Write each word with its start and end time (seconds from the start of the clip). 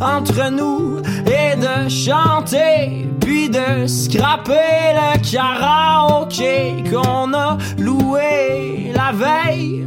entre 0.00 0.50
nous 0.50 1.00
et 1.26 1.56
de 1.56 1.88
chanter, 1.88 3.06
puis 3.20 3.48
de 3.48 3.86
scraper 3.86 4.94
le 4.94 5.30
karaoké 5.30 6.84
qu'on 6.90 7.32
a 7.34 7.58
loué 7.78 8.92
la 8.94 9.12
veille. 9.12 9.86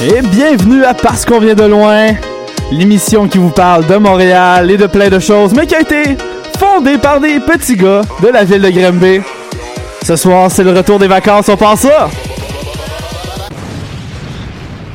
Et 0.00 0.22
bienvenue 0.22 0.84
à 0.84 0.94
Parce 0.94 1.24
qu'on 1.24 1.40
vient 1.40 1.56
de 1.56 1.64
loin, 1.64 2.10
l'émission 2.70 3.26
qui 3.26 3.38
vous 3.38 3.50
parle 3.50 3.84
de 3.86 3.96
Montréal 3.96 4.70
et 4.70 4.76
de 4.76 4.86
plein 4.86 5.08
de 5.08 5.18
choses, 5.18 5.52
mais 5.52 5.66
qui 5.66 5.74
a 5.74 5.80
été 5.80 6.16
fondée 6.56 6.98
par 6.98 7.18
des 7.18 7.40
petits 7.40 7.74
gars 7.74 8.02
de 8.22 8.28
la 8.28 8.44
ville 8.44 8.62
de 8.62 8.70
Granby. 8.70 9.20
Ce 10.04 10.14
soir, 10.14 10.52
c'est 10.52 10.62
le 10.62 10.70
retour 10.70 11.00
des 11.00 11.08
vacances, 11.08 11.48
on 11.48 11.56
pense 11.56 11.80
ça! 11.80 12.08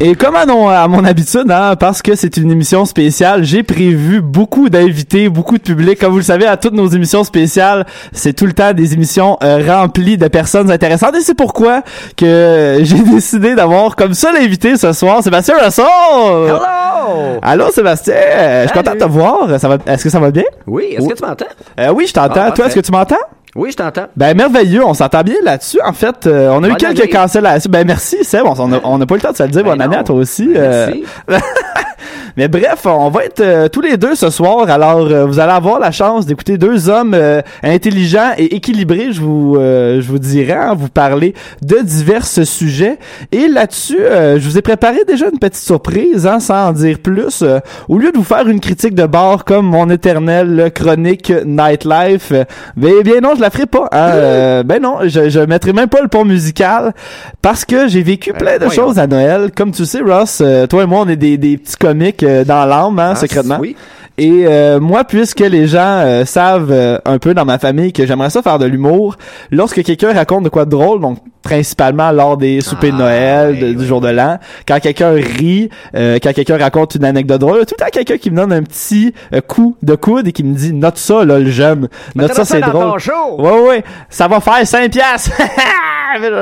Et 0.01 0.15
comme 0.15 0.35
à, 0.35 0.45
non- 0.45 0.67
à 0.67 0.85
mon 0.87 1.05
habitude, 1.05 1.49
hein, 1.49 1.75
parce 1.79 2.01
que 2.01 2.15
c'est 2.15 2.35
une 2.37 2.51
émission 2.51 2.83
spéciale, 2.83 3.43
j'ai 3.45 3.63
prévu 3.63 4.21
beaucoup 4.21 4.67
d'invités, 4.67 5.29
beaucoup 5.29 5.57
de 5.57 5.63
public. 5.63 5.97
Comme 5.99 6.11
vous 6.11 6.17
le 6.17 6.23
savez, 6.23 6.45
à 6.45 6.57
toutes 6.57 6.73
nos 6.73 6.87
émissions 6.87 7.23
spéciales, 7.23 7.85
c'est 8.11 8.33
tout 8.33 8.45
le 8.45 8.51
temps 8.53 8.73
des 8.73 8.93
émissions 8.93 9.37
euh, 9.43 9.63
remplies 9.65 10.17
de 10.17 10.27
personnes 10.27 10.69
intéressantes. 10.71 11.15
Et 11.15 11.21
c'est 11.21 11.35
pourquoi 11.35 11.83
que 12.17 12.79
j'ai 12.81 12.99
décidé 13.13 13.55
d'avoir 13.55 13.95
comme 13.95 14.13
seul 14.13 14.35
invité 14.35 14.75
ce 14.75 14.91
soir 14.91 15.23
Sébastien 15.23 15.55
Russell. 15.63 15.85
Hello! 15.85 17.39
Allô 17.41 17.71
Sébastien, 17.71 18.15
je 18.63 18.67
suis 18.69 18.77
content 18.77 18.93
de 18.95 18.99
te 18.99 19.05
voir. 19.05 19.59
Ça 19.59 19.69
va 19.69 19.77
Est-ce 19.85 20.03
que 20.03 20.09
ça 20.09 20.19
va 20.19 20.31
bien? 20.31 20.43
Oui, 20.67 20.95
est-ce 20.97 21.07
que 21.07 21.13
tu 21.13 21.23
m'entends? 21.23 21.45
Euh, 21.79 21.93
Oui, 21.95 22.07
je 22.07 22.13
t'entends. 22.13 22.41
Ah, 22.47 22.51
Toi, 22.51 22.65
est-ce 22.65 22.75
que 22.75 22.79
tu 22.81 22.91
m'entends? 22.91 23.15
Oui, 23.55 23.71
je 23.71 23.77
t'entends. 23.77 24.07
ben 24.15 24.35
merveilleux, 24.35 24.83
on 24.83 24.93
s'entend 24.93 25.21
bien 25.21 25.35
là-dessus. 25.43 25.79
En 25.85 25.93
fait, 25.93 26.25
euh, 26.25 26.49
on 26.49 26.63
a 26.63 26.69
eu 26.69 26.75
quelques 26.75 27.11
cancellations. 27.11 27.69
Ben 27.69 27.85
merci 27.85 28.23
Seb, 28.23 28.43
on 28.45 28.53
on 28.57 28.73
a, 28.73 28.79
on 28.83 28.99
a 28.99 29.05
pas 29.05 29.15
eu 29.15 29.17
le 29.17 29.21
temps 29.21 29.31
de 29.31 29.37
se 29.37 29.43
le 29.43 29.49
dire. 29.49 29.63
Ben 29.63 29.71
Bonne 29.71 29.81
année 29.81 29.97
à 29.97 30.03
toi 30.03 30.15
aussi. 30.15 30.47
Ben 30.47 30.57
euh. 30.57 30.91
merci. 31.27 31.43
Mais 32.37 32.47
bref, 32.47 32.85
on 32.85 33.09
va 33.09 33.25
être 33.25 33.41
euh, 33.41 33.67
tous 33.67 33.81
les 33.81 33.97
deux 33.97 34.15
ce 34.15 34.29
soir. 34.29 34.69
Alors, 34.69 34.99
euh, 35.07 35.25
vous 35.25 35.39
allez 35.39 35.51
avoir 35.51 35.79
la 35.79 35.91
chance 35.91 36.25
d'écouter 36.25 36.57
deux 36.57 36.89
hommes 36.89 37.13
euh, 37.13 37.41
intelligents 37.61 38.31
et 38.37 38.55
équilibrés, 38.55 39.11
je 39.11 39.21
vous, 39.21 39.55
euh, 39.57 40.01
je 40.01 40.07
vous 40.07 40.19
dirais, 40.19 40.53
hein, 40.53 40.73
vous 40.75 40.89
parler 40.89 41.33
de 41.61 41.77
divers 41.83 42.25
sujets. 42.25 42.97
Et 43.31 43.47
là-dessus, 43.47 43.99
euh, 43.99 44.39
je 44.39 44.47
vous 44.49 44.57
ai 44.57 44.61
préparé 44.61 44.97
déjà 45.07 45.25
une 45.31 45.39
petite 45.39 45.63
surprise, 45.63 46.25
hein, 46.25 46.39
sans 46.39 46.69
en 46.69 46.71
dire 46.73 46.97
plus. 46.99 47.41
Euh, 47.43 47.59
au 47.87 47.97
lieu 47.97 48.11
de 48.11 48.17
vous 48.17 48.23
faire 48.23 48.47
une 48.47 48.59
critique 48.59 48.95
de 48.95 49.05
bar 49.05 49.45
comme 49.45 49.67
mon 49.67 49.89
éternel 49.89 50.71
chronique 50.73 51.31
Nightlife, 51.45 52.31
ben, 52.75 53.01
bien 53.03 53.19
non, 53.21 53.33
je 53.35 53.41
la 53.41 53.49
ferai 53.49 53.65
pas. 53.65 53.87
hein. 53.91 54.09
Euh, 54.13 54.63
ben 54.63 54.81
non, 54.81 54.97
je, 55.03 55.29
je 55.29 55.39
mettrai 55.39 55.73
même 55.73 55.89
pas 55.89 56.01
le 56.01 56.07
pont 56.07 56.25
musical 56.25 56.93
parce 57.41 57.65
que 57.65 57.87
j'ai 57.87 58.01
vécu 58.01 58.33
plein 58.33 58.57
de 58.57 58.65
choses 58.69 58.99
à 58.99 59.07
Noël. 59.07 59.51
Comme 59.55 59.71
tu 59.71 59.85
sais, 59.85 60.01
Ross, 60.01 60.39
euh, 60.41 60.65
toi 60.67 60.83
et 60.83 60.85
moi, 60.85 61.01
on 61.05 61.09
est 61.09 61.15
des, 61.15 61.37
des 61.37 61.57
petits 61.57 61.75
comiques 61.77 62.22
dans 62.45 62.65
l'âme, 62.65 62.99
hein, 62.99 63.11
Ah, 63.13 63.15
secrètement. 63.15 63.57
Oui. 63.59 63.75
Et 64.15 64.45
euh, 64.45 64.79
moi, 64.79 65.05
puisque 65.05 65.39
les 65.39 65.65
gens 65.65 65.79
euh, 66.03 66.23
savent 66.23 66.69
euh, 66.71 66.99
un 67.03 67.17
peu 67.17 67.33
dans 67.33 67.45
ma 67.45 67.57
famille 67.57 67.91
que 67.91 68.05
j'aimerais 68.05 68.29
ça 68.29 68.43
faire 68.43 68.59
de 68.59 68.65
l'humour, 68.67 69.15
lorsque 69.49 69.81
quelqu'un 69.81 70.13
raconte 70.13 70.43
de 70.43 70.49
quoi 70.49 70.65
de 70.65 70.69
drôle, 70.69 70.99
donc 71.01 71.17
principalement 71.41 72.11
lors 72.11 72.37
des 72.37 72.61
soupers 72.61 72.91
de 72.91 72.95
Ah, 72.97 72.99
Noël, 72.99 73.59
de- 73.59 73.73
du 73.73 73.85
jour 73.87 74.01
de 74.01 74.09
l'an, 74.09 74.37
quand 74.67 74.79
quelqu'un 74.79 75.13
rit, 75.13 75.71
euh, 75.95 76.19
quand 76.21 76.31
quelqu'un 76.31 76.59
raconte 76.59 76.93
une 76.93 77.05
anecdote 77.05 77.41
drôle, 77.41 77.65
tout 77.65 77.73
le 77.79 77.83
temps 77.83 77.89
quelqu'un 77.91 78.17
qui 78.17 78.29
me 78.29 78.35
donne 78.37 78.53
un 78.53 78.61
petit 78.61 79.15
euh, 79.33 79.41
coup 79.41 79.75
de 79.81 79.95
coude 79.95 80.27
et 80.27 80.31
qui 80.31 80.43
me 80.43 80.53
dit 80.53 80.73
«Note 80.73 80.99
ça, 80.99 81.25
là, 81.25 81.39
le 81.39 81.49
jeune. 81.49 81.89
Note 82.13 82.33
ça, 82.35 82.45
c'est 82.45 82.61
drôle. 82.61 82.91
ton» 82.91 82.97
show. 82.99 83.11
Ouais, 83.39 83.61
ouais, 83.67 83.83
ça 84.11 84.27
va 84.27 84.39
faire 84.41 84.65
5 84.67 84.91
piastres. 84.91 85.31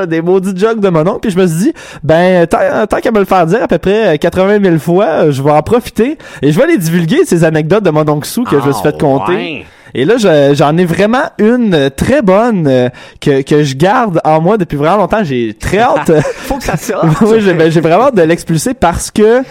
des 0.06 0.22
maudits 0.22 0.58
jokes 0.58 0.80
de 0.80 0.88
mon 0.88 1.06
oncle. 1.06 1.20
Puis 1.20 1.30
je 1.30 1.38
me 1.38 1.46
suis 1.46 1.56
dit, 1.58 1.72
ben, 2.02 2.46
tant, 2.46 2.58
tant 2.88 2.98
qu'à 3.00 3.10
me 3.10 3.18
le 3.18 3.24
faire 3.24 3.46
dire 3.46 3.62
à 3.62 3.68
peu 3.68 3.78
près 3.78 4.18
80 4.18 4.58
000 4.62 4.78
fois, 4.78 5.04
euh, 5.06 5.32
je 5.32 5.42
vais 5.42 5.50
en 5.50 5.62
profiter 5.62 6.18
et 6.42 6.52
je 6.52 6.58
vais 6.60 6.66
les 6.66 6.78
divulguer, 6.78 7.24
ces 7.24 7.44
anecdotes 7.44 7.84
de 7.84 7.90
mon 7.90 8.08
oncle 8.08 8.26
Sou 8.28 8.44
que 8.44 8.60
je 8.60 8.66
me 8.66 8.72
suis 8.72 8.82
fait 8.82 8.94
Ah, 8.96 9.00
compter. 9.00 9.32
ouais. 9.32 9.64
Et 9.94 10.06
là, 10.06 10.16
je- 10.16 10.54
j'en 10.54 10.74
ai 10.78 10.86
vraiment 10.86 11.24
une 11.38 11.74
euh, 11.74 11.90
très 11.90 12.22
bonne 12.22 12.66
euh, 12.66 12.88
que, 13.20 13.42
que 13.42 13.62
je 13.62 13.76
garde 13.76 14.22
en 14.24 14.40
moi 14.40 14.56
depuis 14.56 14.76
vraiment 14.78 14.96
longtemps. 14.96 15.22
J'ai 15.22 15.52
très 15.52 15.78
hâte. 15.80 16.08
euh, 16.08 16.22
Faut 16.22 16.56
que 16.56 16.64
ça 16.64 16.78
sorte. 16.78 17.04
oui, 17.20 17.40
j'ai 17.40 17.52
ben, 17.52 17.70
j'ai 17.70 17.82
vraiment 17.82 18.04
hâte 18.04 18.14
de 18.14 18.22
l'expulser 18.22 18.72
parce 18.72 19.10
que 19.10 19.42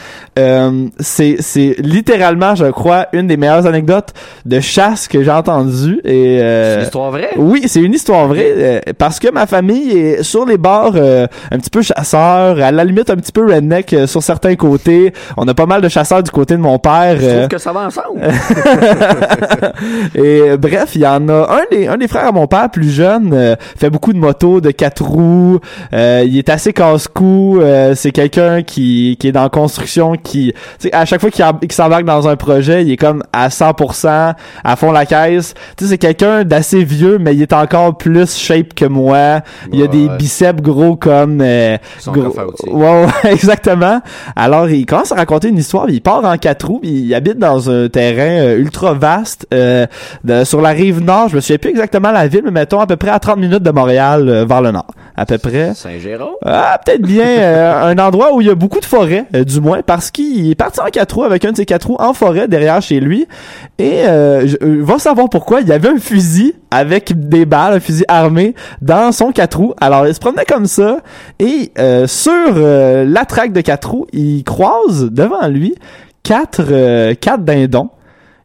euh, 0.41 0.85
c'est 0.99 1.37
c'est 1.39 1.75
littéralement, 1.79 2.55
je 2.55 2.65
crois, 2.65 3.07
une 3.13 3.27
des 3.27 3.37
meilleures 3.37 3.65
anecdotes 3.67 4.09
de 4.45 4.59
chasse 4.59 5.07
que 5.07 5.23
j'ai 5.23 5.31
entendues. 5.31 6.01
Et 6.03 6.39
euh, 6.41 6.73
C'est 6.73 6.79
une 6.79 6.85
histoire 6.85 7.11
vraie? 7.11 7.29
oui, 7.37 7.63
c'est 7.67 7.81
une 7.81 7.93
histoire 7.93 8.27
vraie 8.27 8.53
euh, 8.57 8.79
parce 8.97 9.19
que 9.19 9.31
ma 9.31 9.45
famille 9.45 9.91
est 9.97 10.23
sur 10.23 10.45
les 10.45 10.57
bords 10.57 10.93
euh, 10.95 11.27
un 11.51 11.57
petit 11.57 11.69
peu 11.69 11.81
chasseur, 11.81 12.59
à 12.61 12.71
la 12.71 12.83
limite 12.83 13.09
un 13.09 13.15
petit 13.15 13.31
peu 13.31 13.45
redneck 13.45 13.93
euh, 13.93 14.07
sur 14.07 14.21
certains 14.23 14.55
côtés. 14.55 15.13
On 15.37 15.47
a 15.47 15.53
pas 15.53 15.65
mal 15.65 15.81
de 15.81 15.89
chasseurs 15.89 16.23
du 16.23 16.31
côté 16.31 16.55
de 16.55 16.61
mon 16.61 16.77
père. 16.79 17.17
Je 17.19 17.29
trouve 17.29 17.47
que 17.47 17.57
ça 17.57 17.71
va 17.71 17.81
ensemble. 17.87 18.21
et 20.15 20.41
euh, 20.41 20.57
bref, 20.57 20.91
il 20.95 21.01
y 21.01 21.07
en 21.07 21.27
a 21.29 21.33
un 21.59 21.61
des 21.71 21.87
un 21.87 21.97
des 21.97 22.07
frères 22.07 22.27
à 22.27 22.31
mon 22.31 22.47
père 22.47 22.69
plus 22.69 22.89
jeune 22.89 23.31
euh, 23.33 23.55
fait 23.77 23.89
beaucoup 23.89 24.13
de 24.13 24.17
motos 24.17 24.61
de 24.61 24.71
quatre 24.71 25.03
roues. 25.03 25.59
Euh, 25.93 26.23
il 26.25 26.37
est 26.37 26.49
assez 26.49 26.73
casse-cou. 26.73 27.59
euh, 27.61 27.93
c'est 27.95 28.11
quelqu'un 28.11 28.63
qui 28.63 29.17
qui 29.19 29.27
est 29.27 29.31
dans 29.31 29.43
la 29.43 29.49
construction 29.49 30.13
qui 30.21 30.30
tu 30.31 30.53
sais 30.79 30.93
à 30.93 31.05
chaque 31.05 31.21
fois 31.21 31.29
qu'il 31.29 31.43
em- 31.43 31.59
qu'il 31.59 31.71
s'embarque 31.71 32.05
dans 32.05 32.27
un 32.27 32.35
projet, 32.35 32.83
il 32.83 32.91
est 32.91 32.97
comme 32.97 33.23
à 33.33 33.49
100% 33.49 34.33
à 34.63 34.75
fond 34.75 34.91
la 34.91 35.05
caisse. 35.05 35.53
Tu 35.77 35.83
sais 35.85 35.91
c'est 35.91 35.97
quelqu'un 35.97 36.43
d'assez 36.43 36.83
vieux 36.83 37.17
mais 37.19 37.35
il 37.35 37.41
est 37.41 37.53
encore 37.53 37.97
plus 37.97 38.35
shape 38.37 38.73
que 38.73 38.85
moi. 38.85 39.41
Il 39.71 39.81
a 39.83 39.87
des 39.87 40.07
Ouais. 40.07 40.17
biceps 40.17 40.61
gros 40.61 40.95
comme 40.95 41.41
euh, 41.41 41.77
gros- 42.07 43.05
exactement. 43.23 44.01
Alors, 44.35 44.69
il 44.69 44.85
commence 44.85 45.11
à 45.11 45.15
raconter 45.15 45.49
une 45.49 45.57
histoire. 45.57 45.89
Il 45.89 46.01
part 46.01 46.23
en 46.25 46.37
quatre 46.37 46.67
roues. 46.67 46.79
Il 46.83 47.13
habite 47.13 47.37
dans 47.37 47.69
un 47.69 47.87
terrain 47.89 48.45
euh, 48.45 48.57
ultra 48.57 48.93
vaste 48.93 49.47
euh, 49.53 49.85
de- 50.23 50.43
sur 50.43 50.61
la 50.61 50.69
rive 50.69 51.01
nord. 51.01 51.29
Je 51.29 51.35
me 51.35 51.41
souviens 51.41 51.57
plus 51.57 51.69
exactement 51.71 52.11
la 52.11 52.27
ville, 52.27 52.41
mais 52.45 52.51
mettons 52.51 52.79
à 52.79 52.87
peu 52.87 52.95
près 52.95 53.09
à 53.11 53.19
30 53.19 53.37
minutes 53.37 53.63
de 53.63 53.71
Montréal 53.71 54.27
euh, 54.29 54.45
vers 54.45 54.61
le 54.61 54.71
nord. 54.71 54.87
À 55.21 55.25
peu 55.27 55.37
près. 55.37 55.75
Saint-Jérôme? 55.75 56.33
Ah, 56.43 56.79
peut-être 56.83 57.03
bien 57.03 57.27
euh, 57.27 57.91
un 57.91 57.97
endroit 57.99 58.33
où 58.33 58.41
il 58.41 58.47
y 58.47 58.49
a 58.49 58.55
beaucoup 58.55 58.79
de 58.79 58.85
forêt, 58.85 59.25
euh, 59.35 59.43
du 59.43 59.61
moins, 59.61 59.83
parce 59.83 60.09
qu'il 60.09 60.49
est 60.49 60.55
parti 60.55 60.79
en 60.79 60.85
quatre 60.85 61.13
roues 61.13 61.23
avec 61.23 61.45
un 61.45 61.51
de 61.51 61.57
ses 61.57 61.65
quatre 61.67 61.89
roues 61.89 61.97
en 61.99 62.13
forêt 62.13 62.47
derrière 62.47 62.81
chez 62.81 62.99
lui. 62.99 63.27
Et 63.77 63.99
euh, 64.07 64.47
je, 64.47 64.57
euh, 64.63 64.81
va 64.81 64.97
savoir 64.97 65.29
pourquoi. 65.29 65.61
Il 65.61 65.67
y 65.67 65.73
avait 65.73 65.89
un 65.89 65.99
fusil 65.99 66.55
avec 66.71 67.13
des 67.29 67.45
balles, 67.45 67.75
un 67.75 67.79
fusil 67.79 68.03
armé 68.07 68.55
dans 68.81 69.11
son 69.11 69.31
quatre 69.31 69.59
roues. 69.59 69.75
Alors, 69.79 70.07
il 70.07 70.15
se 70.15 70.19
promenait 70.19 70.45
comme 70.45 70.65
ça. 70.65 70.97
Et 71.37 71.71
euh, 71.77 72.07
sur 72.07 72.31
euh, 72.33 73.05
la 73.05 73.25
traque 73.25 73.53
de 73.53 73.61
quatre 73.61 73.91
roues, 73.91 74.07
il 74.13 74.43
croise 74.43 75.11
devant 75.11 75.47
lui 75.47 75.75
quatre, 76.23 76.63
euh, 76.71 77.13
quatre 77.13 77.43
dindons. 77.43 77.91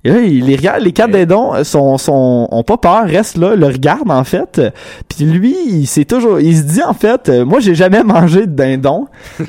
Et 0.06 0.08
là, 0.08 0.20
il 0.20 0.44
les 0.44 0.54
regarde, 0.54 0.82
les 0.82 0.92
quatre 0.92 1.10
dindons 1.10 1.64
sont, 1.64 1.98
sont, 1.98 2.46
ont 2.48 2.62
pas 2.62 2.76
peur, 2.76 3.06
restent 3.06 3.38
là, 3.38 3.56
le 3.56 3.66
regardent 3.66 4.12
en 4.12 4.22
fait. 4.22 4.60
Puis 5.08 5.24
lui, 5.24 5.56
il 5.66 5.86
s'est 5.88 6.04
toujours, 6.04 6.38
il 6.38 6.56
se 6.56 6.62
dit 6.62 6.82
en 6.82 6.94
fait, 6.94 7.28
euh, 7.28 7.44
moi 7.44 7.58
j'ai 7.58 7.74
jamais 7.74 8.02
mangé 8.04 8.46
de 8.46 8.52
dindon. 8.52 9.08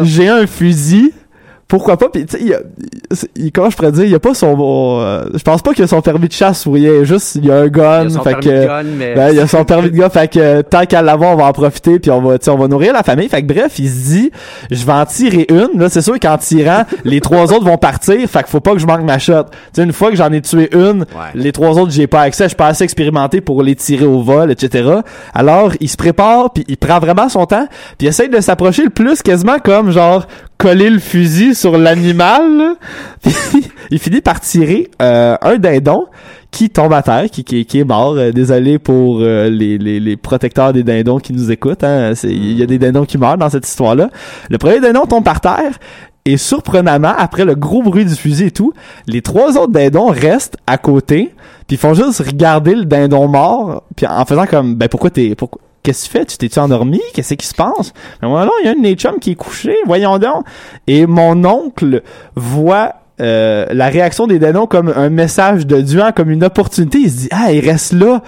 j'ai 0.00 0.30
un 0.30 0.46
fusil. 0.46 1.12
Pourquoi 1.68 1.98
pas? 1.98 2.08
Puis 2.08 2.24
tu 2.24 2.38
sais, 2.38 2.42
il, 2.42 2.54
a- 2.54 2.60
il- 3.36 3.52
comment 3.52 3.68
je 3.68 3.76
pourrais 3.76 3.92
dire, 3.92 4.04
il 4.06 4.14
a 4.14 4.18
pas 4.18 4.32
son, 4.32 4.56
euh, 5.02 5.24
je 5.34 5.42
pense 5.42 5.60
pas 5.60 5.74
qu'il 5.74 5.84
a 5.84 5.86
son 5.86 6.00
permis 6.00 6.26
de 6.26 6.32
chasse 6.32 6.64
ou 6.64 6.72
rien. 6.72 7.04
Juste, 7.04 7.34
il 7.34 7.50
a 7.50 7.58
un 7.58 7.66
gun. 7.68 8.04
Il 8.04 8.06
a 8.06 8.10
son 8.10 8.22
fait 8.22 8.30
permis 8.30 8.44
que, 8.46 8.50
de 8.62 8.66
gun, 8.66 8.82
mais... 8.96 9.14
ben, 9.14 9.30
il 9.34 9.38
a 9.40 9.46
son 9.46 9.64
permis 9.64 9.90
de 9.90 9.96
gars, 9.96 10.08
fait 10.08 10.28
que 10.32 10.62
tant 10.62 10.86
qu'à 10.86 11.02
l'avoir, 11.02 11.34
on 11.34 11.36
va 11.36 11.44
en 11.44 11.52
profiter, 11.52 11.98
puis 11.98 12.10
on 12.10 12.22
va, 12.22 12.38
tu 12.38 12.46
sais, 12.46 12.50
on 12.50 12.56
va 12.56 12.68
nourrir 12.68 12.94
la 12.94 13.02
famille. 13.02 13.28
Fait 13.28 13.42
que 13.42 13.52
bref, 13.52 13.78
il 13.78 13.88
se 13.90 14.08
dit, 14.08 14.30
je 14.70 14.82
vais 14.86 14.92
en 14.92 15.04
tirer 15.04 15.46
une. 15.50 15.78
Là, 15.78 15.90
c'est 15.90 16.00
sûr 16.00 16.18
qu'en 16.18 16.38
tirant, 16.38 16.84
les 17.04 17.20
trois 17.20 17.52
autres 17.52 17.66
vont 17.66 17.76
partir, 17.76 18.16
fait 18.28 18.38
qu'il 18.38 18.48
faut 18.48 18.60
pas 18.60 18.72
que 18.72 18.78
je 18.78 18.86
manque 18.86 19.02
ma 19.02 19.18
shot. 19.18 19.44
Tu 19.44 19.58
sais, 19.74 19.82
une 19.82 19.92
fois 19.92 20.08
que 20.08 20.16
j'en 20.16 20.32
ai 20.32 20.40
tué 20.40 20.70
une, 20.74 21.04
les 21.34 21.52
trois 21.52 21.78
autres, 21.78 21.92
j'ai 21.92 22.06
pas 22.06 22.22
accès, 22.22 22.44
je 22.44 22.48
suis 22.48 22.56
pas 22.56 22.68
assez 22.68 22.84
expérimenté 22.84 23.42
pour 23.42 23.62
les 23.62 23.74
tirer 23.74 24.06
au 24.06 24.22
vol, 24.22 24.50
etc. 24.50 24.88
Alors, 25.34 25.72
il 25.80 25.88
se 25.90 25.98
prépare, 25.98 26.50
puis 26.50 26.64
il 26.66 26.78
prend 26.78 26.98
vraiment 26.98 27.28
son 27.28 27.44
temps, 27.44 27.66
puis 27.98 28.06
il 28.06 28.08
essaye 28.08 28.30
de 28.30 28.40
s'approcher 28.40 28.84
le 28.84 28.90
plus, 28.90 29.20
quasiment 29.20 29.58
comme 29.62 29.90
genre 29.90 30.26
coller 30.58 30.90
le 30.90 30.98
fusil 30.98 31.54
sur 31.54 31.78
l'animal. 31.78 32.74
il 33.90 33.98
finit 33.98 34.20
par 34.20 34.40
tirer 34.40 34.90
euh, 35.00 35.36
un 35.40 35.56
dindon 35.56 36.06
qui 36.50 36.68
tombe 36.70 36.92
à 36.92 37.02
terre, 37.02 37.30
qui, 37.30 37.44
qui, 37.44 37.64
qui 37.64 37.78
est 37.78 37.84
mort. 37.84 38.16
Euh, 38.16 38.32
désolé 38.32 38.78
pour 38.78 39.20
euh, 39.20 39.48
les, 39.48 39.78
les, 39.78 40.00
les 40.00 40.16
protecteurs 40.16 40.72
des 40.72 40.82
dindons 40.82 41.18
qui 41.18 41.32
nous 41.32 41.50
écoutent. 41.50 41.84
Hein. 41.84 42.12
Il 42.24 42.58
y 42.58 42.62
a 42.62 42.66
des 42.66 42.78
dindons 42.78 43.04
qui 43.04 43.16
meurent 43.16 43.38
dans 43.38 43.50
cette 43.50 43.66
histoire-là. 43.66 44.10
Le 44.50 44.58
premier 44.58 44.80
dindon 44.80 45.06
tombe 45.06 45.24
par 45.24 45.40
terre. 45.40 45.78
Et 46.24 46.36
surprenamment, 46.36 47.14
après 47.16 47.46
le 47.46 47.54
gros 47.54 47.82
bruit 47.82 48.04
du 48.04 48.14
fusil 48.14 48.46
et 48.46 48.50
tout, 48.50 48.74
les 49.06 49.22
trois 49.22 49.56
autres 49.56 49.72
dindons 49.72 50.08
restent 50.08 50.58
à 50.66 50.76
côté, 50.76 51.34
puis 51.66 51.76
ils 51.76 51.78
font 51.78 51.94
juste 51.94 52.18
regarder 52.18 52.74
le 52.74 52.84
dindon 52.84 53.28
mort, 53.28 53.84
puis 53.96 54.06
en 54.06 54.26
faisant 54.26 54.44
comme, 54.44 54.74
ben 54.74 54.90
pourquoi 54.90 55.08
t'es, 55.08 55.34
pourquoi, 55.34 55.62
qu'est-ce 55.82 56.08
que 56.08 56.12
tu 56.12 56.18
fais? 56.18 56.24
Tu 56.26 56.36
t'es-tu 56.38 56.58
endormi? 56.58 57.00
Qu'est-ce 57.14 57.34
qui 57.34 57.46
se 57.46 57.54
passe? 57.54 57.92
Mais 58.22 58.28
non, 58.28 58.50
il 58.62 58.66
y 58.66 58.68
a 58.68 58.72
un 58.72 58.74
de 58.74 58.80
mes 58.80 58.94
chums 58.94 59.18
qui 59.20 59.32
est 59.32 59.36
couché, 59.36 59.76
voyons 59.86 60.18
donc. 60.18 60.44
Et 60.86 61.06
mon 61.06 61.44
oncle 61.44 62.02
voit 62.34 62.94
euh, 63.20 63.66
la 63.70 63.88
réaction 63.88 64.26
des 64.26 64.38
dindons 64.38 64.66
comme 64.66 64.92
un 64.94 65.08
message 65.08 65.66
de 65.66 65.80
Dieu, 65.80 66.02
hein, 66.02 66.12
comme 66.12 66.30
une 66.30 66.44
opportunité. 66.44 66.98
Il 66.98 67.10
se 67.10 67.16
dit, 67.16 67.28
ah, 67.32 67.52
il 67.52 67.68
reste 67.68 67.92
là. 67.92 68.22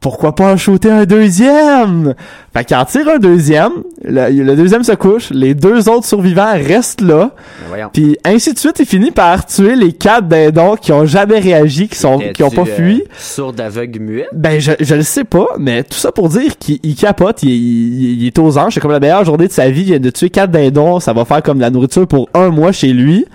Pourquoi 0.00 0.34
pas 0.34 0.52
en 0.54 0.56
shooter 0.56 0.90
un 0.90 1.04
deuxième? 1.04 2.14
Fait 2.54 2.64
qu'il 2.64 2.74
en 2.76 2.84
tire 2.86 3.06
un 3.08 3.18
deuxième. 3.18 3.70
Le, 4.02 4.30
le 4.30 4.56
deuxième 4.56 4.82
se 4.82 4.92
couche. 4.92 5.28
Les 5.30 5.54
deux 5.54 5.90
autres 5.90 6.06
survivants 6.06 6.52
restent 6.54 7.02
là. 7.02 7.32
Voyons. 7.68 7.90
Puis 7.92 8.16
ainsi 8.24 8.54
de 8.54 8.58
suite, 8.58 8.76
il 8.80 8.86
finit 8.86 9.10
par 9.10 9.44
tuer 9.44 9.76
les 9.76 9.92
quatre 9.92 10.26
dindons 10.26 10.76
qui 10.76 10.92
ont 10.92 11.04
jamais 11.04 11.38
réagi, 11.38 11.86
qui 11.86 11.98
sont, 11.98 12.18
qui 12.32 12.42
ont 12.42 12.50
pas 12.50 12.64
fui. 12.64 13.02
euh, 13.02 13.12
Sourd, 13.18 13.54
aveugle, 13.58 14.00
muet? 14.00 14.26
Ben, 14.32 14.58
je, 14.58 14.72
je 14.80 14.94
le 14.94 15.02
sais 15.02 15.24
pas, 15.24 15.48
mais 15.58 15.82
tout 15.84 15.98
ça 15.98 16.12
pour 16.12 16.30
dire 16.30 16.56
qu'il 16.58 16.78
il 16.82 16.94
capote, 16.94 17.42
il, 17.42 17.50
il, 17.50 18.22
il 18.22 18.26
est 18.26 18.38
aux 18.38 18.56
anges. 18.56 18.72
C'est 18.74 18.80
comme 18.80 18.92
la 18.92 19.00
meilleure 19.00 19.24
journée 19.26 19.48
de 19.48 19.52
sa 19.52 19.68
vie. 19.68 19.82
Il 19.82 19.86
vient 19.86 20.00
de 20.00 20.10
tuer 20.10 20.30
quatre 20.30 20.50
dindons. 20.50 20.98
Ça 20.98 21.12
va 21.12 21.26
faire 21.26 21.42
comme 21.42 21.60
la 21.60 21.68
nourriture 21.68 22.06
pour 22.08 22.30
un 22.32 22.48
mois 22.48 22.72
chez 22.72 22.94
lui. 22.94 23.26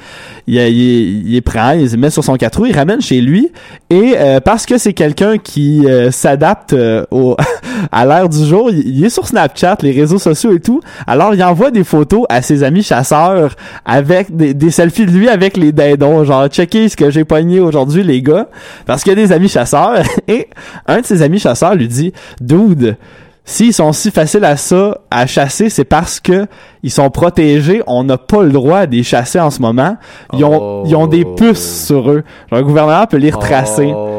Il, 0.47 0.55
il, 0.55 1.33
il, 1.33 1.41
prend, 1.41 1.71
il 1.71 1.89
se 1.89 1.95
met 1.95 2.09
sur 2.09 2.23
son 2.23 2.35
quatre 2.35 2.57
roues, 2.57 2.67
il 2.67 2.75
ramène 2.75 3.01
chez 3.01 3.21
lui. 3.21 3.51
Et 3.89 4.15
euh, 4.17 4.39
parce 4.39 4.65
que 4.65 4.77
c'est 4.77 4.93
quelqu'un 4.93 5.37
qui 5.37 5.85
euh, 5.87 6.11
s'adapte 6.11 6.73
euh, 6.73 7.05
au 7.11 7.35
à 7.91 8.05
l'ère 8.05 8.29
du 8.29 8.45
jour, 8.45 8.69
il, 8.71 9.03
est 9.03 9.09
sur 9.09 9.27
Snapchat, 9.27 9.77
les 9.81 9.91
réseaux 9.91 10.19
sociaux 10.19 10.53
et 10.53 10.59
tout. 10.59 10.81
Alors, 11.07 11.33
il 11.33 11.43
envoie 11.43 11.71
des 11.71 11.83
photos 11.83 12.25
à 12.29 12.41
ses 12.41 12.63
amis 12.63 12.83
chasseurs 12.83 13.55
avec 13.85 14.35
des, 14.35 14.53
des 14.53 14.71
selfies 14.71 15.05
de 15.05 15.11
lui 15.11 15.29
avec 15.29 15.57
les 15.57 15.71
dindons. 15.71 16.23
Genre, 16.23 16.47
checkez 16.47 16.89
ce 16.89 16.95
que 16.95 17.09
j'ai 17.09 17.25
pogné 17.25 17.59
aujourd'hui, 17.59 18.03
les 18.03 18.21
gars. 18.21 18.47
Parce 18.85 19.03
qu'il 19.03 19.11
y 19.11 19.13
a 19.13 19.27
des 19.27 19.31
amis 19.31 19.49
chasseurs. 19.49 20.03
Et 20.27 20.47
un 20.87 21.01
de 21.01 21.05
ses 21.05 21.21
amis 21.21 21.39
chasseurs 21.39 21.75
lui 21.75 21.87
dit, 21.87 22.13
Dude, 22.39 22.97
s'ils 23.45 23.73
sont 23.73 23.93
si 23.93 24.09
faciles 24.11 24.43
à 24.43 24.57
ça, 24.57 24.97
à 25.11 25.25
chasser, 25.27 25.69
c'est 25.69 25.85
parce 25.85 26.19
que 26.19 26.47
ils 26.83 26.91
sont 26.91 27.09
protégés. 27.09 27.81
On 27.87 28.03
n'a 28.03 28.17
pas 28.17 28.41
le 28.43 28.49
droit 28.51 28.85
de 28.87 28.95
les 28.95 29.03
chasser 29.03 29.39
en 29.39 29.51
ce 29.51 29.61
moment. 29.61 29.97
Ils 30.33 30.43
ont, 30.43 30.57
Oh. 30.59 30.83
ils 30.87 30.95
ont 30.95 31.07
des 31.07 31.23
puces 31.25 31.85
sur 31.85 32.11
eux. 32.11 32.23
Le 32.51 32.61
gouvernement 32.63 33.05
peut 33.05 33.17
les 33.17 33.31
retracer. 33.31 33.91
Oh. 33.95 34.14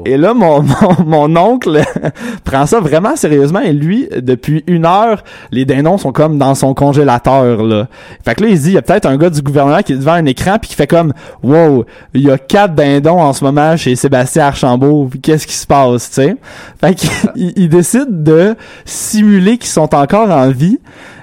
Wow. 0.00 0.04
Et 0.06 0.16
là, 0.16 0.34
mon, 0.34 0.62
mon, 1.06 1.28
mon 1.28 1.36
oncle 1.36 1.80
prend 2.44 2.66
ça 2.66 2.80
vraiment 2.80 3.16
sérieusement 3.16 3.60
et 3.60 3.72
lui, 3.72 4.08
depuis 4.16 4.64
une 4.66 4.86
heure, 4.86 5.22
les 5.50 5.64
dindons 5.64 5.98
sont 5.98 6.12
comme 6.12 6.38
dans 6.38 6.54
son 6.54 6.74
congélateur, 6.74 7.62
là. 7.62 7.88
Fait 8.24 8.34
que 8.34 8.44
là, 8.44 8.50
il 8.50 8.58
dit, 8.58 8.68
il 8.68 8.74
y 8.74 8.78
a 8.78 8.82
peut-être 8.82 9.06
un 9.06 9.16
gars 9.16 9.30
du 9.30 9.42
gouvernement 9.42 9.82
qui 9.82 9.92
est 9.92 9.96
devant 9.96 10.12
un 10.12 10.26
écran 10.26 10.58
puis 10.58 10.70
qui 10.70 10.76
fait 10.76 10.86
comme, 10.86 11.12
wow, 11.42 11.84
il 12.14 12.22
y 12.22 12.30
a 12.30 12.38
quatre 12.38 12.74
dindons 12.74 13.20
en 13.20 13.32
ce 13.32 13.44
moment 13.44 13.76
chez 13.76 13.96
Sébastien 13.96 14.46
Archambault, 14.46 15.10
qu'est-ce 15.22 15.46
qui 15.46 15.54
se 15.54 15.66
passe, 15.66 16.08
tu 16.08 16.14
sais? 16.14 16.36
Fait 16.80 16.94
qu'il 16.94 17.10
il, 17.36 17.52
il 17.56 17.68
décide 17.68 18.22
de 18.22 18.56
simuler 18.84 19.58
qu'ils 19.58 19.70
sont 19.70 19.94
encore 19.94 20.30
en 20.30 20.50
vie. 20.50 20.78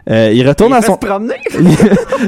Euh, 0.09 0.31
il 0.33 0.47
retourne 0.47 0.71
Il 0.71 0.75
à 0.77 0.81
son 0.81 0.97
il, 1.59 1.69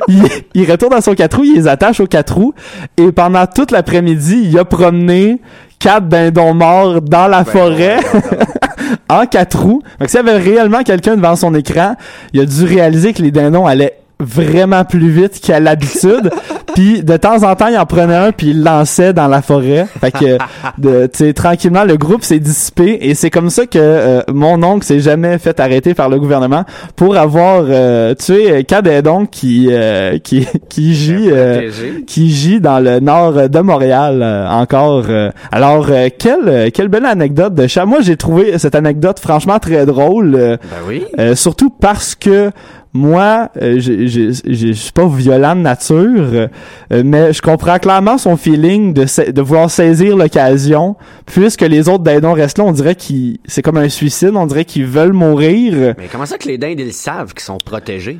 il- 0.09 0.23
il 0.53 0.71
retourne 0.71 0.93
à 0.93 1.01
son 1.01 1.13
quatre 1.13 1.37
roues, 1.37 1.45
il 1.45 1.55
les 1.55 1.67
attache 1.67 1.99
au 1.99 2.07
quatre 2.07 2.35
roues 2.35 2.53
et 2.97 3.11
pendant 3.11 3.45
toute 3.47 3.71
l'après-midi, 3.71 4.41
il 4.51 4.59
a 4.59 4.65
promené 4.65 5.39
quatre 5.79 6.07
dindons 6.07 6.53
morts 6.53 7.01
dans 7.01 7.27
la 7.27 7.45
forêt 7.45 7.99
en 9.09 9.25
quatre 9.25 9.59
roues. 9.61 9.81
Donc 9.99 10.09
s'il 10.09 10.17
y 10.17 10.19
avait 10.29 10.37
réellement 10.37 10.83
quelqu'un 10.83 11.15
devant 11.15 11.35
son 11.37 11.55
écran, 11.55 11.95
il 12.33 12.41
a 12.41 12.45
dû 12.45 12.65
réaliser 12.65 13.13
que 13.13 13.21
les 13.21 13.31
dindons 13.31 13.65
allaient 13.65 13.95
vraiment 14.19 14.83
plus 14.85 15.09
vite 15.09 15.39
qu'à 15.41 15.59
l'habitude. 15.59 16.29
puis 16.75 17.03
de 17.03 17.17
temps 17.17 17.43
en 17.43 17.55
temps, 17.55 17.67
il 17.67 17.77
en 17.77 17.85
prenait 17.85 18.15
un 18.15 18.31
puis 18.31 18.49
il 18.49 18.59
le 18.59 18.63
lançait 18.65 19.13
dans 19.13 19.27
la 19.27 19.41
forêt. 19.41 19.87
Fait 19.99 20.11
que 20.11 20.37
de 20.77 21.07
tu 21.07 21.17
sais 21.25 21.33
tranquillement 21.33 21.83
le 21.83 21.97
groupe 21.97 22.23
s'est 22.23 22.39
dissipé 22.39 22.97
et 23.01 23.15
c'est 23.15 23.29
comme 23.29 23.49
ça 23.49 23.65
que 23.65 23.79
euh, 23.79 24.21
mon 24.31 24.61
oncle 24.63 24.85
s'est 24.85 24.99
jamais 24.99 25.37
fait 25.37 25.59
arrêter 25.59 25.93
par 25.93 26.09
le 26.09 26.19
gouvernement 26.19 26.63
pour 26.95 27.17
avoir 27.17 27.63
euh, 27.67 28.13
tué 28.15 28.65
dindons 28.83 29.25
qui 29.25 29.67
euh, 29.71 30.17
qui 30.19 30.47
qui 30.69 30.93
gît 30.93 31.29
euh, 31.31 31.71
qui 32.07 32.29
gît 32.31 32.59
dans 32.61 32.79
le 32.79 32.99
nord 32.99 33.49
de 33.49 33.59
Montréal 33.59 34.21
euh, 34.21 34.47
encore. 34.47 35.05
euh. 35.09 35.31
Alors, 35.51 35.87
euh, 35.89 36.09
quelle, 36.17 36.71
quelle 36.71 36.87
belle 36.87 37.05
anecdote 37.05 37.53
de 37.53 37.67
chat. 37.67 37.85
Moi, 37.85 37.99
j'ai 38.01 38.15
trouvé 38.17 38.57
cette 38.57 38.75
anecdote 38.75 39.19
franchement 39.19 39.59
très 39.59 39.85
drôle, 39.85 40.31
Ben 40.31 40.57
oui. 40.87 41.03
euh, 41.19 41.35
surtout 41.35 41.69
parce 41.69 42.15
que 42.15 42.51
moi, 42.93 43.49
euh, 43.61 43.75
j'ai- 43.79 44.07
je 44.07 44.71
suis 44.73 44.91
pas 44.91 45.07
violent 45.07 45.55
de 45.55 45.61
nature, 45.61 45.93
euh, 46.33 46.47
mais 47.05 47.33
je 47.33 47.41
comprends 47.41 47.77
clairement 47.77 48.17
son 48.17 48.35
feeling 48.35 48.93
de, 48.93 49.05
de 49.31 49.41
vouloir 49.41 49.69
saisir 49.69 50.17
l'occasion, 50.17 50.95
puisque 51.27 51.61
les 51.61 51.87
autres 51.87 52.03
dindons 52.03 52.33
restent 52.33 52.57
là, 52.57 52.63
on 52.63 52.71
dirait 52.71 52.95
qu'ils, 52.95 53.37
c'est 53.45 53.61
comme 53.61 53.77
un 53.77 53.89
suicide, 53.89 54.31
on 54.33 54.47
dirait 54.47 54.65
qu'ils 54.65 54.85
veulent 54.87 55.13
mourir. 55.13 55.93
Mais 55.99 56.07
comment 56.11 56.25
ça 56.25 56.37
que 56.39 56.47
les 56.47 56.57
dindes, 56.57 56.79
ils 56.79 56.91
savent 56.93 57.33
qu'ils 57.33 57.43
sont 57.43 57.59
protégés? 57.63 58.17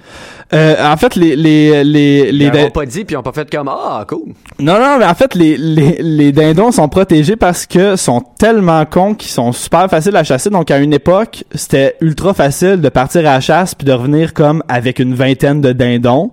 Euh, 0.54 0.76
en 0.84 0.98
fait, 0.98 1.16
les 1.16 1.36
les 1.36 1.84
les 1.84 2.32
les 2.32 2.46
Ils 2.46 2.52
din- 2.52 2.64
n'ont 2.66 2.70
pas 2.72 2.86
dit, 2.86 3.06
puis 3.06 3.14
ils 3.16 3.18
ont 3.18 3.24
pas 3.24 3.32
fait 3.32 3.50
comme, 3.50 3.68
ah, 3.70 4.06
cool. 4.08 4.34
Non, 4.60 4.80
non, 4.80 4.98
mais 5.00 5.06
en 5.06 5.16
fait, 5.16 5.34
les, 5.36 5.58
les, 5.58 5.98
les 6.02 6.32
dindons 6.32 6.72
sont 6.72 6.90
protégés 6.90 7.36
parce 7.36 7.66
que 7.66 7.96
sont 7.96 8.22
tellement 8.38 8.86
cons 8.86 9.14
qu'ils 9.16 9.32
sont 9.32 9.52
super 9.52 9.90
faciles 9.90 10.16
à 10.16 10.24
chasser. 10.24 10.50
Donc, 10.50 10.70
à 10.72 10.78
une 10.80 10.94
époque, 10.94 11.44
c'était 11.54 11.96
ultra 12.02 12.34
facile 12.34 12.82
de 12.82 12.90
partir 12.90 13.22
à 13.22 13.36
la 13.36 13.40
chasse 13.40 13.74
puis 13.76 13.86
de 13.86 13.92
revenir 13.94 14.34
comme 14.34 14.59
avec 14.68 15.00
une 15.00 15.14
vingtaine 15.14 15.62
de 15.62 15.72
dindons. 15.72 16.32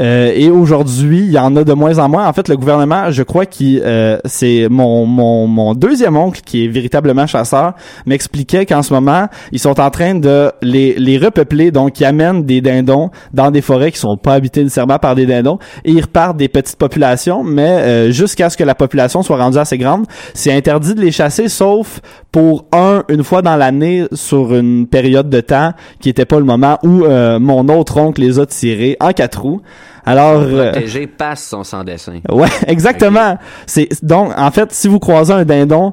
Euh, 0.00 0.32
et 0.34 0.50
aujourd'hui, 0.50 1.20
il 1.20 1.30
y 1.30 1.38
en 1.38 1.56
a 1.56 1.64
de 1.64 1.72
moins 1.72 1.98
en 1.98 2.08
moins. 2.08 2.26
En 2.26 2.32
fait, 2.32 2.48
le 2.48 2.56
gouvernement, 2.56 3.10
je 3.10 3.22
crois 3.22 3.46
qu'il 3.46 3.80
euh, 3.84 4.18
c'est 4.24 4.68
mon, 4.70 5.06
mon 5.06 5.46
mon 5.46 5.74
deuxième 5.74 6.16
oncle 6.16 6.42
qui 6.44 6.64
est 6.64 6.68
véritablement 6.68 7.26
chasseur 7.26 7.72
m'expliquait 8.04 8.66
qu'en 8.66 8.82
ce 8.82 8.92
moment, 8.92 9.26
ils 9.52 9.58
sont 9.58 9.80
en 9.80 9.90
train 9.90 10.14
de 10.14 10.52
les 10.62 10.94
les 10.94 11.16
repeupler. 11.18 11.70
Donc, 11.70 11.98
ils 12.00 12.04
amènent 12.04 12.44
des 12.44 12.60
dindons 12.60 13.10
dans 13.32 13.50
des 13.50 13.62
forêts 13.62 13.90
qui 13.90 13.98
sont 13.98 14.16
pas 14.16 14.34
habitées 14.34 14.62
nécessairement 14.62 14.98
par 14.98 15.14
des 15.14 15.24
dindons 15.24 15.58
et 15.84 15.92
ils 15.92 16.02
repartent 16.02 16.36
des 16.36 16.48
petites 16.48 16.76
populations, 16.76 17.42
mais 17.42 17.62
euh, 17.62 18.10
jusqu'à 18.10 18.50
ce 18.50 18.56
que 18.56 18.64
la 18.64 18.74
population 18.74 19.22
soit 19.22 19.38
rendue 19.38 19.58
assez 19.58 19.78
grande, 19.78 20.06
c'est 20.34 20.52
interdit 20.52 20.94
de 20.94 21.00
les 21.00 21.12
chasser, 21.12 21.48
sauf 21.48 22.00
pour 22.32 22.66
un 22.72 23.04
une 23.08 23.24
fois 23.24 23.40
dans 23.40 23.56
l'année 23.56 24.04
sur 24.12 24.54
une 24.54 24.86
période 24.86 25.30
de 25.30 25.40
temps 25.40 25.72
qui 26.00 26.10
était 26.10 26.26
pas 26.26 26.38
le 26.38 26.44
moment 26.44 26.78
où 26.82 27.04
euh, 27.04 27.38
mon 27.38 27.68
autre 27.68 27.96
oncle 27.96 28.20
les 28.20 28.38
a 28.38 28.46
tirés 28.46 28.96
en 29.00 29.12
quatre 29.12 29.40
roues. 29.40 29.62
Alors, 30.06 30.40
euh, 30.40 30.70
Protégé 30.72 31.06
passe 31.06 31.44
son 31.48 31.64
sans 31.64 31.82
dessin. 31.84 32.20
Ouais, 32.30 32.48
exactement. 32.68 33.36
C'est 33.66 33.88
donc 34.02 34.32
en 34.36 34.50
fait, 34.50 34.72
si 34.72 34.86
vous 34.88 34.98
croisez 35.00 35.32
un 35.32 35.44
dindon, 35.44 35.92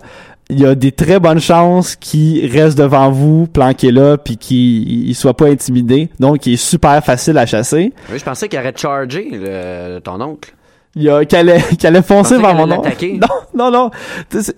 il 0.49 0.59
y 0.59 0.65
a 0.65 0.75
des 0.75 0.91
très 0.91 1.19
bonnes 1.19 1.39
chances 1.39 1.95
qu'il 1.95 2.45
reste 2.51 2.77
devant 2.77 3.09
vous, 3.09 3.47
planqué 3.47 3.91
là, 3.91 4.17
puis 4.17 4.37
qu'il 4.37 5.07
il 5.09 5.15
soit 5.15 5.35
pas 5.35 5.47
intimidé. 5.47 6.09
Donc, 6.19 6.45
il 6.45 6.53
est 6.53 6.57
super 6.57 7.03
facile 7.03 7.37
à 7.37 7.45
chasser. 7.45 7.91
Oui, 8.11 8.19
je 8.19 8.23
pensais 8.23 8.47
qu'il 8.47 8.59
aurait 8.59 8.73
chargé 8.75 9.29
le, 9.31 9.99
ton 9.99 10.19
oncle. 10.21 10.53
Il 10.95 11.01
y 11.03 11.09
a 11.09 11.25
qu'elle 11.25 11.49
allait, 11.49 11.63
allait 11.85 12.01
foncer 12.03 12.37
vers 12.37 12.53
mon 12.53 12.65
allait 12.69 12.77
oncle. 12.77 13.07
Non, 13.55 13.71
non, 13.71 13.71
non. 13.71 13.89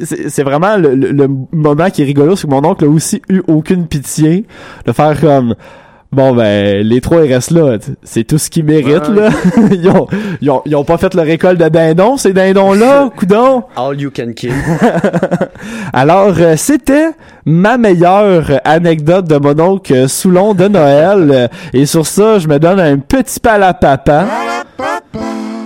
C'est 0.03 0.43
vraiment 0.43 0.75
le, 0.75 0.93
le- 0.95 1.11
le 1.11 1.29
moment 1.53 1.89
qui 1.89 2.01
est 2.01 2.05
rigolo, 2.05 2.35
c'est 2.35 2.47
que 2.47 2.51
mon 2.51 2.65
oncle 2.65 2.83
a 2.83 2.89
aussi 2.89 3.21
eu 3.29 3.41
aucune 3.47 3.87
pitié 3.87 4.45
de 4.85 4.91
faire 4.91 5.17
comme. 5.21 5.55
Bon 6.15 6.33
ben 6.33 6.81
les 6.87 7.01
trois 7.01 7.25
ils 7.25 7.33
restent 7.33 7.51
là, 7.51 7.77
c'est 8.03 8.23
tout 8.23 8.37
ce 8.37 8.49
qu'ils 8.49 8.63
méritent 8.63 9.09
Ouais, 9.09 9.23
là. 9.23 9.29
ils, 9.71 9.89
ont, 9.89 10.07
ils, 10.39 10.49
ont, 10.49 10.61
ils 10.65 10.73
ont 10.77 10.85
pas 10.85 10.97
fait 10.97 11.13
leur 11.13 11.27
école 11.27 11.57
de 11.57 11.67
dindons 11.67 12.15
ces 12.15 12.31
dindons 12.31 12.73
là, 12.73 13.09
coudon. 13.17 13.63
All 13.75 13.99
you 13.99 14.09
can 14.15 14.31
kill. 14.33 14.53
Alors, 15.93 16.33
euh, 16.39 16.55
c'était 16.55 17.09
ma 17.45 17.77
meilleure 17.77 18.61
anecdote 18.63 19.27
de 19.27 19.37
mon 19.37 19.59
oncle 19.59 20.07
Soulon 20.07 20.53
de 20.53 20.69
Noël. 20.69 21.49
Et 21.73 21.85
sur 21.85 22.05
ça, 22.07 22.39
je 22.39 22.47
me 22.47 22.59
donne 22.59 22.79
un 22.79 22.97
petit 22.97 23.39
pal 23.41 23.61
à 23.63 23.73
papa. 23.73 24.25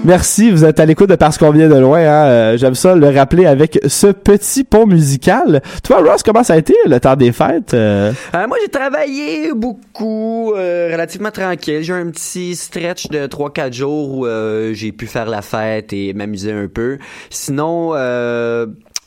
Merci, 0.06 0.50
vous 0.50 0.64
êtes 0.64 0.80
à 0.80 0.86
l'écoute 0.86 1.10
de 1.10 1.16
Parce 1.16 1.38
qu'on 1.38 1.52
vient 1.52 1.68
de 1.68 1.76
loin. 1.78 2.00
Hein? 2.00 2.26
Euh, 2.28 2.58
J'aime 2.58 2.74
ça 2.74 2.96
le 2.96 3.10
rappeler 3.10 3.46
avec 3.46 3.80
ce 3.86 4.08
petit 4.08 4.64
pont 4.64 4.88
musical. 4.88 5.62
Toi, 5.84 5.98
Ross, 5.98 6.24
comment 6.24 6.42
ça 6.44 6.54
a 6.54 6.58
été 6.58 6.74
le 6.86 7.00
temps 7.02 7.18
des 7.18 7.34
fêtes? 7.34 7.74
Euh, 7.74 8.12
Euh, 8.34 8.48
moi, 8.48 8.58
j'ai 8.62 8.70
travaillé 8.70 9.52
beaucoup, 9.54 10.54
euh, 10.54 10.90
relativement 10.92 11.32
tranquille. 11.32 11.84
J'ai 11.84 11.94
eu 11.94 11.96
un 11.98 12.10
petit 12.12 12.56
stretch 12.56 13.10
de 13.10 13.28
3-4 13.28 13.74
jours 13.74 14.20
où 14.20 14.28
j'ai 14.74 14.94
pu 14.94 15.06
faire 15.06 15.26
la 15.30 15.42
fête 15.42 15.92
et 15.92 16.14
m'amuser 16.14 16.54
un 16.54 16.68
peu. 16.68 16.98
Sinon, 17.30 17.94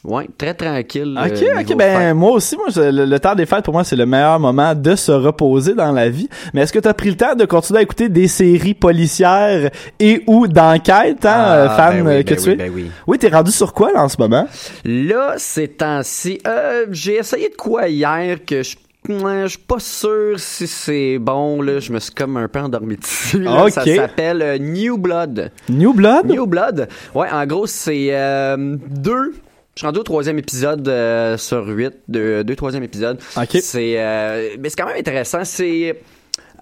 ouais, 0.05 0.29
très 0.37 0.55
tranquille. 0.55 1.17
Ok, 1.19 1.31
euh, 1.43 1.61
ok, 1.61 1.67
niveau 1.69 1.77
ben 1.79 1.99
fête. 1.99 2.15
moi 2.17 2.31
aussi, 2.33 2.57
moi 2.57 2.67
je- 2.75 2.81
le, 2.81 3.05
le 3.05 3.19
temps 3.21 3.35
des 3.35 3.47
fêtes 3.47 3.65
pour 3.65 3.75
moi 3.75 3.85
c'est 3.85 3.97
le 3.97 4.07
meilleur 4.07 4.39
moment 4.41 4.75
de 4.75 4.95
se 4.97 5.13
reposer 5.13 5.75
dans 5.75 5.93
la 5.93 6.09
vie. 6.09 6.29
Mais 6.55 6.63
est-ce 6.63 6.73
que 6.73 6.79
tu 6.79 6.89
as 6.89 6.95
pris 6.95 7.11
le 7.11 7.17
temps 7.17 7.35
de 7.35 7.45
continuer 7.45 7.81
à 7.81 7.83
écouter 7.83 8.09
des 8.09 8.29
séries 8.29 8.75
policières 8.75 9.71
et 10.01 10.23
ou 10.27 10.47
d'enquête, 10.49 11.25
hein, 11.25 11.31
Ah, 11.35 11.57
euh, 11.57 11.69
fan 11.77 11.97
ben 12.03 12.07
oui, 12.07 12.13
euh, 12.15 12.23
que 12.23 12.35
ben 12.35 12.37
tu 12.37 12.49
oui, 12.49 12.53
es? 12.53 12.57
ben 12.57 12.73
oui. 12.75 12.91
Oui, 13.07 13.19
t'es 13.19 13.29
rendu 13.29 13.51
sur 13.53 13.73
quoi 13.73 13.93
là 13.93 14.03
en 14.05 14.09
ce 14.09 14.17
moment? 14.19 14.47
Là, 14.85 15.35
ces 15.37 15.69
temps-ci, 15.69 16.39
euh, 16.47 16.87
j'ai 16.91 17.17
essayé 17.17 17.49
de 17.49 17.57
quoi 17.57 17.89
hier 17.89 18.39
que 18.45 18.63
je 18.63 18.77
je 19.09 19.47
suis 19.49 19.59
pas 19.59 19.81
sûr 19.81 20.39
si 20.39 20.69
c'est 20.69 21.19
bon 21.19 21.61
là, 21.61 21.81
je 21.81 21.93
me 21.93 21.99
suis 21.99 22.13
comme 22.13 22.37
un 22.37 22.47
peu 22.47 22.61
endormi 22.61 22.97
dessus. 23.03 23.41
là. 23.41 23.69
Ça 23.69 23.83
Ok. 23.83 23.89
s'appelle 23.97 24.59
New 24.63 24.97
Blood. 24.97 25.51
New 25.69 25.93
Blood? 25.93 26.27
New 26.27 26.47
Blood. 26.47 26.87
Ouais, 27.13 27.27
en 27.33 27.45
gros, 27.45 27.67
c'est 27.67 28.11
euh, 28.13 28.57
deux. 28.89 29.35
Je 29.75 29.81
suis 29.81 29.87
rendu 29.87 30.01
au 30.01 30.03
troisième 30.03 30.39
épisode 30.39 30.87
euh, 30.87 31.39
sur 31.39 31.67
huit. 31.67 31.95
Deux, 32.07 32.45
deux 32.45 32.57
troisième 32.57 32.83
épisode. 32.83 33.19
Ok. 33.37 33.59
C'est, 33.63 33.95
euh, 33.97 34.57
mais 34.61 34.69
c'est 34.69 34.77
quand 34.77 34.87
même 34.87 34.99
intéressant. 34.99 35.45
C'est 35.45 35.99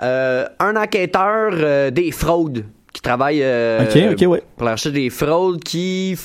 euh, 0.02 0.46
un 0.60 0.76
enquêteur 0.76 1.50
euh, 1.52 1.90
des 1.90 2.12
fraudes 2.12 2.64
qui 2.92 3.02
travaille 3.02 3.40
ouais. 3.40 4.42
pour 4.56 4.64
la 4.64 4.72
recherche 4.72 4.94
des 4.94 5.10
fraudes 5.10 5.62
qui 5.62 6.16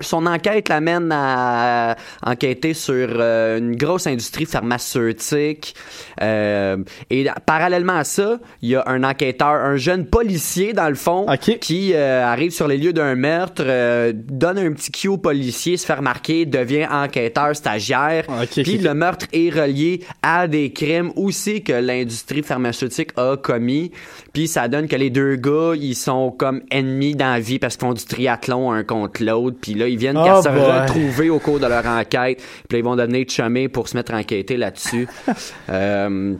son 0.00 0.26
enquête 0.26 0.68
l'amène 0.68 1.10
à 1.12 1.96
enquêter 2.22 2.74
sur 2.74 3.08
euh, 3.10 3.58
une 3.58 3.76
grosse 3.76 4.06
industrie 4.06 4.46
pharmaceutique. 4.46 5.74
Euh, 6.20 6.78
et 7.10 7.26
parallèlement 7.46 7.96
à 7.96 8.04
ça, 8.04 8.38
il 8.62 8.70
y 8.70 8.76
a 8.76 8.84
un 8.86 9.04
enquêteur, 9.04 9.48
un 9.48 9.76
jeune 9.76 10.06
policier 10.06 10.72
dans 10.72 10.88
le 10.88 10.94
fond, 10.94 11.26
qui 11.60 11.92
euh, 11.94 12.24
arrive 12.24 12.50
sur 12.50 12.68
les 12.68 12.76
lieux 12.76 12.92
d'un 12.92 13.14
meurtre, 13.14 13.62
euh, 13.66 14.12
donne 14.14 14.58
un 14.58 14.72
petit 14.72 14.90
cue 14.90 15.08
au 15.08 15.16
policier, 15.16 15.76
se 15.76 15.86
fait 15.86 15.94
remarquer, 15.94 16.46
devient 16.46 16.86
enquêteur 16.90 17.54
stagiaire. 17.54 18.24
Ok, 18.28 18.62
Puis 18.62 18.78
le 18.78 18.94
meurtre 18.94 19.26
est 19.32 19.50
relié 19.50 20.04
à 20.22 20.46
des 20.48 20.72
crimes 20.72 21.12
aussi 21.16 21.62
que 21.62 21.72
l'industrie 21.72 22.42
pharmaceutique 22.42 23.10
a 23.16 23.36
commis. 23.36 23.92
Puis 24.32 24.48
ça 24.48 24.68
donne 24.68 24.86
que 24.88 24.96
les 24.96 25.10
deux 25.10 25.36
gars, 25.36 25.72
ils 25.76 25.94
sont 25.94 26.30
comme 26.30 26.62
ennemis 26.70 27.14
dans 27.14 27.32
la 27.32 27.40
vie 27.40 27.58
parce 27.58 27.76
qu'ils 27.76 27.86
font 27.86 27.94
du 27.94 28.04
triathlon 28.04 28.70
un 28.72 28.84
contre 28.84 29.22
l'autre. 29.24 29.56
Puis 29.60 29.74
là, 29.74 29.88
ils 29.88 29.98
viennent 29.98 30.18
Oh 30.18 30.24
qu'à 30.24 30.42
se 30.42 30.48
retrouver 30.48 31.30
au 31.30 31.38
cours 31.38 31.58
de 31.60 31.66
leur 31.66 31.84
enquête. 31.86 32.38
Puis 32.68 32.76
là, 32.76 32.78
ils 32.78 32.84
vont 32.84 32.96
devenir 32.96 33.26
chumés 33.28 33.68
pour 33.68 33.88
se 33.88 33.96
mettre 33.96 34.14
à 34.14 34.18
enquêter 34.18 34.56
là-dessus. 34.56 35.08
euh, 35.70 36.34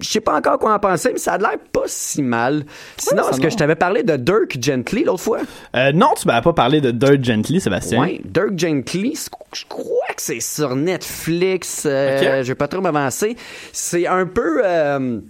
je 0.00 0.08
sais 0.08 0.20
pas 0.20 0.36
encore 0.36 0.58
quoi 0.58 0.74
en 0.74 0.78
penser, 0.78 1.10
mais 1.12 1.18
ça 1.18 1.34
a 1.34 1.38
l'air 1.38 1.58
pas 1.72 1.84
si 1.86 2.22
mal. 2.22 2.64
Sinon, 2.96 3.28
est-ce 3.30 3.40
que 3.40 3.50
je 3.50 3.56
t'avais 3.56 3.74
parlé 3.76 4.02
de 4.02 4.16
Dirk 4.16 4.56
Gently 4.60 5.04
l'autre 5.04 5.22
fois? 5.22 5.40
Euh, 5.76 5.92
non, 5.92 6.10
tu 6.20 6.26
m'avais 6.26 6.42
pas 6.42 6.52
parlé 6.52 6.80
de 6.80 6.90
Dirt 6.90 7.22
Gently, 7.22 7.60
Sébastien. 7.60 8.00
Ouais, 8.00 8.20
Dirk 8.24 8.58
Gently, 8.58 9.18
je 9.52 9.64
crois 9.68 10.14
que 10.14 10.22
c'est 10.22 10.40
sur 10.40 10.76
Netflix. 10.76 11.84
euh. 11.86 12.42
Je 12.42 12.48
vais 12.48 12.54
pas 12.54 12.68
trop 12.68 12.80
m'avancer. 12.80 13.36
C'est 13.72 14.06
un 14.06 14.26
peu 14.26 14.62
euh, 14.64 15.20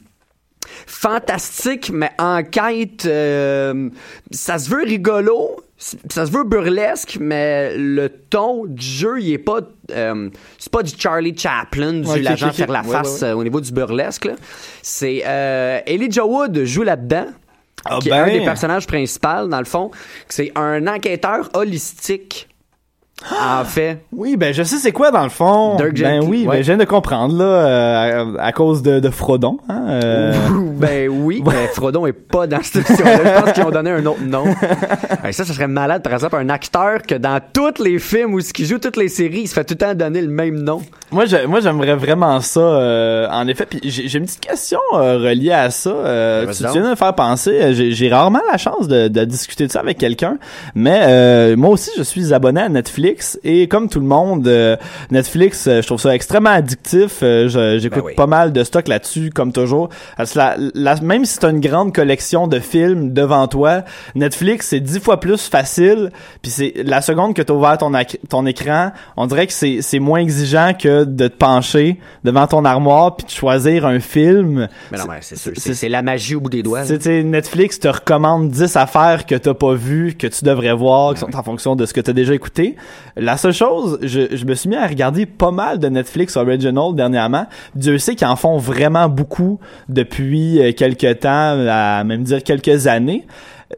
fantastique, 0.87 1.91
mais 1.93 2.11
enquête. 2.19 3.07
euh, 3.07 3.89
ça 4.31 4.59
se 4.59 4.71
veut 4.71 4.85
rigolo, 4.85 5.57
ça 5.77 6.27
se 6.27 6.31
veut 6.31 6.45
burlesque, 6.45 7.19
mais 7.21 7.77
le 7.77 8.09
ton 8.09 8.65
du 8.67 8.85
jeu, 8.85 9.21
il 9.21 9.33
est 9.33 9.39
pas. 9.39 9.61
euh, 9.91 10.31
c'est 10.59 10.73
pas 10.73 10.83
du 10.83 10.93
Charlie 10.97 11.37
Chaplin, 11.37 11.95
du 11.95 12.21
l'agent 12.21 12.53
faire 12.53 12.71
la 12.71 12.83
face 12.83 13.21
ouais, 13.21 13.29
ouais. 13.29 13.35
euh, 13.35 13.37
au 13.37 13.45
niveau 13.45 13.61
du 13.61 13.73
burlesque. 13.73 14.29
C'est 14.83 15.23
euh, 15.27 15.81
Elijah 15.87 16.25
Wood 16.25 16.65
joue 16.65 16.83
là-dedans. 16.83 17.27
Ah 17.87 17.99
qui 18.01 18.09
est 18.09 18.13
ben. 18.13 18.25
un 18.25 18.33
des 18.33 18.45
personnages 18.45 18.87
principaux, 18.87 19.47
dans 19.47 19.59
le 19.59 19.67
fond. 19.67 19.91
C'est 20.29 20.53
un 20.55 20.87
enquêteur 20.87 21.51
holistique. 21.55 22.49
En 23.33 23.65
fait. 23.65 24.05
Oui, 24.13 24.37
ben 24.37 24.53
je 24.53 24.63
sais 24.63 24.77
c'est 24.77 24.93
quoi 24.93 25.11
dans 25.11 25.23
le 25.23 25.31
fond. 25.31 25.77
Dirk 25.77 25.95
ben 25.95 26.21
Gently, 26.21 26.29
oui, 26.29 26.47
ouais. 26.47 26.57
ben 26.57 26.63
je 26.63 26.67
viens 26.73 26.77
de 26.77 26.85
comprendre 26.85 27.37
là 27.39 27.45
euh, 27.45 28.37
à, 28.39 28.45
à 28.47 28.53
cause 28.53 28.83
de, 28.83 29.01
de 29.01 29.11
Frodon. 29.11 29.59
Hein, 29.69 29.85
euh, 29.89 30.33
Ben 30.79 31.09
oui, 31.09 31.43
mais 31.47 31.69
Frodon 31.69 32.07
est 32.07 32.13
pas 32.13 32.47
dans 32.47 32.63
cette 32.63 32.87
émission-là. 32.89 33.19
Je 33.25 33.41
pense 33.43 33.53
qu'ils 33.53 33.65
ont 33.65 33.71
donné 33.71 33.91
un 33.91 34.05
autre 34.07 34.23
nom. 34.23 34.45
Ben, 35.23 35.33
ça, 35.33 35.45
ça 35.47 35.55
serait 35.55 35.69
malade, 35.69 36.03
par 36.03 36.13
exemple, 36.13 36.37
un 36.37 36.51
acteur 36.51 37.01
que 37.09 37.15
dans 37.15 37.41
tous 37.53 37.83
les 37.83 37.99
films 37.99 38.35
où 38.35 38.41
il 38.41 38.67
joue 38.67 38.79
toutes 38.79 38.99
les 38.99 39.09
séries, 39.09 39.41
il 39.43 39.49
se 39.49 39.55
fait 39.55 39.65
tout 39.65 39.73
le 39.73 39.79
temps 39.79 39.95
donner 39.95 40.21
le 40.21 40.29
même 40.29 40.57
nom. 40.57 40.83
Moi, 41.11 41.25
je- 41.25 41.47
moi, 41.47 41.61
j'aimerais 41.61 41.95
vraiment 41.95 42.41
ça. 42.41 42.61
euh, 42.61 43.27
en 43.31 43.49
effet, 43.49 43.65
puis 43.65 43.81
j'ai 43.85 44.19
une 44.19 44.27
petite 44.27 44.41
question 44.41 44.79
reliée 44.93 45.53
à 45.53 45.71
ça. 45.71 45.91
Vas-y 45.93 46.57
tu, 46.57 46.63
viens 46.73 46.83
de 46.85 46.91
me 46.91 46.95
faire 46.95 47.15
penser. 47.15 47.73
J'ai 47.95 48.09
rarement 48.11 48.41
la 48.53 48.59
chance 48.59 48.87
de, 48.87 49.09
de 49.09 49.25
discuter 49.25 49.67
de 49.67 49.73
ça 49.73 49.81
avec 49.81 49.97
quelqu'un, 49.97 50.37
mais 50.75 51.57
moi 51.57 51.71
aussi, 51.71 51.91
je 51.97 52.03
suis 52.03 52.35
abonné 52.35 52.61
à 52.61 52.69
Netflix 52.69 53.14
et 53.45 53.69
comme 53.69 53.89
tout 53.89 54.01
le 54.01 54.07
monde, 54.07 54.47
euh, 54.49 54.77
Netflix, 55.11 55.67
euh, 55.67 55.81
je 55.83 55.87
trouve 55.87 56.01
ça 56.01 56.15
extrêmement 56.15 56.51
addictif. 56.51 57.21
Euh, 57.23 57.49
J'écoute 57.79 57.99
Ben 58.03 58.07
oui. 58.07 58.15
pas 58.15 58.27
mal 58.27 58.53
de 58.53 58.65
stock 58.65 58.89
là-dessus, 58.89 59.31
comme 59.31 59.53
toujours. 59.53 59.89
La- 60.35 60.57
la- 60.75 61.01
même 61.01 61.25
si 61.25 61.39
t'as 61.39 61.51
une 61.51 61.61
grande 61.61 61.95
collection 61.95 62.47
de 62.47 62.59
films 62.59 63.13
devant 63.13 63.47
toi, 63.49 63.83
Netflix 64.15 64.69
c'est 64.69 64.81
dix 64.81 65.01
fois 65.01 65.21
plus 65.21 65.49
facile. 65.49 66.11
Puis 66.43 66.51
c'est 66.51 66.73
la 66.85 67.01
seconde 67.01 67.35
que 67.35 67.43
t'as 67.43 67.55
ouvert 67.55 67.79
ton, 67.79 67.93
ton 68.29 68.47
écran, 68.47 68.93
on 69.17 69.27
dirait 69.27 69.47
que 69.47 69.53
c'est 69.53 69.79
c'est 69.83 69.99
moins 69.99 70.21
exigeant 70.21 70.73
que 70.79 71.05
de 71.05 71.29
te 71.29 71.37
pencher 71.37 71.99
devant 72.25 72.47
ton 72.47 72.65
armoire 72.65 73.17
puis 73.17 73.27
de 73.27 73.31
choisir 73.31 73.87
un 73.87 74.01
film. 74.01 74.69
Mais 74.93 74.99
non, 74.99 75.05
mais 75.09 75.19
c'est 75.21 75.89
la 75.89 76.03
magie 76.03 76.35
au 76.35 76.41
bout 76.41 76.51
des 76.51 76.63
doigts. 76.63 76.83
Netflix 76.85 77.79
te 77.81 77.89
recommande 77.89 78.51
10 78.51 78.77
affaires 78.77 79.27
que 79.27 79.35
t'as 79.35 79.55
pas 79.55 79.75
vues, 79.75 80.15
que 80.19 80.27
tu 80.27 80.45
devrais 80.45 80.73
voir, 80.73 81.15
qui 81.15 81.21
sont 81.21 81.35
en 81.37 81.43
fonction 81.43 81.77
de 81.77 81.87
ce 81.87 81.93
que 81.93 82.01
t'as 82.01 82.13
déjà 82.13 82.35
écouté. 82.35 82.77
La 83.17 83.37
seule 83.37 83.53
chose, 83.53 83.99
je, 84.03 84.45
me 84.45 84.55
suis 84.55 84.69
mis 84.69 84.77
à 84.77 84.87
regarder 84.87 85.27
pas 85.27 85.51
mal 85.51 85.79
de 85.79 85.89
Netflix 85.89 86.37
Original 86.37 86.95
dernièrement. 86.95 87.47
Dieu 87.75 87.99
sait 87.99 88.15
qu'ils 88.15 88.27
en 88.27 88.37
font 88.37 88.59
vraiment 88.59 89.09
beaucoup 89.09 89.61
depuis 89.89 90.61
euh, 90.61 90.73
quelques 90.73 91.21
temps, 91.21 91.67
à 91.69 92.03
même 92.05 92.25
dire 92.25 92.43
quelques 92.43 92.87
années. 92.87 93.27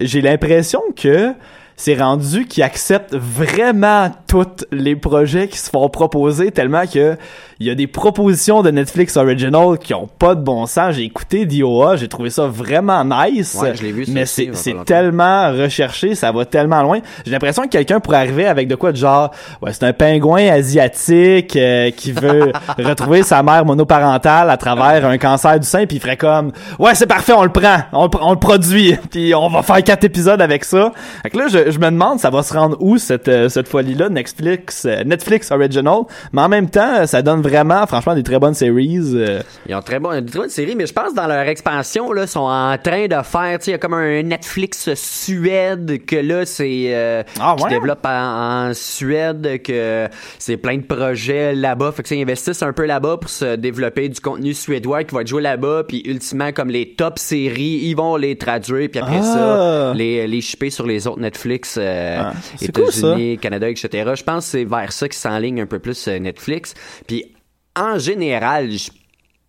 J'ai 0.01 0.21
l'impression 0.21 0.81
que 0.97 1.33
c'est 1.77 1.95
rendu 1.95 2.47
qu'ils 2.47 2.63
acceptent 2.63 3.15
vraiment 3.15 4.11
tous 4.27 4.65
les 4.73 4.97
projets 4.97 5.49
qui 5.49 5.59
se 5.59 5.69
font 5.71 5.89
proposer 5.89 6.51
tellement 6.51 6.87
que 6.87 7.17
il 7.59 7.67
y 7.67 7.71
a 7.71 7.75
des 7.75 7.87
propositions 7.87 8.63
de 8.63 8.71
Netflix 8.71 9.17
Original 9.17 9.79
qui 9.79 9.95
ont 9.95 10.07
pas 10.07 10.35
de 10.35 10.43
bon 10.43 10.67
sens. 10.67 10.95
J'ai 10.95 11.05
écouté 11.05 11.47
DOA, 11.47 11.97
j'ai 11.97 12.07
trouvé 12.09 12.29
ça 12.29 12.47
vraiment 12.47 13.03
nice. 13.03 13.57
Ouais, 13.61 13.75
je 13.75 13.83
l'ai 13.83 13.93
vu, 13.93 14.05
mais 14.09 14.27
c'est 14.27 14.51
tellement 14.85 15.51
recherché, 15.53 16.15
ça 16.15 16.33
va 16.33 16.45
tellement 16.45 16.83
loin. 16.83 16.99
J'ai 17.25 17.33
l'impression 17.33 17.63
que 17.63 17.69
quelqu'un 17.69 17.99
pourrait 18.01 18.19
arriver 18.19 18.47
avec 18.47 18.69
de 18.69 18.75
quoi 18.75 18.93
de 18.93 18.97
genre 18.99 19.31
ouais, 19.63 19.73
c'est 19.73 19.85
un 19.85 19.93
pingouin 19.95 20.47
asiatique 20.49 21.57
euh, 21.57 21.91
qui 21.91 22.13
veut 22.13 22.53
retrouver 22.79 23.23
sa 23.23 23.43
mère 23.43 23.65
monoparentale 23.65 24.51
à 24.51 24.57
travers 24.57 25.07
un 25.07 25.17
cancer 25.19 25.59
du 25.59 25.67
sein 25.67 25.87
puis 25.87 25.97
il 25.97 26.01
ferait 26.01 26.17
comme 26.17 26.53
ouais, 26.79 26.95
c'est 26.95 27.07
parfait, 27.07 27.33
on 27.33 27.45
le 27.45 27.51
prend, 27.51 27.79
on, 27.93 28.05
le 28.05 28.09
pr- 28.11 28.21
on 28.23 28.33
le 28.33 28.39
produit 28.39 28.97
puis 29.11 29.35
on 29.35 29.49
va 29.49 29.63
faire 29.63 29.83
quatre 29.83 30.05
épisodes 30.05 30.41
avec 30.43 30.65
ça. 30.65 30.93
Fait 31.23 31.31
que 31.31 31.39
là 31.39 31.47
je, 31.49 31.66
je 31.71 31.79
me 31.79 31.91
demande 31.91 32.19
ça 32.21 32.31
va 32.31 32.43
se 32.43 32.53
rendre 32.55 32.77
où 32.81 32.99
cette 32.99 33.29
euh, 33.29 33.49
cette 33.49 33.69
folie 33.69 33.95
là 33.95 34.09
Netflix 34.09 34.85
euh, 34.87 35.05
Netflix 35.05 35.51
original, 35.51 36.01
mais 36.33 36.43
en 36.43 36.49
même 36.49 36.69
temps 36.71 37.07
ça 37.07 37.23
donne 37.23 37.43
vraiment 37.43 37.87
franchement 37.87 38.15
des 38.15 38.23
très 38.23 38.39
bonnes 38.39 38.55
séries. 38.55 38.99
euh. 39.15 39.41
Ils 39.69 39.75
ont 39.75 39.83
très 39.83 39.99
bon, 39.99 40.13
une 40.13 40.27
très 40.27 40.39
bonne 40.41 40.49
série, 40.49 40.75
mais 40.77 40.87
je 40.87 40.93
pense 40.93 41.15
dans 41.15 41.27
leur 41.27 41.47
expansion, 41.49 42.13
là, 42.13 42.27
sont 42.27 42.41
en 42.41 42.77
train 42.79 43.07
de 43.07 43.15
faire, 43.23 43.59
tu 43.59 43.65
sais, 43.67 43.71
il 43.71 43.73
y 43.73 43.75
a 43.75 43.79
comme 43.79 43.95
un 43.95 44.23
Netflix 44.23 44.89
Suède 44.95 46.05
que 46.07 46.17
là, 46.17 46.47
c'est, 46.47 46.87
euh, 46.95 47.23
Ah 47.41 47.55
qui 47.57 47.65
ouais? 47.65 47.71
se 47.71 47.75
développe 47.75 48.05
en, 48.07 48.69
en 48.69 48.75
Suède, 48.75 49.61
que 49.63 50.09
c'est 50.39 50.57
plein 50.57 50.77
de 50.79 50.85
projets 50.85 51.55
là-bas. 51.55 51.93
Fait 51.93 52.03
que, 52.03 52.09
sais, 52.09 52.17
ils 52.19 52.23
investissent 52.23 52.63
un 52.63 52.73
peu 52.73 52.85
là-bas 52.87 53.17
pour 53.21 53.31
se 53.31 53.57
développer 53.57 54.09
du 54.09 54.21
contenu 54.21 54.55
suédois 54.55 55.05
qui 55.05 55.15
va 55.15 55.23
être 55.23 55.27
joué 55.27 55.43
là-bas, 55.43 55.83
puis 55.89 56.03
ultimement, 56.07 56.53
comme 56.53 56.69
les 56.71 56.95
top 56.95 57.19
séries, 57.19 57.81
ils 57.83 57.95
vont 57.95 58.17
les 58.17 58.37
traduire, 58.37 58.89
puis 58.91 59.01
après 59.01 59.21
Ah. 59.21 59.23
ça, 59.23 59.95
les, 59.95 60.27
les 60.27 60.41
shipper 60.41 60.71
sur 60.71 60.87
les 60.87 61.07
autres 61.07 61.21
Netflix, 61.21 61.56
euh, 61.79 62.19
Ah, 62.21 62.33
cool. 62.59 62.69
États-Unis, 62.69 63.39
Canada, 63.39 63.69
etc. 63.69 63.89
Je 64.15 64.23
pense 64.23 64.45
que 64.45 64.51
c'est 64.51 64.65
vers 64.65 64.93
ça 64.93 65.09
qu'ils 65.09 65.19
s'enlignent 65.19 65.61
un 65.63 65.67
peu 65.67 65.79
plus 65.79 66.09
euh, 66.09 66.19
Netflix. 66.19 66.75
Puis 67.07 67.35
en 67.75 67.99
général, 67.99 68.71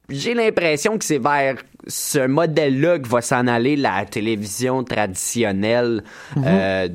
j'ai 0.10 0.34
l'impression 0.34 0.98
que 0.98 1.06
c'est 1.06 1.18
vers 1.18 1.56
ce 1.88 2.26
modèle-là 2.28 3.00
que 3.00 3.08
va 3.08 3.22
s'en 3.22 3.48
aller 3.48 3.76
la 3.76 4.06
télévision 4.06 4.84
traditionnelle. 4.84 6.04
Mhm. 6.36 6.44
Euh, 6.46 6.88
tu 6.90 6.94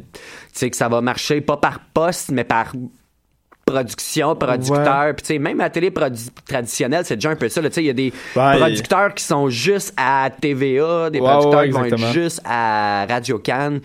sais, 0.53 0.71
que 0.71 0.77
ça 0.77 0.89
va 0.89 1.01
marcher 1.01 1.41
pas 1.41 1.57
par 1.57 1.81
poste, 1.95 2.31
mais 2.31 2.45
par 2.45 2.73
production, 3.65 4.35
producteur. 4.35 5.15
Puis 5.15 5.23
tu 5.23 5.27
sais, 5.29 5.39
même 5.39 5.59
la 5.59 5.71
télé 5.71 5.93
traditionnelle, 6.47 7.05
c'est 7.07 7.15
déjà 7.17 7.31
un 7.31 7.37
peu 7.37 7.49
ça. 7.49 7.63
Tu 7.63 7.71
sais, 7.73 7.83
il 7.83 7.87
y 7.87 7.91
a 7.91 7.95
des 7.95 8.13
Ouais. 8.37 8.59
producteurs 8.59 9.15
qui 9.15 9.25
sont 9.25 9.49
juste 9.49 9.95
à 9.97 10.29
TVA, 10.41 11.11
des 11.11 11.21
Ouais, 11.21 11.27
producteurs 11.31 11.65
qui 11.65 11.71
vont 11.71 11.85
être 11.85 12.13
juste 12.13 12.41
à 12.45 13.07
Radio 13.09 13.39
Cannes. 13.39 13.81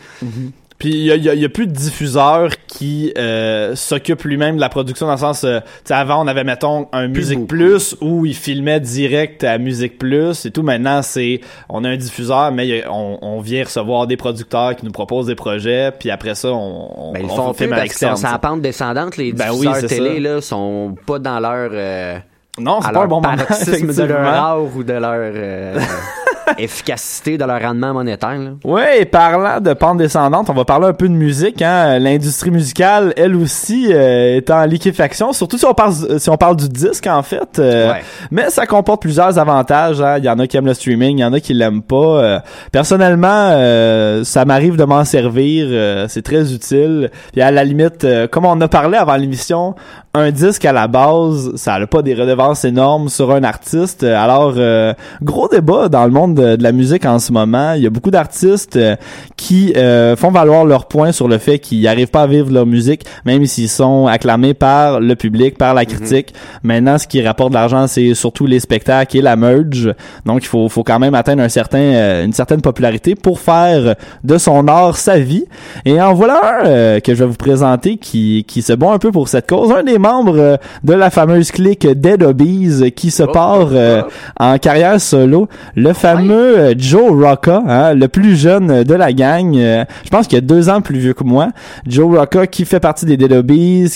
Puis 0.80 0.90
il 0.90 1.04
y 1.06 1.12
a, 1.12 1.16
il 1.16 1.24
y 1.24 1.30
a- 1.30 1.34
il 1.34 1.42
y 1.42 1.46
a 1.46 1.50
plus 1.50 1.66
de 1.66 1.72
diffuseurs 1.72 2.50
qui 2.68 3.12
euh, 3.18 3.76
s'occupent 3.76 4.24
lui-même 4.26 4.58
de 4.58 4.62
la 4.62 4.70
production 4.70 5.08
dans 5.08 5.13
le 5.13 5.18
sens, 5.18 5.44
euh, 5.44 5.60
tu 5.62 5.66
sais, 5.86 5.94
avant 5.96 6.24
on 6.24 6.28
avait 6.28 6.44
mettons 6.44 6.88
un 6.92 7.08
Musique. 7.08 7.48
Plus 7.48 7.96
où 8.00 8.28
ils 8.28 8.36
filmaient 8.36 8.80
direct 8.80 9.44
à 9.44 9.58
Musique 9.58 9.98
Plus 9.98 10.46
et 10.46 10.52
tout. 10.52 10.62
Maintenant 10.62 11.02
c'est, 11.02 11.42
on 11.68 11.84
a 11.84 11.90
un 11.90 11.98
diffuseur 11.98 12.52
mais 12.52 12.68
il 12.68 12.84
a- 12.84 12.92
on, 12.94 13.18
on 13.24 13.40
vient 13.42 13.63
recevoir 13.63 14.06
des 14.06 14.18
producteurs 14.18 14.76
qui 14.76 14.86
nous 14.86 14.92
proposent 14.92 15.26
des 15.26 15.34
projets 15.36 15.92
puis 15.98 16.12
après 16.12 16.36
ça 16.36 16.50
on, 16.50 17.10
on, 17.10 17.12
Ben, 17.13 17.22
ils 17.24 17.32
on 17.32 17.36
font 17.36 17.54
filme 17.54 17.72
plus 17.76 17.90
sont 17.94 18.13
la 18.22 18.38
pente 18.38 18.62
descendante. 18.62 19.18
Les 19.18 19.34
Ben 19.34 19.48
oui, 19.54 19.62
diffuseurs 19.68 19.78
c'est 19.78 19.88
télé, 19.88 20.13
ça. 20.16 20.20
là, 20.36 20.42
sont 20.42 20.96
pas 21.08 21.18
dans 21.18 21.40
leur... 21.40 21.70
euh, 21.74 22.20
Non, 22.60 22.82
c'est 22.84 22.92
pas 22.92 23.04
un 23.04 23.08
bon 23.08 23.20
moment. 23.22 23.34
de 23.36 24.04
leur 24.04 24.28
art 24.28 24.63
ou 24.76 24.84
de 24.84 24.94
leur 24.94 25.12
euh, 25.16 25.80
efficacité, 26.58 27.38
de 27.38 27.44
leur 27.46 27.62
rendement 27.62 27.94
monétaire. 27.94 28.38
Là. 28.38 28.52
Ouais, 28.64 29.02
et 29.02 29.06
parlant 29.06 29.60
de 29.60 29.74
pente 29.74 29.98
descendante, 29.98 30.50
on 30.50 30.54
va 30.54 30.66
parler 30.66 30.88
un 30.88 30.94
peu 30.94 31.08
de 31.08 31.14
musique. 31.14 31.62
Hein. 31.62 32.00
L'industrie 32.00 32.52
musicale, 32.52 33.14
elle 33.18 33.36
aussi, 33.36 33.88
euh, 33.92 34.38
est 34.38 34.50
en 34.50 34.64
liquéfaction. 34.66 35.34
Surtout 35.34 35.58
si 35.58 35.66
on 35.66 35.74
parle, 35.74 35.94
si 36.20 36.30
on 36.30 36.38
parle 36.38 36.56
du 36.56 36.70
disque, 36.70 37.08
en 37.08 37.24
fait. 37.24 37.60
Euh, 37.60 37.88
Ouais. 37.92 38.02
Mais 38.32 38.50
ça 38.50 38.66
comporte 38.66 39.02
plusieurs 39.02 39.38
avantages. 39.40 40.02
hein. 40.02 40.18
Il 40.18 40.26
y 40.26 40.30
en 40.30 40.40
a 40.40 40.48
qui 40.48 40.58
aiment 40.58 40.66
le 40.66 40.74
streaming, 40.74 41.18
il 41.20 41.22
y 41.22 41.26
en 41.26 41.34
a 41.34 41.40
qui 41.40 41.54
l'aiment 41.54 41.82
pas. 41.82 41.96
Euh, 41.96 42.40
personnellement, 42.72 43.28
euh, 43.52 44.24
ça 44.24 44.46
m'arrive 44.46 44.76
de 44.78 44.84
m'en 44.84 45.04
servir. 45.06 45.68
euh, 45.70 46.06
c'est 46.08 46.22
très 46.22 46.54
utile. 46.54 47.10
Puis 47.32 47.42
à 47.42 47.52
la 47.52 47.64
limite, 47.64 48.04
euh, 48.04 48.28
comme 48.28 48.46
on 48.46 48.60
a 48.62 48.68
parlé 48.68 48.98
avant 48.98 49.16
l'émission, 49.16 49.76
un 50.14 50.32
disque 50.32 50.66
à 50.66 50.72
la 50.74 50.88
base, 50.88 51.56
ça 51.56 51.80
n'a 51.80 51.88
pas 51.88 52.02
des 52.02 52.14
redevances 52.14 52.66
énormes 52.66 53.10
sur 53.10 53.32
un 53.32 53.44
artiste. 53.44 54.04
Alors, 54.04 54.54
euh, 54.58 54.94
gros 55.22 55.48
débat 55.48 55.90
dans 55.90 56.06
le 56.06 56.12
monde 56.12 56.37
de, 56.38 56.56
de 56.56 56.63
la 56.63 56.71
musique 56.71 57.06
en 57.06 57.19
ce 57.19 57.32
moment. 57.32 57.73
Il 57.73 57.84
y 57.84 57.88
a 57.88 57.89
beaucoup 57.89 58.12
d'artistes 58.12 58.76
euh, 58.76 58.95
qui 59.36 59.73
euh, 59.76 60.15
font 60.15 60.32
valoir 60.32 60.65
leur 60.65 60.88
point 60.88 61.12
sur 61.12 61.28
le 61.28 61.38
fait 61.38 61.60
qu'ils 61.60 61.84
n'arrivent 61.84 62.10
pas 62.10 62.23
à 62.23 62.28
vivre 62.28 62.52
leur 62.52 62.65
musique, 62.65 63.04
même 63.26 63.45
s'ils 63.45 63.69
sont 63.69 64.08
acclamés 64.08 64.54
par 64.54 65.00
le 65.00 65.15
public, 65.15 65.58
par 65.58 65.73
la 65.73 65.86
critique. 65.86 66.34
Maintenant, 66.63 66.97
ce 66.97 67.08
qui 67.08 67.21
rapporte 67.21 67.50
de 67.50 67.56
l'argent, 67.56 67.88
c'est 67.88 68.13
surtout 68.13 68.45
les 68.45 68.60
spectacles 68.60 69.17
et 69.17 69.21
la 69.21 69.36
merge. 69.36 69.93
Donc, 70.26 70.43
il 70.43 70.47
faut, 70.47 70.69
faut 70.69 70.84
quand 70.84 71.00
même 71.00 71.15
atteindre 71.15 71.43
un 71.43 71.50
certain, 71.50 71.80
euh, 71.80 72.26
une 72.26 72.34
certaine 72.34 72.62
popularité 72.62 73.15
pour 73.15 73.39
faire 73.39 73.95
de 74.23 74.38
son 74.38 74.67
art 74.67 74.97
sa 74.97 75.19
vie. 75.19 75.45
Et 75.86 76.02
en 76.02 76.13
voilà 76.13 76.62
un 76.63 76.65
euh, 76.65 77.00
que 77.00 77.13
je 77.13 77.19
vais 77.23 77.30
vous 77.30 77.36
présenter 77.36 77.97
qui, 77.97 78.45
qui 78.47 78.62
se 78.62 78.73
bat 78.73 78.91
un 78.91 79.00
peu 79.00 79.12
pour 79.12 79.28
cette 79.28 79.47
cause. 79.47 79.71
Un 79.71 79.84
des 79.84 79.97
membres 79.97 80.60
de 80.84 80.93
la 80.93 81.10
fameuse 81.10 81.52
clique 81.52 81.88
Dead 81.88 82.23
Obies 82.23 82.82
euh, 82.82 82.89
qui 82.89 83.12
se 83.12 83.23
part 83.23 83.69
euh, 83.71 84.02
en 84.39 84.58
carrière 84.58 85.00
solo. 85.00 85.47
Le 85.76 85.93
fameux 85.93 86.27
euh, 86.34 86.74
Joe 86.78 87.12
Rocca, 87.12 87.63
hein, 87.68 87.94
le 87.94 88.08
plus 88.08 88.36
jeune 88.36 88.84
de 88.84 88.94
la 88.94 89.13
gang. 89.13 89.56
euh, 89.56 89.86
je 90.04 90.10
pense 90.10 90.28
qu'il 90.28 90.38
a 90.38 90.42
deux 90.42 90.70
ans 90.70 90.82
plus 90.82 91.00
vieux 91.00 91.13
que 91.13 91.24
moi. 91.24 91.50
Joe 91.86 92.18
Rocca 92.18 92.48
qui 92.48 92.66
fait 92.66 92.80
partie 92.80 93.06
des 93.06 93.18
Dead 93.18 93.34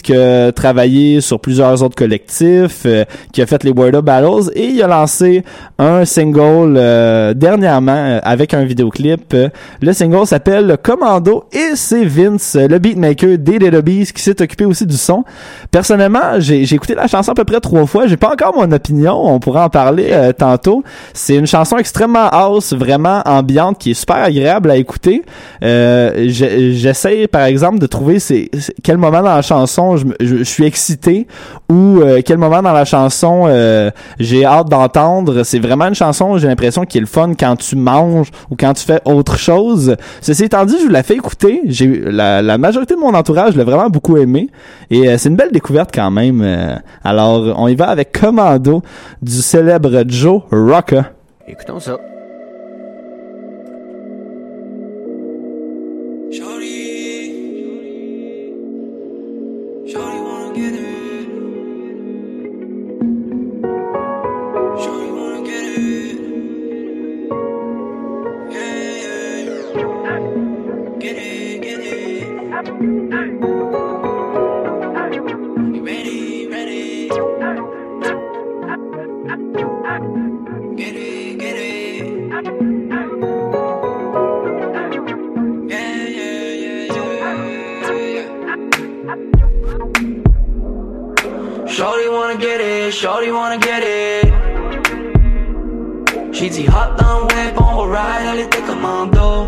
qui 0.02 0.15
a 0.15 0.52
travaillé 0.52 1.22
sur 1.22 1.39
plusieurs 1.39 1.82
autres 1.84 1.96
collectifs, 1.96 2.84
euh, 2.86 3.06
qui 3.32 3.41
a 3.41 3.46
fait 3.46 3.63
les 3.63 3.72
Word 3.72 3.96
Up 3.96 4.06
Battles 4.06 4.52
et 4.56 4.67
il 4.67 4.82
a 4.84 4.88
lancé 4.88 5.44
un 5.80 6.06
single 6.06 6.76
euh, 6.78 7.34
dernièrement 7.34 7.91
euh, 7.96 8.20
avec 8.24 8.54
un 8.54 8.63
vidéoclip. 8.63 9.34
Euh, 9.34 9.50
le 9.82 9.94
single 9.94 10.26
s'appelle 10.26 10.78
Commando 10.82 11.46
et 11.52 11.76
c'est 11.76 12.06
Vince, 12.06 12.56
euh, 12.56 12.67
le 12.67 12.80
beatmaker 12.80 13.38
des 13.38 13.60
Dead 13.60 13.84
qui 13.84 14.22
s'est 14.22 14.41
occupé 14.41 14.65
aussi 14.65 14.86
du 14.86 14.98
son. 14.98 15.24
Personnellement, 15.72 16.39
j'ai 16.39 16.62
écouté 16.62 16.96
la 16.96 17.08
chanson 17.08 17.32
à 17.32 17.36
peu 17.36 17.44
près 17.46 17.60
trois 17.60 17.86
fois. 17.86 18.08
J'ai 18.08 18.17
pas 18.17 18.32
encore 18.32 18.56
mon 18.56 18.72
opinion. 18.72 19.13
On 19.26 19.39
pourra 19.39 19.65
en 19.65 19.70
parler 19.70 20.10
euh, 20.12 20.32
tantôt. 20.34 20.84
C'est 21.13 21.36
une 21.36 21.48
chanson 21.48 21.78
extrêmement 21.78 22.20
house, 22.27 22.73
vraiment 22.73 23.21
ambiante, 23.25 23.77
qui 23.77 23.91
est 23.91 23.93
super 23.95 24.17
agréable 24.17 24.71
à 24.71 24.75
écouter. 24.77 25.23
Euh, 25.63 26.25
je- 26.29 26.71
J'essaie, 26.71 27.27
par 27.27 27.43
exemple, 27.43 27.79
de 27.79 27.86
trouver 27.88 28.17
quel 28.84 28.97
moment 28.97 29.21
dans 29.21 29.36
la 29.36 29.41
chanson 29.41 29.97
je, 29.97 30.43
suis 30.43 30.65
excité 30.65 31.27
ou 31.69 31.99
euh, 32.01 32.21
quel 32.25 32.38
moment 32.38 32.62
dans 32.62 32.73
la 32.73 32.86
chanson 32.86 33.45
euh, 33.47 33.91
j'ai 34.19 34.45
hâte 34.45 34.69
d'entendre. 34.69 35.43
C'est 35.43 35.60
vraiment 35.60 35.88
une 35.88 35.95
chanson, 35.95 36.38
j'ai 36.38 36.47
l'impression, 36.47 36.86
qui 36.86 36.97
est 36.97 37.01
le 37.01 37.07
fun 37.07 37.34
quand 37.39 37.55
tu 37.55 37.75
manges 37.75 38.29
ou 38.49 38.55
quand 38.55 38.73
tu 38.73 38.84
fais 38.86 38.99
autre 39.05 39.38
chose. 39.38 39.95
Ceci 40.21 40.45
étant 40.45 40.65
dit, 40.65 40.75
je 40.79 40.86
vous 40.86 40.91
la 40.91 41.03
fais 41.03 41.15
écouter. 41.15 41.62
J'ai 41.65 41.88
la, 41.88 42.41
la 42.41 42.57
majorité 42.57 42.95
de 42.95 42.99
mon 42.99 43.13
entourage 43.13 43.55
l'a 43.55 43.63
vraiment 43.63 43.89
beaucoup 43.89 44.17
aimé 44.17 44.49
et 44.89 45.07
euh, 45.10 45.15
c'est 45.17 45.29
une 45.29 45.36
belle 45.36 45.51
découverte 45.51 45.91
quand 45.93 46.12
même. 46.12 46.41
alors, 47.03 47.53
on 47.57 47.67
y 47.67 47.75
va 47.75 47.88
avec 47.89 48.12
Commando 48.19 48.81
du 49.21 49.34
célèbre 49.41 50.03
Joe 50.07 50.41
Rocca. 50.51 51.12
Écoutons 51.47 51.79
ça. 51.79 51.97
Shorty 72.62 72.78
wanna 92.10 92.38
get 92.38 92.62
it, 92.62 92.93
shorty 92.93 93.32
wanna 93.32 93.58
get 93.58 93.82
it. 93.84 94.32
She 96.32 96.47
dit 96.50 96.67
hop 96.67 96.95
dans 97.00 97.21
le 97.21 97.24
web, 97.24 97.58
on 97.58 97.88
va 97.88 97.97
ride, 97.97 98.28
elle 98.34 98.41
était 98.41 98.62
commando. 98.62 99.47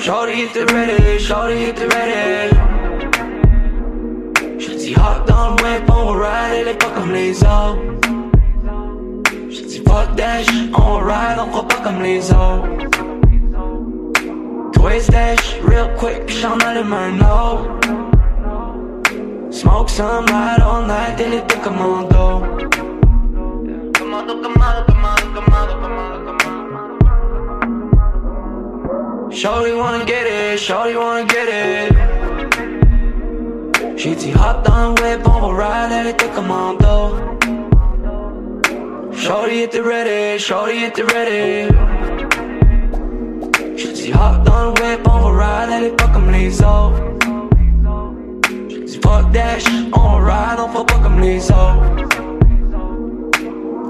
Shorty 0.00 0.44
était 0.44 0.64
ready, 0.72 1.18
shorty 1.18 1.64
était 1.64 1.86
ready. 1.94 2.56
She 4.58 4.74
dit 4.74 4.94
hop 4.96 5.26
dans 5.26 5.50
le 5.50 5.62
web, 5.62 5.90
on 5.90 6.12
ride, 6.12 6.54
elle 6.54 6.68
est 6.68 6.78
pas 6.78 6.88
comme 6.94 7.12
les 7.12 7.38
autres. 7.42 7.76
She 9.50 9.62
dit 9.66 9.82
fuck 9.86 10.16
that 10.16 10.44
shit, 10.44 10.72
on 10.74 11.00
ride, 11.04 11.38
on 11.38 11.50
fera 11.52 11.68
pas 11.68 11.80
comme 11.84 12.02
les 12.02 12.32
autres. 12.32 12.66
Twist 14.72 15.12
shit 15.12 15.62
real 15.64 15.94
quick, 15.98 16.24
puis 16.24 16.36
j'en 16.36 16.56
allume 16.60 16.94
un 16.94 17.20
autre. 17.20 17.80
Smoke 19.50 19.90
some 19.90 20.24
light 20.26 20.60
all 20.62 20.86
night, 20.86 21.18
till 21.18 21.34
it 21.34 21.46
took 21.46 21.62
commando. 21.62 22.40
Commando, 23.98 24.40
commando, 24.40 24.84
commando, 24.86 25.26
commando, 25.34 25.74
commando, 25.82 26.29
Shorty 29.32 29.72
wanna 29.72 30.04
get 30.04 30.26
it, 30.26 30.58
shorty 30.58 30.96
wanna 30.96 31.24
get 31.24 31.48
it. 31.48 31.92
She 33.96 34.14
dit 34.16 34.32
hop 34.32 34.64
dans 34.64 34.88
le 34.88 35.00
whip, 35.00 35.24
on 35.24 35.40
va 35.40 35.48
ride, 35.56 35.92
elle 35.92 36.08
était 36.08 36.30
commando. 36.34 37.16
Shorty 39.12 39.62
était 39.62 39.80
ready, 39.80 40.36
shorty 40.38 40.84
était 40.84 41.04
ready. 41.04 41.68
She 43.76 43.92
dit 43.92 44.12
hop 44.12 44.42
dans 44.44 44.64
le 44.64 44.70
whip, 44.80 45.06
on 45.06 45.18
va 45.20 45.30
ride, 45.38 45.70
elle 45.74 45.84
est 45.84 45.96
pas 45.96 46.08
comme 46.08 46.30
les 46.32 46.60
autres. 46.60 47.00
Fuck 49.02 49.32
that 49.32 49.60
shit, 49.60 49.88
on 49.94 50.18
ride, 50.24 50.58
on 50.58 50.68
fuck 50.72 50.88
pas 50.88 50.98
comme 50.98 51.20
les 51.20 51.50
autres. 51.52 52.08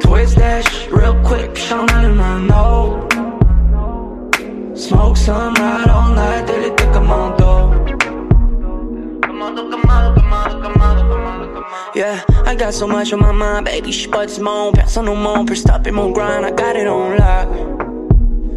Twist 0.00 0.36
that 0.36 0.62
shit 0.62 0.92
real 0.92 1.14
quick, 1.24 1.56
j'en 1.56 1.86
allume 1.86 2.20
un 2.20 2.46
autre. 2.50 3.29
Smoke 4.74 5.16
some 5.16 5.54
ride 5.54 5.88
all 5.88 6.10
night, 6.14 6.46
till 6.46 6.64
it 6.64 6.76
take 6.76 6.92
commando, 6.92 7.70
commando. 9.72 11.64
Yeah, 11.94 12.22
I 12.46 12.54
got 12.54 12.72
so 12.72 12.86
much 12.86 13.12
on 13.12 13.20
my 13.20 13.32
mind, 13.32 13.66
baby, 13.66 13.90
j'suis 13.92 14.08
pas 14.08 14.26
du 14.26 14.40
monde, 14.40 14.74
personne 14.74 15.08
au 15.08 15.16
monde 15.16 15.48
peut 15.48 15.56
stopper 15.56 15.90
mon 15.90 16.10
grind, 16.12 16.46
I 16.46 16.50
got 16.50 16.76
it 16.76 16.86
on 16.86 17.16
lock. 17.16 17.48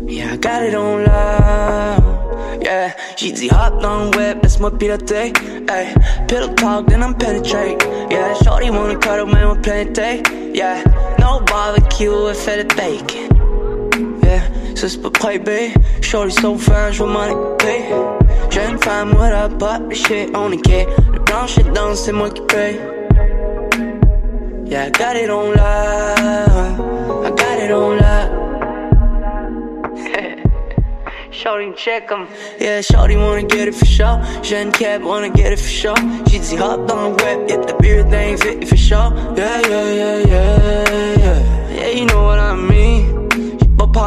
Yeah, 0.07 0.33
I 0.33 0.37
got 0.37 0.63
it 0.63 0.75
on 0.75 1.03
lock. 1.03 2.61
Yeah, 2.61 2.93
j'ai 3.17 3.31
dit 3.31 3.49
hop 3.51 3.81
dans 3.81 4.05
le 4.05 4.17
web, 4.17 4.37
laisse-moi 4.43 4.71
piloter. 4.77 5.33
Ay, 5.67 5.93
pillow 6.27 6.53
talk, 6.55 6.87
then 6.87 7.01
I'm 7.01 7.15
penetrate. 7.15 7.83
Yeah, 8.09 8.33
shorty 8.43 8.69
wanna 8.69 8.97
cuddle, 8.97 9.25
man, 9.25 9.47
on 9.47 9.61
plein 9.61 9.87
été. 9.87 10.23
Yeah, 10.53 10.83
no 11.19 11.39
barbecue, 11.41 12.33
fait 12.33 12.57
le 12.57 12.63
bacon. 12.75 13.42
C'est 14.85 15.01
pas 15.01 15.37
babe. 15.37 15.71
Shorty 16.01 16.33
so 16.41 16.57
fine, 16.57 16.91
j'veux 16.91 17.05
m'en 17.05 17.29
occuper. 17.29 17.85
J'ai 18.49 18.65
une 18.69 18.77
femme, 18.79 19.13
what 19.13 19.31
up, 19.31 19.53
but 19.57 19.89
the 19.89 19.95
shit 19.95 20.35
on 20.35 20.49
the 20.49 20.57
quai. 20.61 20.85
Le 21.13 21.19
blanc 21.19 21.47
shit 21.47 21.71
dans, 21.71 21.95
c'est 21.95 22.11
moi 22.11 22.29
qui 22.29 22.41
paye. 22.41 22.81
Yeah, 24.65 24.87
I 24.87 24.89
got 24.89 25.15
it 25.15 25.29
on 25.29 25.51
lock. 25.51 26.19
I 27.23 27.31
got 27.31 27.59
it 27.63 27.71
on 27.71 27.97
lock. 27.97 28.29
Shorty 31.31 31.71
check 31.77 32.11
'em. 32.11 32.27
Yeah, 32.59 32.81
Shorty 32.81 33.15
wanna 33.15 33.43
get 33.43 33.69
it 33.69 33.75
for 33.75 33.85
sure. 33.85 34.19
Jeune 34.41 34.73
cab 34.73 35.03
wanna 35.03 35.29
get 35.29 35.53
it 35.53 35.59
for 35.59 35.69
sure. 35.69 35.95
She 36.27 36.39
dit 36.39 36.57
hop 36.57 36.87
dans 36.89 37.07
le 37.07 37.15
web, 37.23 37.47
yeah, 37.47 37.55
the 37.55 37.73
beer 37.79 38.03
thing 38.09 38.35
fit 38.35 38.67
for 38.67 38.75
sure. 38.75 39.13
Yeah, 39.37 39.61
yeah, 39.61 39.93
yeah, 39.93 40.17
yeah, 40.27 41.17
yeah. 41.19 41.73
Yeah, 41.73 41.87
you 41.87 42.05
know. 42.05 42.32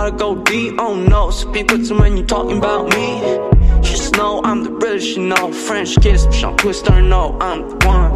Of 0.07 0.19
go 0.19 0.37
deep, 0.37 0.75
oh 0.79 0.95
no. 0.95 1.31
So 1.33 1.51
people 1.51 1.79
when 1.99 2.17
you 2.17 2.25
talking 2.25 2.59
about 2.59 2.95
me. 2.95 3.21
Just 3.83 4.15
know 4.17 4.41
I'm 4.45 4.63
the 4.63 4.71
realest, 4.71 5.17
you 5.17 5.25
know. 5.25 5.51
French 5.51 6.01
kiss, 6.01 6.27
j'en 6.31 6.57
twist 6.57 6.89
or 6.89 7.03
no, 7.03 7.37
I'm 7.41 7.69
the 7.69 7.77
one. 7.85 8.11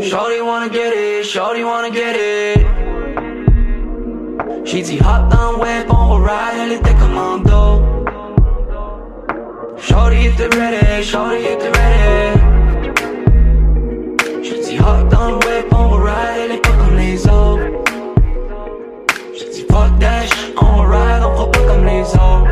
Shorty 0.00 0.40
wanna 0.40 0.68
get 0.68 0.92
it, 0.92 1.24
shorty 1.24 1.62
wanna 1.62 1.90
get 1.92 2.16
it. 2.16 2.66
She's 4.66 4.90
dans 4.98 5.52
le 5.52 5.58
web, 5.58 5.86
on 5.90 6.22
ride, 6.22 6.56
elle 6.62 6.72
était 6.72 6.96
commando. 6.98 7.82
Shorty 9.78 10.26
était 10.26 10.48
ready, 10.56 11.04
shorty 11.04 11.44
était 11.46 11.70
ready. 11.78 12.40
She's 14.42 14.76
dans 15.08 15.30
le 15.30 15.38
web, 15.46 15.72
on 15.72 16.02
ride, 16.02 16.36
elle 16.36 16.52
est 16.52 16.62
pas 16.62 16.72
comme 16.72 16.96
les 16.96 17.26
autres. 17.28 17.59
J'ai 19.70 19.76
dit 19.76 19.78
fuck 19.78 19.98
that 20.00 20.26
shit, 20.26 20.56
on 20.56 20.76
va 20.76 20.84
ride, 20.84 21.22
on 21.22 21.36
fera 21.36 21.50
pas 21.50 21.60
comme 21.66 21.84
les 21.84 22.14
autres. 22.14 22.50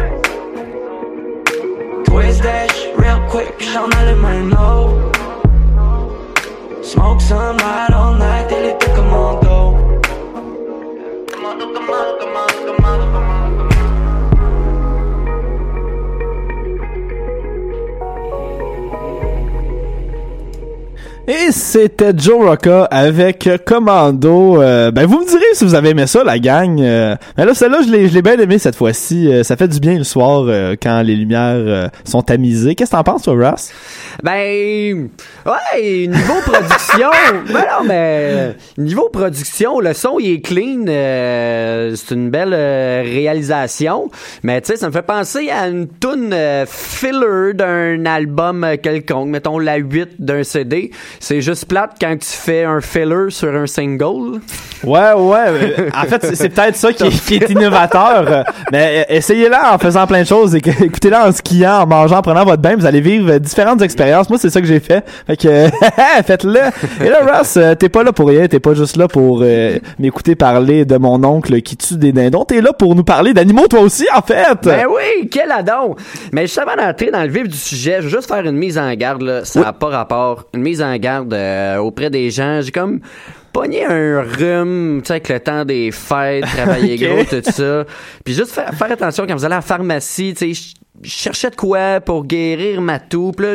Twist 2.04 2.42
that 2.42 2.70
shit 2.72 2.96
real 2.96 3.20
quick, 3.28 3.54
j'en 3.60 3.90
allume 3.98 4.24
un 4.24 4.52
autre. 4.52 5.12
Smoke 6.82 7.20
some 7.20 7.56
light 7.58 7.92
all 7.92 8.14
night, 8.14 8.48
till 8.48 8.64
it 8.64 8.80
took 8.80 8.94
commando. 8.94 9.74
Commando, 11.32 11.66
commando, 11.72 12.18
commando, 12.20 12.54
commando, 12.66 13.06
commando. 13.06 13.27
Et 21.30 21.52
c'était 21.52 22.14
Joe 22.16 22.48
Rocca 22.48 22.84
avec 22.84 23.50
Commando. 23.66 24.62
Euh, 24.62 24.90
ben 24.90 25.04
vous 25.04 25.20
me 25.20 25.26
direz 25.26 25.44
si 25.52 25.62
vous 25.62 25.74
avez 25.74 25.90
aimé 25.90 26.06
ça, 26.06 26.24
la 26.24 26.38
gang. 26.38 26.80
Euh, 26.80 27.16
mais 27.36 27.44
là, 27.44 27.52
celle-là, 27.52 27.80
je 27.86 27.92
l'ai, 27.92 28.08
je 28.08 28.14
l'ai 28.14 28.22
bien 28.22 28.38
aimé 28.38 28.58
cette 28.58 28.76
fois-ci. 28.76 29.30
Euh, 29.30 29.42
ça 29.42 29.54
fait 29.58 29.68
du 29.68 29.78
bien 29.78 29.98
le 29.98 30.04
soir 30.04 30.46
euh, 30.48 30.74
quand 30.82 31.02
les 31.02 31.14
lumières 31.14 31.90
sont 32.04 32.22
tamisées. 32.22 32.74
Qu'est-ce 32.74 32.92
que 32.92 32.96
t'en 32.96 33.02
penses, 33.02 33.24
toi, 33.24 33.50
Ross? 33.50 33.70
Ben, 34.22 35.08
ouais, 35.46 36.06
niveau 36.08 36.34
production, 36.44 37.10
ben 37.52 37.54
non, 37.54 37.86
mais 37.86 38.56
niveau 38.76 39.08
production, 39.10 39.78
le 39.78 39.94
son 39.94 40.18
il 40.18 40.32
est 40.32 40.40
clean, 40.40 40.86
euh, 40.88 41.94
c'est 41.94 42.16
une 42.16 42.28
belle 42.28 42.52
euh, 42.52 43.02
réalisation, 43.04 44.10
mais 44.42 44.60
tu 44.60 44.72
sais, 44.72 44.76
ça 44.76 44.88
me 44.88 44.92
fait 44.92 45.02
penser 45.02 45.50
à 45.50 45.68
une 45.68 45.86
tune 46.00 46.32
euh, 46.32 46.64
filler 46.66 47.54
d'un 47.54 48.04
album 48.06 48.66
quelconque, 48.82 49.28
mettons 49.28 49.60
la 49.60 49.76
8 49.76 50.16
d'un 50.18 50.42
CD, 50.42 50.90
c'est 51.20 51.40
juste 51.40 51.66
plate 51.66 51.92
quand 52.00 52.16
tu 52.18 52.28
fais 52.28 52.64
un 52.64 52.80
filler 52.80 53.30
sur 53.30 53.54
un 53.54 53.68
single. 53.68 54.40
Ouais, 54.82 55.12
ouais. 55.12 55.38
euh, 55.48 55.90
en 55.96 56.04
fait, 56.06 56.34
c'est- 56.34 56.48
peut-être 56.48 56.76
ça 56.76 56.92
qui, 56.92 57.04
est- 57.04 57.24
qui 57.26 57.34
est 57.36 57.50
innovateur. 57.50 58.44
Mais 58.72 59.06
essayez-la 59.08 59.74
en 59.74 59.78
faisant 59.78 60.06
plein 60.06 60.22
de 60.22 60.26
choses. 60.26 60.54
Écoutez-la 60.54 61.28
en 61.28 61.32
skiant, 61.32 61.82
en 61.82 61.86
mangeant, 61.86 62.18
en 62.18 62.22
prenant 62.22 62.44
votre 62.44 62.62
bain. 62.62 62.74
Vous 62.76 62.86
allez 62.86 63.00
vivre 63.00 63.38
différentes 63.38 63.82
expériences. 63.82 64.07
Moi, 64.28 64.38
c'est 64.38 64.50
ça 64.50 64.60
que 64.60 64.66
j'ai 64.66 64.80
fait. 64.80 65.04
Fait 65.26 65.36
que 65.36 65.68
faites-le. 66.24 66.60
Et 67.04 67.08
là, 67.08 67.20
Ross, 67.24 67.56
euh, 67.56 67.74
t'es 67.74 67.88
pas 67.88 68.02
là 68.02 68.12
pour 68.12 68.28
rien. 68.28 68.46
T'es 68.46 68.60
pas 68.60 68.74
juste 68.74 68.96
là 68.96 69.08
pour 69.08 69.40
euh, 69.42 69.78
m'écouter 69.98 70.34
parler 70.34 70.84
de 70.84 70.96
mon 70.96 71.22
oncle 71.24 71.60
qui 71.62 71.76
tue 71.76 71.96
des 71.96 72.12
dindons. 72.12 72.44
T'es 72.44 72.60
là 72.60 72.72
pour 72.72 72.94
nous 72.94 73.04
parler 73.04 73.34
d'animaux, 73.34 73.66
toi 73.68 73.80
aussi, 73.80 74.06
en 74.14 74.22
fait. 74.22 74.58
Ben 74.62 74.86
oui, 74.88 75.28
quel 75.30 75.50
adon! 75.52 75.96
Mais 76.32 76.42
juste 76.42 76.58
avant 76.58 76.76
d'entrer 76.76 77.10
dans 77.10 77.22
le 77.22 77.28
vif 77.28 77.48
du 77.48 77.56
sujet, 77.56 77.96
je 77.98 78.04
veux 78.04 78.10
juste 78.10 78.28
faire 78.28 78.44
une 78.44 78.56
mise 78.56 78.78
en 78.78 78.92
garde, 78.94 79.22
là. 79.22 79.44
Ça 79.44 79.60
n'a 79.60 79.72
pas 79.72 79.88
rapport. 79.88 80.44
Une 80.54 80.62
mise 80.62 80.82
en 80.82 80.96
garde 80.96 81.32
euh, 81.32 81.78
auprès 81.78 82.10
des 82.10 82.30
gens. 82.30 82.60
J'ai 82.62 82.72
comme 82.72 83.00
pogné 83.52 83.84
un 83.84 84.22
rhume, 84.22 85.00
tu 85.02 85.08
sais, 85.08 85.14
avec 85.14 85.28
le 85.28 85.40
temps 85.40 85.64
des 85.64 85.90
fêtes, 85.90 86.44
travailler 86.44 86.96
gros, 86.96 87.24
tout 87.28 87.50
ça. 87.50 87.84
Puis 88.24 88.34
juste 88.34 88.52
faire, 88.52 88.72
faire 88.74 88.92
attention 88.92 89.26
quand 89.26 89.34
vous 89.34 89.44
allez 89.44 89.54
à 89.54 89.58
la 89.58 89.62
pharmacie, 89.62 90.34
tu 90.36 90.54
sais, 90.54 90.74
je- 91.02 91.10
cherchais 91.10 91.50
de 91.50 91.56
quoi 91.56 92.00
pour 92.00 92.24
guérir 92.26 92.80
ma 92.80 92.98
toux. 92.98 93.32
Puis 93.36 93.46
là, 93.46 93.54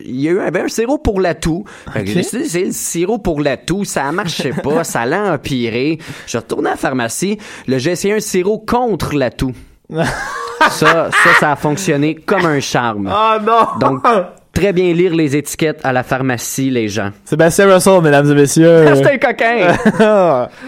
il 0.00 0.20
y 0.20 0.28
a 0.28 0.32
eu 0.32 0.40
un, 0.40 0.54
un 0.54 0.68
sirop 0.68 0.98
pour 0.98 1.20
la 1.20 1.34
toux. 1.34 1.64
Que 1.94 2.04
j'ai 2.04 2.14
décidé 2.14 2.42
d'essayer 2.42 2.66
le 2.66 2.72
sirop 2.72 3.18
pour 3.18 3.40
la 3.40 3.56
toux. 3.56 3.84
Ça 3.84 4.10
marchait 4.12 4.52
pas. 4.52 4.84
ça 4.84 5.04
l'a 5.06 5.34
empiré. 5.34 5.98
Je 6.26 6.36
retourné 6.38 6.68
à 6.68 6.72
la 6.72 6.76
pharmacie. 6.76 7.38
Là, 7.66 7.78
j'ai 7.78 7.92
essayé 7.92 8.14
un 8.14 8.20
sirop 8.20 8.58
contre 8.58 9.14
la 9.14 9.30
toux. 9.30 9.52
Ça, 10.70 11.10
ça, 11.10 11.10
ça 11.40 11.52
a 11.52 11.56
fonctionné 11.56 12.14
comme 12.14 12.46
un 12.46 12.60
charme. 12.60 13.12
Oh 13.12 13.36
non! 13.44 13.66
Donc, 13.80 14.04
très 14.52 14.72
bien 14.72 14.92
lire 14.92 15.14
les 15.14 15.34
étiquettes 15.36 15.80
à 15.82 15.92
la 15.92 16.02
pharmacie, 16.02 16.70
les 16.70 16.88
gens. 16.88 17.10
Sébastien 17.24 17.72
Russell, 17.72 18.00
mesdames 18.02 18.30
et 18.30 18.34
messieurs. 18.34 18.84
C'est 18.94 19.12
un 19.12 19.18
coquin! 19.18 20.48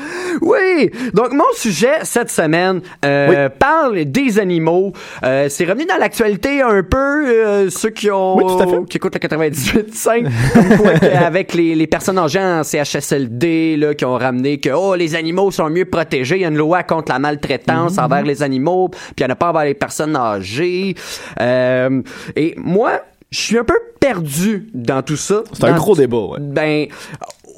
Oui! 0.40 0.90
Donc, 1.12 1.32
mon 1.32 1.44
sujet 1.54 1.98
cette 2.02 2.28
semaine 2.30 2.80
euh, 3.04 3.48
parle 3.48 4.04
des 4.04 4.40
animaux. 4.40 4.92
Euh, 5.24 5.46
c'est 5.48 5.64
revenu 5.64 5.84
dans 5.86 5.96
l'actualité 5.96 6.60
un 6.60 6.82
peu, 6.82 6.96
euh, 7.28 7.70
ceux 7.70 7.90
qui 7.90 8.10
ont 8.10 8.36
Oui, 8.36 8.44
tout 8.44 8.60
à 8.60 8.66
fait. 8.66 8.84
qui 8.88 8.96
écoutent 8.96 9.14
le 9.14 9.20
98.5, 9.20 10.24
comme 10.52 10.76
quoi 10.78 10.92
que 10.98 11.06
avec 11.24 11.54
les, 11.54 11.76
les 11.76 11.86
personnes 11.86 12.18
âgées 12.18 12.40
en 12.40 12.64
CHSLD 12.64 13.76
là, 13.76 13.94
qui 13.94 14.04
ont 14.04 14.16
ramené 14.18 14.58
que 14.58 14.70
oh, 14.70 14.96
les 14.96 15.14
animaux 15.14 15.52
sont 15.52 15.70
mieux 15.70 15.84
protégés. 15.84 16.34
Il 16.36 16.42
y 16.42 16.44
a 16.44 16.48
une 16.48 16.56
loi 16.58 16.82
contre 16.82 17.12
la 17.12 17.18
maltraitance 17.20 17.94
Mhm. 17.96 18.04
envers 18.04 18.22
les 18.22 18.42
animaux, 18.42 18.88
puis 18.88 19.00
il 19.18 19.22
n'y 19.24 19.30
en 19.30 19.32
a 19.32 19.36
pas 19.36 19.50
envers 19.50 19.64
les 19.64 19.74
personnes 19.74 20.16
âgées. 20.16 20.94
Euh, 21.40 22.02
et 22.34 22.54
moi, 22.58 23.00
je 23.34 23.40
suis 23.40 23.58
un 23.58 23.64
peu 23.64 23.78
perdu 23.98 24.68
dans 24.72 25.02
tout 25.02 25.16
ça. 25.16 25.42
C'est 25.52 25.64
un 25.64 25.74
gros 25.74 25.96
débat, 25.96 26.18
ouais. 26.18 26.38
ben, 26.40 26.86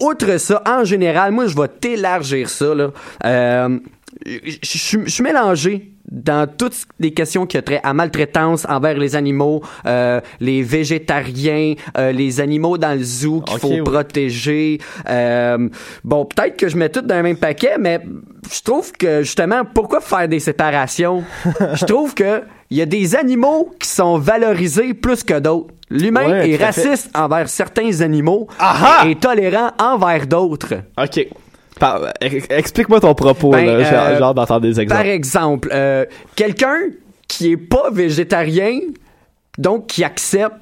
outre 0.00 0.38
ça, 0.38 0.62
en 0.66 0.84
général, 0.84 1.32
moi, 1.32 1.46
je 1.46 1.54
vais 1.54 1.68
t'élargir 1.68 2.48
ça, 2.48 2.74
là. 2.74 2.90
Euh, 3.24 3.78
je 4.24 4.78
suis 5.06 5.22
mélangé 5.22 5.92
dans 6.10 6.46
toutes 6.46 6.86
les 7.00 7.12
questions 7.12 7.46
qui 7.46 7.58
ont 7.58 7.62
trait 7.62 7.80
à 7.82 7.92
maltraitance 7.92 8.66
envers 8.68 8.96
les 8.96 9.16
animaux, 9.16 9.62
euh, 9.86 10.20
les 10.40 10.62
végétariens, 10.62 11.74
euh, 11.98 12.12
les 12.12 12.40
animaux 12.40 12.78
dans 12.78 12.96
le 12.96 13.02
zoo 13.04 13.40
qu'il 13.40 13.58
faut 13.58 13.68
oui. 13.68 13.82
protéger. 13.82 14.78
Euh, 15.08 15.68
bon, 16.04 16.24
peut-être 16.24 16.56
que 16.56 16.68
je 16.68 16.76
mets 16.76 16.88
tout 16.88 17.00
dans 17.02 17.16
le 17.16 17.22
même 17.22 17.36
paquet, 17.36 17.76
mais 17.78 18.00
je 18.52 18.60
trouve 18.62 18.92
que 18.92 19.22
justement, 19.22 19.62
pourquoi 19.64 20.00
faire 20.00 20.28
des 20.28 20.40
séparations? 20.40 21.24
je 21.74 21.84
trouve 21.84 22.14
que 22.14 22.42
il 22.70 22.78
y 22.78 22.82
a 22.82 22.86
des 22.86 23.14
animaux 23.14 23.72
qui 23.78 23.88
sont 23.88 24.18
valorisés 24.18 24.92
plus 24.94 25.22
que 25.22 25.38
d'autres. 25.38 25.72
L'humain 25.88 26.28
Ouais, 26.28 26.50
est 26.50 26.56
fait. 26.56 26.64
raciste 26.64 27.10
envers 27.16 27.48
certains 27.48 28.00
animaux 28.00 28.48
Aha! 28.58 29.06
et 29.08 29.14
tolérant 29.14 29.70
envers 29.78 30.26
d'autres. 30.26 30.74
OK. 31.00 31.28
Explique-moi 32.50 33.00
ton 33.00 33.14
propos, 33.14 33.50
Ben, 33.50 33.66
là. 33.66 33.82
J'ai 33.84 33.94
euh, 33.94 34.22
hâte 34.22 34.36
d'entendre 34.36 34.60
des 34.62 34.80
exemples. 34.80 35.02
Par 35.02 35.10
exemple, 35.10 35.68
euh, 35.72 36.04
quelqu'un 36.34 36.78
qui 37.28 37.52
est 37.52 37.56
pas 37.56 37.90
végétarien, 37.90 38.78
donc 39.58 39.86
qui 39.88 40.04
accepte 40.04 40.54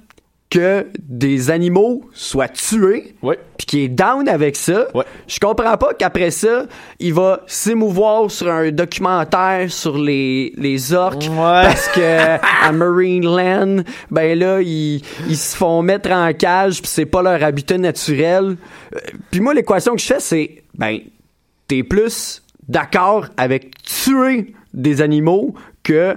que 0.50 0.86
des 1.00 1.50
animaux 1.50 2.02
soient 2.12 2.46
tués, 2.48 3.16
puis 3.56 3.66
qui 3.66 3.80
est 3.84 3.88
down 3.88 4.28
avec 4.28 4.54
ça, 4.54 4.86
Ouais. 4.94 5.02
je 5.26 5.40
comprends 5.40 5.76
pas 5.76 5.94
qu'après 5.94 6.30
ça, 6.30 6.66
il 7.00 7.12
va 7.12 7.40
s'émouvoir 7.48 8.30
sur 8.30 8.48
un 8.48 8.70
documentaire 8.70 9.70
sur 9.72 9.98
les, 9.98 10.52
les 10.56 10.92
orques 10.92 11.22
Ouais. 11.22 11.62
parce 11.64 11.88
que 11.88 12.36
à 12.68 12.70
Marineland, 12.70 13.82
ben 14.12 14.38
là, 14.38 14.60
ils, 14.62 15.02
ils 15.28 15.36
se 15.36 15.56
font 15.56 15.82
mettre 15.82 16.12
en 16.12 16.32
cage 16.32 16.80
puis 16.80 16.90
c'est 16.90 17.06
pas 17.06 17.22
leur 17.22 17.42
habitat 17.42 17.78
naturel. 17.78 18.56
Euh, 18.94 18.98
Puis 19.32 19.40
moi, 19.40 19.54
l'équation 19.54 19.94
que 19.96 20.00
je 20.00 20.06
fais, 20.06 20.20
c'est, 20.20 20.62
ben, 20.76 20.98
t'es 21.68 21.82
plus 21.82 22.42
d'accord 22.68 23.28
avec 23.36 23.82
tuer 23.82 24.54
des 24.72 25.02
animaux 25.02 25.54
que 25.82 26.16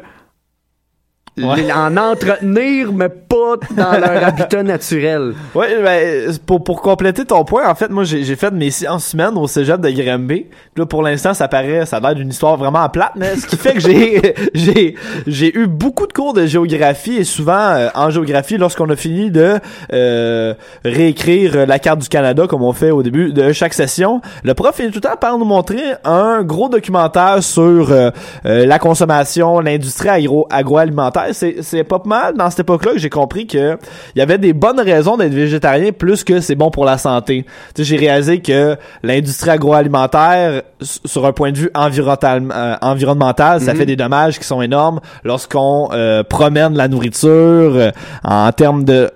Ouais. 1.37 1.71
en 1.71 1.95
entretenir, 1.97 2.91
mais 2.93 3.09
pas 3.09 3.55
dans 3.71 3.91
leur 3.99 4.23
habitat 4.27 4.63
naturel. 4.63 5.33
Ouais, 5.53 5.81
ben, 5.81 6.37
pour, 6.45 6.63
pour 6.63 6.81
compléter 6.81 7.25
ton 7.25 7.43
point, 7.43 7.69
en 7.69 7.75
fait, 7.75 7.89
moi, 7.89 8.03
j'ai 8.03 8.35
fait 8.35 8.51
mes 8.51 8.71
sciences 8.71 9.13
humaines 9.13 9.37
au 9.37 9.47
cégep 9.47 9.79
de. 9.81 9.87
Puis 9.87 10.47
Là, 10.75 10.85
pour 10.85 11.01
l'instant, 11.01 11.33
ça 11.33 11.47
paraît, 11.47 11.85
ça 11.85 11.97
a 11.97 11.99
l'air 11.99 12.15
d'une 12.15 12.29
histoire 12.29 12.57
vraiment 12.57 12.87
plate, 12.89 13.13
mais 13.15 13.35
ce 13.35 13.47
qui 13.47 13.57
fait 13.57 13.73
que 13.73 13.79
j'ai, 13.79 14.35
j'ai, 14.53 14.95
j'ai 15.25 15.57
eu 15.57 15.67
beaucoup 15.67 16.07
de 16.07 16.13
cours 16.13 16.33
de 16.33 16.45
géographie 16.45 17.17
et 17.17 17.23
souvent, 17.23 17.53
euh, 17.53 17.89
en 17.95 18.09
géographie, 18.09 18.57
lorsqu'on 18.57 18.89
a 18.89 18.95
fini 18.95 19.31
de, 19.31 19.59
euh, 19.93 20.53
réécrire 20.83 21.65
la 21.65 21.79
carte 21.79 21.99
du 21.99 22.09
Canada, 22.09 22.45
comme 22.47 22.63
on 22.63 22.73
fait 22.73 22.91
au 22.91 23.03
début 23.03 23.33
de 23.33 23.51
chaque 23.53 23.73
session, 23.73 24.21
le 24.43 24.53
prof 24.53 24.75
finit 24.75 24.89
tout 24.89 24.99
le 25.03 25.09
temps 25.09 25.17
par 25.19 25.37
nous 25.37 25.45
montrer 25.45 25.81
un 26.03 26.43
gros 26.43 26.69
documentaire 26.69 27.41
sur 27.41 27.91
euh, 27.91 28.09
euh, 28.45 28.65
la 28.65 28.79
consommation, 28.79 29.59
l'industrie 29.59 30.09
agro 30.09 30.47
agroalimentaire. 30.49 31.26
C'est, 31.33 31.57
c'est 31.61 31.83
pas 31.83 32.01
mal 32.05 32.35
dans 32.35 32.49
cette 32.49 32.61
époque-là 32.61 32.93
que 32.93 32.99
j'ai 32.99 33.09
compris 33.09 33.47
que 33.47 33.77
il 34.15 34.19
y 34.19 34.21
avait 34.21 34.37
des 34.37 34.53
bonnes 34.53 34.79
raisons 34.79 35.17
d'être 35.17 35.33
végétarien 35.33 35.91
plus 35.91 36.23
que 36.23 36.39
c'est 36.41 36.55
bon 36.55 36.71
pour 36.71 36.85
la 36.85 36.97
santé. 36.97 37.45
J'ai 37.77 37.97
réalisé 37.97 38.39
que 38.41 38.77
l'industrie 39.03 39.51
agroalimentaire, 39.51 40.63
sur 40.81 41.25
un 41.25 41.33
point 41.33 41.51
de 41.51 41.57
vue 41.57 41.69
environnemental, 41.73 42.43
euh, 42.53 42.75
environnemental, 42.81 43.61
ça 43.61 43.73
fait 43.75 43.85
des 43.85 43.95
dommages 43.95 44.39
qui 44.39 44.45
sont 44.45 44.61
énormes 44.61 44.99
lorsqu'on 45.23 45.89
euh, 45.91 46.23
promène 46.23 46.75
la 46.75 46.87
nourriture 46.87 47.29
euh, 47.29 47.91
en 48.23 48.51
termes 48.51 48.83
de 48.83 49.11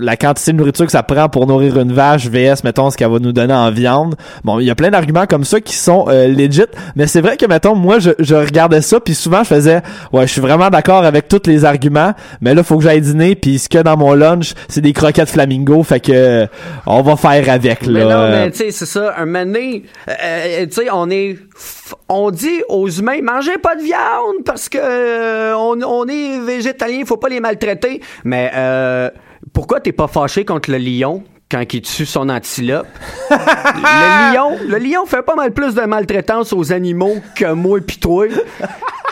la 0.00 0.16
quantité 0.16 0.52
de 0.52 0.56
nourriture 0.56 0.86
que 0.86 0.92
ça 0.92 1.02
prend 1.02 1.28
pour 1.28 1.46
nourrir 1.46 1.78
une 1.78 1.92
vache 1.92 2.26
vs 2.26 2.64
mettons 2.64 2.90
ce 2.90 2.96
qu'elle 2.96 3.10
va 3.10 3.18
nous 3.18 3.32
donner 3.32 3.54
en 3.54 3.70
viande. 3.70 4.14
Bon, 4.44 4.58
il 4.58 4.66
y 4.66 4.70
a 4.70 4.74
plein 4.74 4.90
d'arguments 4.90 5.26
comme 5.26 5.44
ça 5.44 5.60
qui 5.60 5.74
sont 5.74 6.06
euh, 6.08 6.28
legit, 6.28 6.62
mais 6.96 7.06
c'est 7.06 7.20
vrai 7.20 7.36
que 7.36 7.46
mettons 7.46 7.74
moi 7.74 7.98
je, 7.98 8.10
je 8.18 8.34
regardais 8.34 8.80
ça 8.82 9.00
puis 9.00 9.14
souvent 9.14 9.42
je 9.44 9.48
faisais 9.48 9.82
ouais, 10.12 10.26
je 10.26 10.32
suis 10.32 10.40
vraiment 10.40 10.70
d'accord 10.70 11.04
avec 11.04 11.28
tous 11.28 11.42
les 11.46 11.64
arguments, 11.64 12.14
mais 12.40 12.54
là 12.54 12.62
faut 12.62 12.78
que 12.78 12.84
j'aille 12.84 13.00
dîner 13.00 13.34
puis 13.34 13.58
ce 13.58 13.68
que 13.68 13.78
dans 13.78 13.96
mon 13.96 14.14
lunch, 14.14 14.54
c'est 14.68 14.80
des 14.80 14.92
croquettes 14.92 15.30
flamingo 15.30 15.82
fait 15.82 16.00
que 16.00 16.12
euh, 16.12 16.46
on 16.86 17.02
va 17.02 17.16
faire 17.16 17.52
avec 17.52 17.84
là. 17.86 17.92
Mais 17.92 18.04
non, 18.04 18.30
mais 18.30 18.50
tu 18.50 18.58
sais, 18.58 18.70
c'est 18.70 18.86
ça. 18.86 19.14
Un 19.18 19.26
donné, 19.50 19.84
euh, 20.08 20.12
euh, 20.20 20.66
tu 20.66 20.72
sais, 20.72 20.90
on 20.92 21.10
est. 21.10 21.38
On 22.08 22.30
dit 22.30 22.62
aux 22.68 22.88
humains, 22.88 23.20
mangez 23.22 23.58
pas 23.58 23.74
de 23.76 23.82
viande 23.82 24.44
parce 24.44 24.68
que 24.68 24.78
euh, 24.80 25.54
on, 25.56 25.80
on 25.82 26.06
est 26.06 26.40
végétalien, 26.40 27.02
faut 27.04 27.16
pas 27.16 27.28
les 27.28 27.40
maltraiter. 27.40 28.00
Mais 28.24 28.50
euh, 28.54 29.10
pourquoi 29.52 29.80
t'es 29.80 29.92
pas 29.92 30.08
fâché 30.08 30.44
contre 30.44 30.70
le 30.70 30.78
lion? 30.78 31.22
Quand 31.50 31.64
il 31.74 31.82
tue 31.82 32.06
son 32.06 32.28
antilope? 32.28 32.86
le 33.30 34.34
lion, 34.34 34.56
le 34.68 34.78
lion 34.78 35.04
fait 35.04 35.22
pas 35.22 35.34
mal 35.34 35.52
plus 35.52 35.74
de 35.74 35.80
maltraitance 35.82 36.52
aux 36.52 36.72
animaux 36.72 37.16
que 37.34 37.52
moi 37.52 37.80
pis 37.80 37.98
toi. 37.98 38.26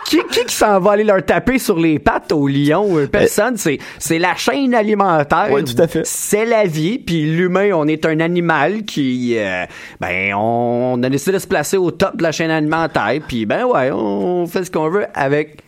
Qui, 0.06 0.22
qui, 0.30 0.44
qui 0.46 0.54
s'en 0.54 0.78
va 0.80 0.92
aller 0.92 1.04
leur 1.04 1.22
taper 1.22 1.58
sur 1.58 1.78
les 1.78 1.98
pattes 1.98 2.32
aux 2.32 2.46
lions? 2.48 2.96
Euh, 2.96 3.06
Personne. 3.08 3.58
C'est, 3.58 3.78
c'est 3.98 4.18
la 4.18 4.36
chaîne 4.36 4.72
alimentaire. 4.72 5.50
Ouais, 5.50 5.62
tout 5.62 5.74
à 5.82 5.86
fait. 5.86 6.06
C'est 6.06 6.46
la 6.46 6.64
vie. 6.64 6.98
Puis 6.98 7.24
l'humain, 7.24 7.72
on 7.74 7.86
est 7.86 8.06
un 8.06 8.20
animal 8.20 8.84
qui, 8.84 9.34
euh, 9.36 9.66
ben, 10.00 10.32
on, 10.34 10.94
on 10.94 11.02
a 11.02 11.10
décidé 11.10 11.32
de 11.32 11.38
se 11.38 11.46
placer 11.46 11.76
au 11.76 11.90
top 11.90 12.16
de 12.16 12.22
la 12.22 12.32
chaîne 12.32 12.50
alimentaire. 12.50 13.20
Puis 13.26 13.44
ben 13.44 13.64
ouais, 13.64 13.90
on 13.92 14.46
fait 14.46 14.64
ce 14.64 14.70
qu'on 14.70 14.88
veut 14.88 15.06
avec 15.12 15.58
euh, 15.58 15.67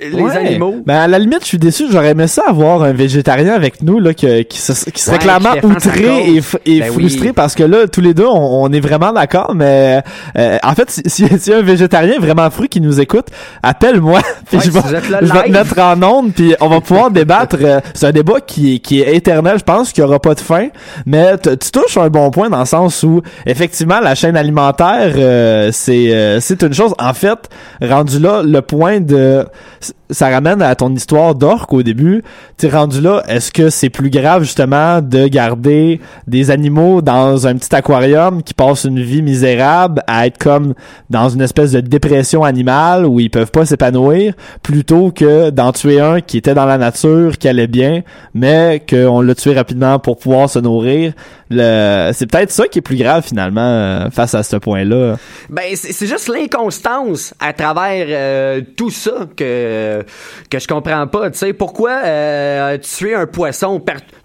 les 0.00 0.22
Ouais. 0.22 0.36
animaux. 0.36 0.76
Ben 0.86 0.96
à 0.96 1.06
la 1.08 1.18
limite, 1.18 1.40
je 1.42 1.46
suis 1.46 1.58
déçu. 1.58 1.84
J'aurais 1.90 2.10
aimé 2.10 2.26
ça 2.26 2.42
avoir 2.48 2.82
un 2.82 2.92
végétarien 2.92 3.52
avec 3.54 3.82
nous 3.82 3.98
là, 4.00 4.14
qui, 4.14 4.26
se- 4.26 4.90
qui 4.90 5.00
serait 5.02 5.16
Ouais, 5.16 5.22
clairement 5.22 5.52
qui 5.52 5.66
outré 5.66 6.34
et, 6.66 6.80
Ben 6.80 6.90
oui. 6.94 7.02
frustré 7.04 7.32
parce 7.32 7.54
que 7.54 7.62
là, 7.64 7.86
tous 7.86 8.00
les 8.00 8.14
deux, 8.14 8.26
on, 8.26 8.62
on 8.64 8.72
est 8.72 8.80
vraiment 8.80 9.12
d'accord. 9.12 9.52
Mais 9.54 10.02
euh, 10.38 10.58
en 10.62 10.74
fait, 10.74 10.90
si, 10.90 11.02
si, 11.06 11.26
si 11.38 11.52
un 11.52 11.62
végétarien 11.62 12.18
vraiment 12.18 12.48
fru 12.50 12.68
qui 12.68 12.80
nous 12.80 13.00
écoute, 13.00 13.26
appelle-moi. 13.62 14.20
puis 14.48 14.58
Ouais, 14.58 14.64
je 14.64 14.70
je 14.70 15.32
vais 15.32 15.42
te 15.44 15.50
mettre 15.50 15.78
en 15.78 16.02
onde. 16.02 16.32
Puis 16.32 16.54
on 16.60 16.68
va 16.68 16.80
pouvoir 16.80 17.10
débattre. 17.10 17.56
Euh, 17.60 17.80
C'est 17.94 18.06
un 18.06 18.12
débat 18.12 18.40
qui, 18.40 18.74
est- 18.74 18.78
qui 18.78 19.00
est 19.00 19.14
éternel. 19.16 19.58
Je 19.58 19.64
pense 19.64 19.92
qu'il 19.92 20.02
y 20.02 20.06
aura 20.06 20.18
pas 20.20 20.34
de 20.34 20.40
fin. 20.40 20.68
Mais 21.06 21.36
tu 21.38 21.70
touches 21.70 21.96
un 21.96 22.08
bon 22.08 22.30
point 22.30 22.48
dans 22.50 22.60
le 22.60 22.64
sens 22.66 23.02
où 23.02 23.22
effectivement 23.46 24.00
la 24.00 24.14
chaîne 24.14 24.36
alimentaire, 24.36 25.12
euh, 25.16 25.70
c'est 25.72 26.14
euh, 26.14 26.40
c'est 26.40 26.62
une 26.62 26.72
chose. 26.74 26.94
En 26.98 27.14
fait, 27.14 27.38
rendu 27.82 28.18
là, 28.18 28.42
le 28.42 28.62
point 28.62 29.00
de 29.00 29.44
ça 30.10 30.28
ramène 30.28 30.62
à 30.62 30.74
ton 30.74 30.94
histoire 30.94 31.34
d'orque 31.34 31.72
au 31.72 31.82
début. 31.82 32.22
T'es 32.56 32.68
rendu 32.68 33.00
là, 33.00 33.22
est-ce 33.28 33.52
que 33.52 33.70
c'est 33.70 33.90
plus 33.90 34.10
grave 34.10 34.42
justement 34.42 35.00
de 35.00 35.28
garder 35.28 36.00
des 36.26 36.50
animaux 36.50 37.02
dans 37.02 37.46
un 37.46 37.54
petit 37.56 37.74
aquarium 37.74 38.42
qui 38.42 38.54
passent 38.54 38.84
une 38.84 39.00
vie 39.00 39.22
misérable 39.22 40.02
à 40.06 40.26
être 40.26 40.38
comme 40.38 40.74
dans 41.08 41.28
une 41.28 41.42
espèce 41.42 41.72
de 41.72 41.80
dépression 41.80 42.44
animale 42.44 43.06
où 43.06 43.20
ils 43.20 43.30
peuvent 43.30 43.50
pas 43.50 43.64
s'épanouir 43.64 44.34
plutôt 44.62 45.10
que 45.10 45.50
d'en 45.50 45.72
tuer 45.72 46.00
un 46.00 46.20
qui 46.20 46.38
était 46.38 46.54
dans 46.54 46.66
la 46.66 46.78
nature, 46.78 47.38
qui 47.38 47.48
allait 47.48 47.66
bien, 47.66 48.02
mais 48.34 48.82
qu'on 48.88 49.20
l'a 49.20 49.34
tué 49.34 49.54
rapidement 49.54 49.98
pour 49.98 50.18
pouvoir 50.18 50.50
se 50.50 50.58
nourrir? 50.58 51.12
Le... 51.50 52.10
C'est 52.12 52.30
peut-être 52.30 52.50
ça 52.50 52.66
qui 52.68 52.78
est 52.78 52.82
plus 52.82 52.96
grave 52.96 53.24
finalement 53.24 53.60
euh, 53.60 54.10
face 54.10 54.34
à 54.34 54.42
ce 54.42 54.56
point-là. 54.56 55.16
Ben, 55.48 55.64
c'est 55.74 56.06
juste 56.06 56.28
l'inconstance 56.28 57.34
à 57.40 57.52
travers 57.52 58.06
euh, 58.08 58.60
tout 58.76 58.90
ça 58.90 59.26
que 59.36 60.04
que 60.50 60.58
je 60.58 60.66
comprends 60.66 61.06
pas. 61.06 61.30
Tu 61.30 61.38
sais, 61.38 61.52
pourquoi 61.52 62.02
euh, 62.04 62.78
tuer 62.78 63.14
un 63.14 63.26
poisson? 63.26 63.80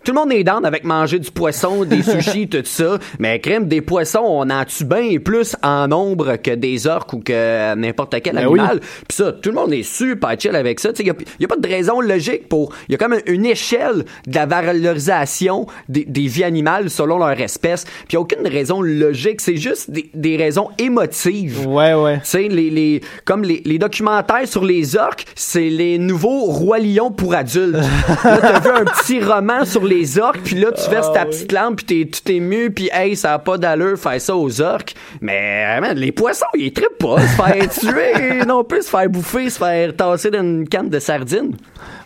Tout 0.06 0.12
le 0.12 0.20
monde 0.20 0.32
est 0.34 0.44
down 0.44 0.64
avec 0.66 0.84
manger 0.84 1.18
du 1.18 1.32
poisson, 1.32 1.84
des 1.84 2.04
sushis, 2.22 2.48
tout 2.48 2.62
ça. 2.64 3.00
Mais 3.18 3.40
crème, 3.40 3.68
des 3.68 3.82
poissons, 3.82 4.22
on 4.24 4.48
en 4.52 4.64
tue 4.64 4.86
bien 4.86 5.18
plus 5.18 5.56
en 5.64 5.88
nombre 5.88 6.36
que 6.36 6.52
des 6.52 6.86
orques 6.86 7.12
ou 7.14 7.20
que 7.22 7.74
n'importe 7.74 8.16
quel 8.24 8.36
Ben 8.36 8.46
oui. 8.46 8.60
animal. 8.60 8.82
Puis 8.82 9.16
ça, 9.16 9.32
tout 9.32 9.50
le 9.50 9.56
monde 9.56 9.74
est 9.74 9.82
super 9.82 10.40
chill 10.40 10.56
avec 10.56 10.80
ça. 10.80 10.90
Il 11.00 11.06
n'y 11.06 11.10
a, 11.10 11.14
a 11.14 11.48
pas 11.48 11.56
de 11.58 11.68
raison 11.68 12.02
logique 12.02 12.48
pour... 12.48 12.72
Il 12.88 12.92
y 12.92 12.96
a 12.96 12.98
comme 13.00 13.18
une 13.26 13.48
échelle 13.48 14.06
de 14.28 14.36
la 14.36 14.46
valorisation 14.46 15.66
des, 15.90 16.06
des 16.06 16.28
vies 16.28 16.44
animales 16.44 16.92
selon 16.92 17.18
leur 17.18 17.40
espèce. 17.42 17.86
Puis 17.86 17.94
il 18.12 18.16
n'y 18.16 18.18
a 18.18 18.22
aucune 18.22 18.48
raison 18.48 18.82
logique. 18.84 19.42
C'est 19.42 19.58
juste 19.58 19.90
des, 19.90 20.12
des 20.14 20.38
raisons 20.38 20.70
émotives. 20.78 21.68
Ouais, 21.68 21.96
ouais. 21.96 22.18
Tu 22.18 22.26
sais, 22.26 22.48
les, 22.48 22.70
les, 22.70 23.02
comme 23.26 23.42
les, 23.44 23.64
les 23.66 23.80
documentaires 23.80 24.48
sur 24.48 24.64
les 24.64 24.96
orques, 24.98 25.26
c'est 25.34 25.70
les 25.70 25.98
nouveaux 25.98 26.42
rois 26.46 26.78
lions 26.78 27.10
pour 27.12 27.34
adultes. 27.34 27.74
là, 28.24 28.38
t'as 28.40 28.60
vu 28.60 28.70
un 28.70 28.86
petit 28.86 29.20
roman 29.20 29.66
sur 29.66 29.84
les 29.84 29.95
orques, 30.20 30.42
puis 30.44 30.56
là, 30.56 30.72
tu 30.72 30.90
verses 30.90 31.12
ta 31.14 31.26
petite 31.26 31.52
lampe, 31.52 31.78
puis 31.78 31.86
t'es 31.86 32.10
tout 32.10 32.32
ému, 32.32 32.72
puis 32.72 32.90
hey, 32.92 33.16
ça 33.16 33.34
a 33.34 33.40
pas 33.40 33.58
d'allure 33.58 33.98
faire 33.98 34.20
ça 34.20 34.36
aux 34.36 34.62
orques. 34.62 34.96
Mais, 35.22 35.80
man, 35.82 35.98
les 35.98 36.12
poissons, 36.12 36.46
ils 36.56 36.74
trippent 36.74 36.98
pas 37.00 37.20
se 37.20 37.36
faire 37.36 37.70
tuer, 37.80 38.46
non 38.46 38.64
plus 38.64 38.84
se 38.84 38.90
faire 38.90 39.10
bouffer, 39.10 39.50
se 39.50 39.58
faire 39.58 39.96
tasser 39.96 40.32
dans 40.32 40.42
une 40.42 40.68
canne 40.68 40.90
de 40.90 41.00
sardines. 41.00 41.56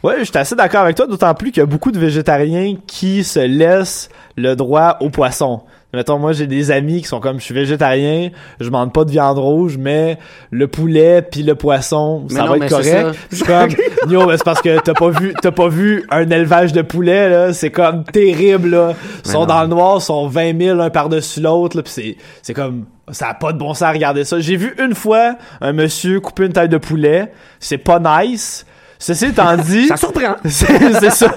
Ouais, 0.03 0.15
je 0.19 0.25
suis 0.25 0.37
assez 0.37 0.55
d'accord 0.55 0.81
avec 0.81 0.95
toi, 0.95 1.07
d'autant 1.07 1.33
plus 1.33 1.51
qu'il 1.51 1.61
y 1.61 1.63
a 1.63 1.65
beaucoup 1.65 1.91
de 1.91 1.99
végétariens 1.99 2.75
qui 2.87 3.23
se 3.23 3.39
laissent 3.39 4.09
le 4.37 4.55
droit 4.55 4.97
au 5.01 5.09
poisson. 5.09 5.63
Mettons, 5.91 6.19
moi, 6.19 6.33
j'ai 6.33 6.45
des 6.45 6.69
amis 6.69 7.01
qui 7.01 7.07
sont 7.07 7.19
comme, 7.19 7.39
je 7.39 7.45
suis 7.45 7.53
végétarien, 7.53 8.29
je 8.59 8.69
mange 8.69 8.91
pas 8.91 9.05
de 9.05 9.11
viande 9.11 9.39
rouge, 9.39 9.77
mais 9.77 10.19
le 10.51 10.67
poulet 10.67 11.23
puis 11.23 11.41
le 11.41 11.55
poisson, 11.55 12.25
Mais 12.29 12.35
ça 12.35 12.43
non, 12.43 12.51
va 12.51 12.57
être 12.57 12.83
c'est 12.83 12.91
correct. 12.91 13.19
suis 13.31 13.43
comme, 13.43 13.69
yo, 14.11 14.27
mais 14.27 14.37
c'est 14.37 14.43
parce 14.43 14.61
que 14.61 14.79
t'as 14.79 14.93
pas 14.93 15.09
vu, 15.09 15.33
t'as 15.41 15.51
pas 15.51 15.67
vu 15.67 16.05
un 16.11 16.29
élevage 16.29 16.73
de 16.73 16.83
poulet, 16.83 17.29
là, 17.29 17.53
c'est 17.53 17.71
comme 17.71 18.03
terrible, 18.03 18.69
là. 18.69 18.93
Ils 19.25 19.31
sont 19.31 19.39
non. 19.39 19.45
dans 19.47 19.61
le 19.63 19.67
noir, 19.67 19.97
ils 19.97 20.03
sont 20.03 20.27
20 20.27 20.61
000 20.61 20.79
un 20.79 20.91
par-dessus 20.91 21.41
l'autre, 21.41 21.77
là, 21.77 21.81
pis 21.81 21.91
c'est, 21.91 22.17
c'est 22.43 22.53
comme, 22.53 22.85
ça 23.11 23.29
a 23.29 23.33
pas 23.33 23.51
de 23.51 23.57
bon 23.57 23.73
sens 23.73 23.81
à 23.83 23.91
regarder 23.91 24.23
ça. 24.25 24.39
J'ai 24.39 24.57
vu 24.57 24.75
une 24.79 24.93
fois 24.93 25.37
un 25.59 25.73
monsieur 25.73 26.19
couper 26.19 26.45
une 26.45 26.53
taille 26.53 26.69
de 26.69 26.77
poulet, 26.77 27.31
c'est 27.59 27.79
pas 27.79 27.99
nice. 27.99 28.63
Ceci 28.99 29.27
étant 29.27 29.55
dit, 29.57 29.87
Ça 29.87 29.97
surprend. 29.97 30.35
c'est 30.45 30.93
c'est 30.99 31.09
ça. 31.09 31.33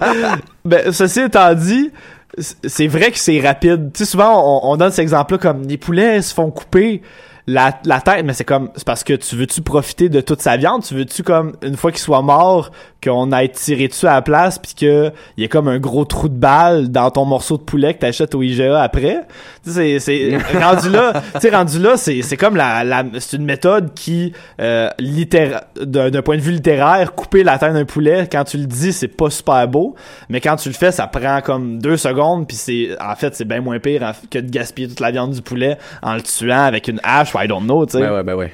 Ben, 0.65 0.93
ceci 0.93 1.21
étant 1.21 1.55
dit, 1.55 1.91
c'est 2.38 2.87
vrai 2.87 3.11
que 3.11 3.18
c'est 3.18 3.40
rapide. 3.40 3.90
Tu 3.92 4.05
sais, 4.05 4.11
souvent, 4.11 4.62
on, 4.64 4.73
on 4.73 4.77
donne 4.77 4.90
cet 4.90 5.01
exemple-là 5.01 5.38
comme 5.38 5.62
les 5.68 5.77
poulets 5.77 6.23
se 6.23 6.33
font 6.35 6.51
couper 6.51 7.03
la, 7.46 7.78
la 7.85 8.00
tête, 8.00 8.24
mais 8.24 8.35
c'est 8.35 8.44
comme, 8.44 8.70
c'est 8.76 8.87
parce 8.87 9.02
que 9.02 9.14
tu 9.14 9.35
veux-tu 9.37 9.62
profiter 9.62 10.09
de 10.09 10.20
toute 10.20 10.40
sa 10.40 10.57
viande? 10.57 10.85
Tu 10.85 10.94
veux-tu 10.94 11.22
comme, 11.22 11.55
une 11.62 11.76
fois 11.76 11.90
qu'il 11.90 12.00
soit 12.00 12.22
mort, 12.22 12.70
qu'on 13.02 13.33
aille 13.33 13.50
tirer 13.50 13.88
dessus 13.88 14.07
à 14.07 14.14
la 14.14 14.22
place 14.22 14.61
puis 14.61 14.74
que 14.74 15.11
il 15.37 15.40
y 15.40 15.44
ait 15.44 15.48
comme 15.48 15.66
un 15.66 15.81
gros 15.81 16.05
trou 16.05 16.28
de 16.28 16.37
balle 16.37 16.88
dans 16.90 17.11
ton 17.11 17.24
morceau 17.24 17.57
de 17.57 17.62
poulet 17.62 17.94
que 17.94 17.98
t'achètes 17.98 18.37
au 18.37 18.42
IGA 18.42 18.81
après? 18.81 19.26
Tu 19.64 19.72
sais, 19.72 19.98
c'est, 19.98 20.38
c'est 20.40 20.59
rendu 20.62 20.88
là, 20.90 21.20
tu 21.35 21.40
sais, 21.40 21.50
rendu 21.50 21.78
là, 21.81 21.96
c'est, 21.96 22.22
c'est 22.22 22.37
comme 22.37 22.55
la, 22.55 22.85
la, 22.85 23.05
c'est 23.18 23.37
une 23.37 23.44
méthode 23.44 23.92
qui, 23.94 24.33
euh, 24.61 24.88
littéra- 25.00 25.64
d'un, 25.81 26.22
point 26.22 26.37
de 26.37 26.42
vue 26.42 26.52
littéraire, 26.52 27.12
couper 27.12 27.42
la 27.42 27.59
tête 27.59 27.72
d'un 27.72 27.85
poulet, 27.85 28.28
quand 28.31 28.44
tu 28.44 28.57
le 28.57 28.66
dis, 28.66 28.92
c'est 28.92 29.09
pas 29.09 29.31
super 29.31 29.66
beau, 29.66 29.96
mais 30.28 30.40
quand 30.40 30.55
tu 30.55 30.68
le 30.68 30.74
fais, 30.74 30.92
ça 30.92 31.09
prend 31.09 31.40
comme 31.40 31.81
deux 31.81 31.96
secondes 31.96 32.46
puis 32.46 32.57
c'est, 32.57 32.90
en 33.00 33.16
fait, 33.16 33.35
c'est 33.35 33.44
bien 33.44 33.61
moins 33.61 33.81
pire 33.81 34.12
que 34.31 34.38
de 34.38 34.48
gaspiller 34.48 34.87
toute 34.87 35.00
la 35.00 35.11
viande 35.11 35.33
du 35.33 35.42
poulet 35.42 35.76
en 36.02 36.14
le 36.14 36.22
tuant 36.22 36.62
avec 36.62 36.87
une 36.87 37.00
hache 37.02 37.32
I 37.35 37.47
don't 37.49 37.64
know, 37.64 37.85
tu 37.87 37.92
sais. 37.92 38.01
Ben 38.01 38.12
ouais, 38.14 38.23
ben 38.23 38.35
ouais. 38.35 38.53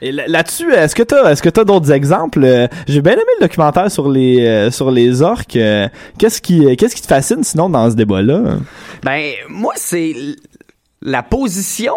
Et 0.00 0.12
là- 0.12 0.28
là-dessus, 0.28 0.72
est-ce 0.72 0.94
que 0.94 1.02
t'as, 1.02 1.32
est-ce 1.32 1.42
que 1.42 1.48
t'as 1.48 1.64
d'autres 1.64 1.90
exemples? 1.90 2.44
Euh, 2.44 2.68
J'ai 2.86 3.00
bien 3.02 3.14
aimé 3.14 3.22
le 3.40 3.46
documentaire 3.46 3.90
sur 3.90 4.08
les 4.08 4.46
euh, 4.46 4.70
sur 4.70 4.90
les 4.92 5.22
orques. 5.22 5.56
Euh, 5.56 5.88
Qu'est-ce 6.18 6.40
qui 6.40 6.76
qu'est-ce 6.76 6.94
qui 6.94 7.02
te 7.02 7.06
fascine 7.08 7.42
sinon 7.42 7.68
dans 7.68 7.90
ce 7.90 7.96
débat-là? 7.96 8.58
Ben, 9.02 9.32
moi, 9.48 9.72
c'est 9.76 10.14
la 11.02 11.22
position 11.24 11.94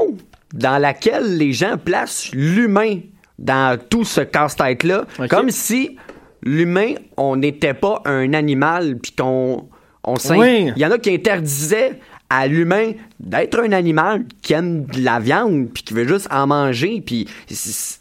dans 0.53 0.81
laquelle 0.81 1.37
les 1.37 1.53
gens 1.53 1.75
placent 1.83 2.31
l'humain 2.33 2.99
dans 3.37 3.77
tout 3.89 4.03
ce 4.03 4.21
casse-tête-là. 4.21 5.05
Comme 5.29 5.49
si 5.51 5.97
l'humain, 6.43 6.93
on 7.17 7.35
n'était 7.35 7.73
pas 7.75 8.01
un 8.05 8.33
animal, 8.33 8.97
puis 8.97 9.11
qu'on... 9.11 9.65
On 10.03 10.15
s'in- 10.15 10.37
Oui. 10.39 10.71
Il 10.75 10.81
y 10.81 10.85
en 10.85 10.89
a 10.91 10.97
qui 10.97 11.13
interdisaient 11.13 11.99
à 12.31 12.47
l'humain 12.47 12.91
d'être 13.19 13.59
un 13.59 13.71
animal 13.73 14.23
qui 14.41 14.53
aime 14.53 14.85
de 14.85 15.01
la 15.03 15.19
viande, 15.19 15.67
puis 15.73 15.83
qui 15.83 15.93
veut 15.93 16.07
juste 16.07 16.27
en 16.31 16.47
manger, 16.47 17.03
puis... 17.05 17.27
c'est- 17.47 17.99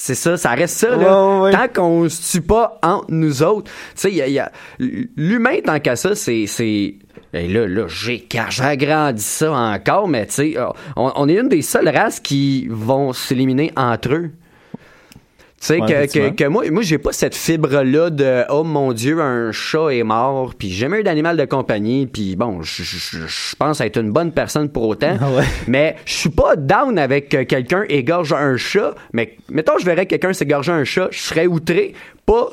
ça, 0.00 0.36
ça 0.36 0.50
reste 0.50 0.76
ça, 0.78 0.90
là. 0.90 0.96
Ouais, 0.96 1.34
ouais, 1.38 1.40
ouais. 1.40 1.50
Tant 1.52 1.66
qu'on 1.74 2.08
se 2.08 2.30
tue 2.38 2.40
pas 2.46 2.78
entre 2.84 3.06
nous 3.08 3.42
autres. 3.42 3.68
Tu 3.70 3.72
sais, 3.96 4.10
il 4.12 4.16
y 4.16 4.22
a, 4.22 4.26
il 4.28 4.32
y 4.34 4.38
a- 4.38 4.52
l'humain, 5.16 5.56
tant 5.64 5.80
qu'à 5.80 5.96
ça, 5.96 6.14
c'est, 6.14 6.46
c'est, 6.46 6.94
et 7.32 7.48
là, 7.48 7.66
là, 7.66 7.86
j'ai, 7.88 8.20
car 8.20 8.48
j'agrandis 8.48 9.24
ça 9.24 9.50
encore, 9.52 10.06
mais 10.06 10.26
tu 10.26 10.34
sais, 10.34 10.54
on, 10.94 11.10
on 11.16 11.28
est 11.28 11.34
une 11.40 11.48
des 11.48 11.62
seules 11.62 11.88
races 11.88 12.20
qui 12.20 12.68
vont 12.70 13.12
s'éliminer 13.12 13.72
entre 13.76 14.12
eux. 14.14 14.30
Tu 15.60 15.66
sais, 15.66 15.80
Ouais, 15.80 16.06
que, 16.06 16.28
que, 16.30 16.44
moi, 16.44 16.70
moi 16.70 16.82
j'ai 16.82 16.98
pas 16.98 17.12
cette 17.12 17.34
fibre-là 17.34 18.10
de 18.10 18.44
«Oh 18.48 18.62
mon 18.62 18.92
Dieu, 18.92 19.20
un 19.20 19.50
chat 19.50 19.88
est 19.88 20.04
mort», 20.04 20.54
puis 20.58 20.70
j'ai 20.70 20.76
jamais 20.86 21.00
eu 21.00 21.02
d'animal 21.02 21.36
de 21.36 21.44
compagnie, 21.46 22.06
puis 22.06 22.36
bon, 22.36 22.62
je- 22.62 23.56
pense 23.58 23.80
être 23.80 23.96
une 23.98 24.12
bonne 24.12 24.30
personne 24.30 24.68
pour 24.68 24.86
autant. 24.86 25.16
Ah 25.20 25.30
ouais. 25.30 25.42
Mais 25.66 25.96
je 26.04 26.12
suis 26.14 26.28
pas 26.30 26.54
down 26.54 26.96
avec 26.96 27.30
quelqu'un 27.48 27.84
égorge 27.88 28.32
un 28.32 28.56
chat, 28.56 28.94
mais 29.12 29.36
mettons 29.50 29.78
je 29.80 29.84
verrais 29.84 30.06
quelqu'un 30.06 30.32
s'égorger 30.32 30.70
un 30.70 30.84
chat, 30.84 31.08
je 31.10 31.18
serais 31.18 31.46
outré, 31.48 31.92
pas 32.24 32.50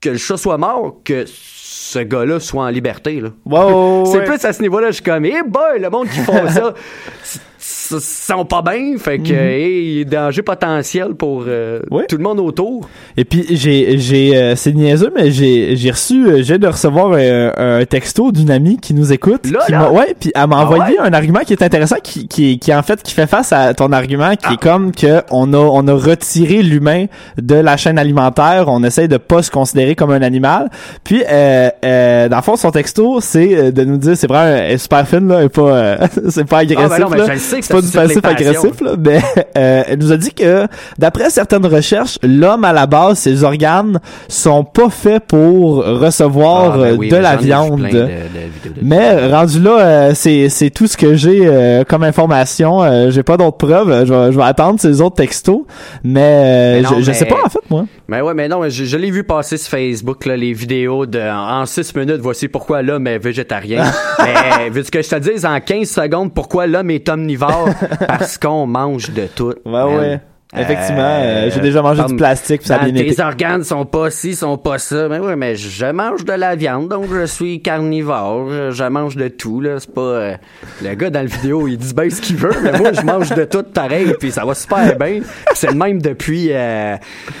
que 0.00 0.10
le 0.10 0.18
chat 0.18 0.36
soit 0.36 0.56
mort, 0.58 0.98
que 1.04 1.24
ce 1.26 1.98
gars-là 1.98 2.38
soit 2.38 2.62
en 2.64 2.68
liberté. 2.68 3.20
Là. 3.20 3.30
Wow, 3.44 4.06
C'est 4.06 4.24
plus 4.24 4.44
à 4.44 4.52
ce 4.52 4.62
niveau-là, 4.62 4.88
je 4.88 4.96
suis 4.96 5.02
comme, 5.04 5.24
eh 5.24 5.42
boy, 5.44 5.80
le 5.80 5.90
monde 5.90 6.08
qui 6.08 6.20
font 6.20 6.46
ça, 6.48 6.74
s- 7.92 7.94
s- 7.96 8.26
sont 8.32 8.44
pas 8.44 8.62
bien, 8.62 8.96
fait 8.98 9.18
que, 9.18 9.32
hey, 9.32 10.04
danger 10.04 10.42
potentiel 10.42 11.14
pour 11.14 11.44
euh, 11.46 11.80
tout 12.08 12.16
le 12.16 12.22
monde 12.22 12.40
autour. 12.40 12.88
Et 13.16 13.24
puis 13.24 13.44
j'ai 13.50 13.98
j'ai 13.98 14.36
euh, 14.36 14.56
c'est 14.56 14.72
niaiseux 14.72 15.12
mais 15.14 15.30
j'ai 15.30 15.76
j'ai 15.76 15.90
reçu 15.90 16.26
euh, 16.26 16.42
j'ai 16.42 16.58
de 16.58 16.66
recevoir 16.66 17.12
un, 17.12 17.52
un 17.80 17.84
texto 17.84 18.32
d'une 18.32 18.50
amie 18.50 18.78
qui 18.78 18.94
nous 18.94 19.12
écoute 19.12 19.50
Là, 19.50 19.60
qui 19.66 19.72
là? 19.72 19.90
ouais 19.90 20.14
puis 20.18 20.32
elle 20.34 20.46
m'a 20.48 20.56
Ah 20.58 20.64
envoyé 20.64 20.98
ouais? 20.98 21.06
un 21.06 21.12
argument 21.12 21.40
qui 21.40 21.52
est 21.52 21.62
intéressant 21.62 21.96
qui 22.02 22.28
qui 22.28 22.58
qui 22.58 22.74
en 22.74 22.82
fait 22.82 23.02
qui 23.02 23.12
fait 23.14 23.26
face 23.26 23.52
à 23.52 23.72
ton 23.74 23.92
argument 23.92 24.30
qui 24.36 24.44
Ah. 24.44 24.52
est 24.54 24.60
comme 24.62 24.92
que 24.92 25.22
on 25.30 25.52
a 25.54 25.58
on 25.58 25.86
a 25.88 25.92
retiré 25.94 26.62
l'humain 26.62 27.06
de 27.40 27.54
la 27.54 27.76
chaîne 27.76 27.98
alimentaire 27.98 28.64
on 28.68 28.82
essaye 28.84 29.08
de 29.08 29.16
pas 29.16 29.42
se 29.42 29.50
considérer 29.50 29.94
comme 29.94 30.10
un 30.10 30.22
animal 30.22 30.68
puis 31.04 31.22
euh, 31.30 31.70
euh, 31.84 32.28
dans 32.28 32.36
le 32.36 32.42
fond 32.42 32.56
son 32.56 32.70
texto 32.70 33.20
c'est 33.20 33.72
de 33.72 33.84
nous 33.84 33.96
dire 33.96 34.16
c'est 34.16 34.26
vraiment 34.26 34.76
super 34.78 35.06
fine 35.08 35.28
là 35.28 35.42
et 35.44 35.48
pas 35.48 35.62
euh, 35.62 35.96
c'est 36.28 36.44
pas 36.48 36.58
agressif 36.58 36.84
Ah, 36.92 36.98
ben 36.98 37.04
non, 37.04 37.10
mais 37.10 37.18
là. 37.18 37.24
je 37.26 37.32
le 37.32 37.38
sais 37.38 37.60
que 37.60 37.66
c'est 37.82 37.92
ça 37.92 38.00
pas 38.02 38.06
du 38.06 38.14
suscite 38.14 38.16
les 38.16 38.20
passif 38.20 38.22
passions. 38.22 38.70
agressif 38.70 38.80
là 38.80 38.92
mais 38.98 39.20
euh, 39.58 39.82
elle 39.88 39.98
nous 39.98 40.12
a 40.12 40.16
dit 40.16 40.32
que 40.32 40.66
d'après 40.98 41.30
certaines 41.30 41.66
recherches 41.66 42.18
l'homme 42.22 42.64
à 42.64 42.72
la 42.72 42.86
base 42.86 43.18
ses 43.18 43.42
organes 43.44 44.00
sont 44.28 44.64
pas 44.64 44.90
faits 44.90 45.24
pour 45.28 45.84
recevoir 45.84 46.72
Ah, 46.74 46.78
ben 46.78 46.84
euh, 46.84 46.96
oui, 46.96 47.08
de 47.08 47.16
la 47.16 47.36
viande 47.36 47.78
plein 47.80 47.88
de- 47.88 47.94
de 47.94 48.00
vidéos 48.04 48.74
de- 48.76 48.80
mais 48.82 49.28
rendu 49.32 49.60
là 49.60 49.78
euh, 49.80 50.12
c'est 50.14 50.48
c'est 50.48 50.70
tout 50.70 50.86
ce 50.86 50.96
que 50.96 51.14
j'ai 51.14 51.40
euh, 51.46 51.84
comme 51.84 52.02
information 52.02 52.82
euh, 52.82 53.10
j'ai 53.10 53.22
pas 53.22 53.36
d'autres 53.36 53.56
preuves 53.58 54.04
je 54.06 54.12
vais, 54.12 54.32
je 54.32 54.36
vais 54.36 54.44
attendre 54.44 54.80
ces 54.80 55.00
autres 55.00 55.16
textos 55.16 55.62
mais, 56.04 56.76
Mais 56.76 56.82
non, 56.82 56.90
je, 56.98 57.02
je 57.02 57.06
mais- 57.10 57.14
sais 57.14 57.24
pas 57.26 57.36
en 57.44 57.48
fait 57.48 57.58
moi 57.70 57.84
Mais 58.08 58.20
ouais, 58.20 58.34
mais 58.34 58.48
non, 58.48 58.62
je, 58.68 58.84
je 58.84 58.96
l'ai 58.96 59.10
vu 59.10 59.24
passer 59.24 59.56
sur 59.56 59.70
Facebook, 59.70 60.26
là, 60.26 60.36
les 60.36 60.52
vidéos 60.52 61.06
de 61.06 61.18
en 61.20 61.66
6 61.66 61.94
minutes, 61.96 62.20
voici 62.20 62.46
pourquoi 62.48 62.82
l'homme 62.82 63.06
est 63.08 63.18
végétarien. 63.18 63.82
mais 64.20 64.70
veux-tu 64.70 64.90
que 64.92 65.02
je 65.02 65.08
te 65.08 65.16
dise 65.16 65.44
en 65.44 65.58
15 65.60 65.88
secondes 65.88 66.32
pourquoi 66.32 66.66
l'homme 66.68 66.90
est 66.90 67.08
omnivore? 67.08 67.65
Parce 68.06 68.38
qu'on 68.38 68.66
mange 68.66 69.10
de 69.10 69.26
tout. 69.26 69.54
Ouais, 69.64 69.82
ouais. 69.82 70.20
Effectivement, 70.56 71.02
Euh, 71.02 71.46
euh, 71.46 71.50
j'ai 71.52 71.60
déjà 71.60 71.82
mangé 71.82 72.00
comme 72.02 72.12
du 72.12 72.16
plastique, 72.16 72.62
ça 72.62 72.76
a 72.76 72.88
bien 72.88 73.02
tes 73.02 73.20
organes 73.20 73.64
sont 73.64 73.84
pas 73.84 74.10
ci, 74.10 74.34
sont 74.34 74.56
pas 74.56 74.78
ça. 74.78 75.08
Mais 75.08 75.18
oui, 75.18 75.34
mais 75.36 75.56
je 75.56 75.86
mange 75.86 76.24
de 76.24 76.32
la 76.32 76.54
viande, 76.54 76.88
donc 76.88 77.06
je 77.12 77.26
suis 77.26 77.60
carnivore. 77.60 78.70
Je 78.70 78.84
mange 78.84 79.16
de 79.16 79.26
tout, 79.28 79.60
là. 79.60 79.80
C'est 79.80 79.92
pas... 79.92 80.00
euh, 80.00 80.34
le 80.82 80.94
gars 80.94 81.10
dans 81.10 81.20
la 81.20 81.26
vidéo, 81.26 81.66
il 81.66 81.76
dit 81.76 81.92
bien 81.92 82.08
ce 82.08 82.20
qu'il 82.20 82.36
veut, 82.36 82.54
mais 82.62 82.78
moi, 82.78 82.92
je 82.92 83.02
mange 83.02 83.30
de 83.30 83.44
tout 83.44 83.64
pareil, 83.64 84.14
puis 84.18 84.30
ça 84.30 84.44
va 84.44 84.54
super 84.54 84.96
bien. 84.96 85.20
C'est 85.52 85.72
le 85.72 85.76
même 85.76 86.00
depuis 86.00 86.48
euh, 86.52 86.96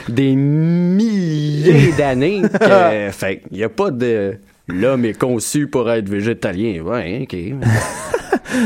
des 0.08 0.34
milliers 0.34 1.92
d'années. 1.96 2.42
Fait 3.12 3.42
il 3.52 3.58
y 3.58 3.64
a 3.64 3.68
pas 3.68 3.90
de... 3.92 4.36
L'homme 4.68 5.04
est 5.04 5.18
conçu 5.18 5.68
pour 5.68 5.90
être 5.90 6.08
végétalien. 6.08 6.80
Ouais, 6.84 7.20
OK. 7.22 7.34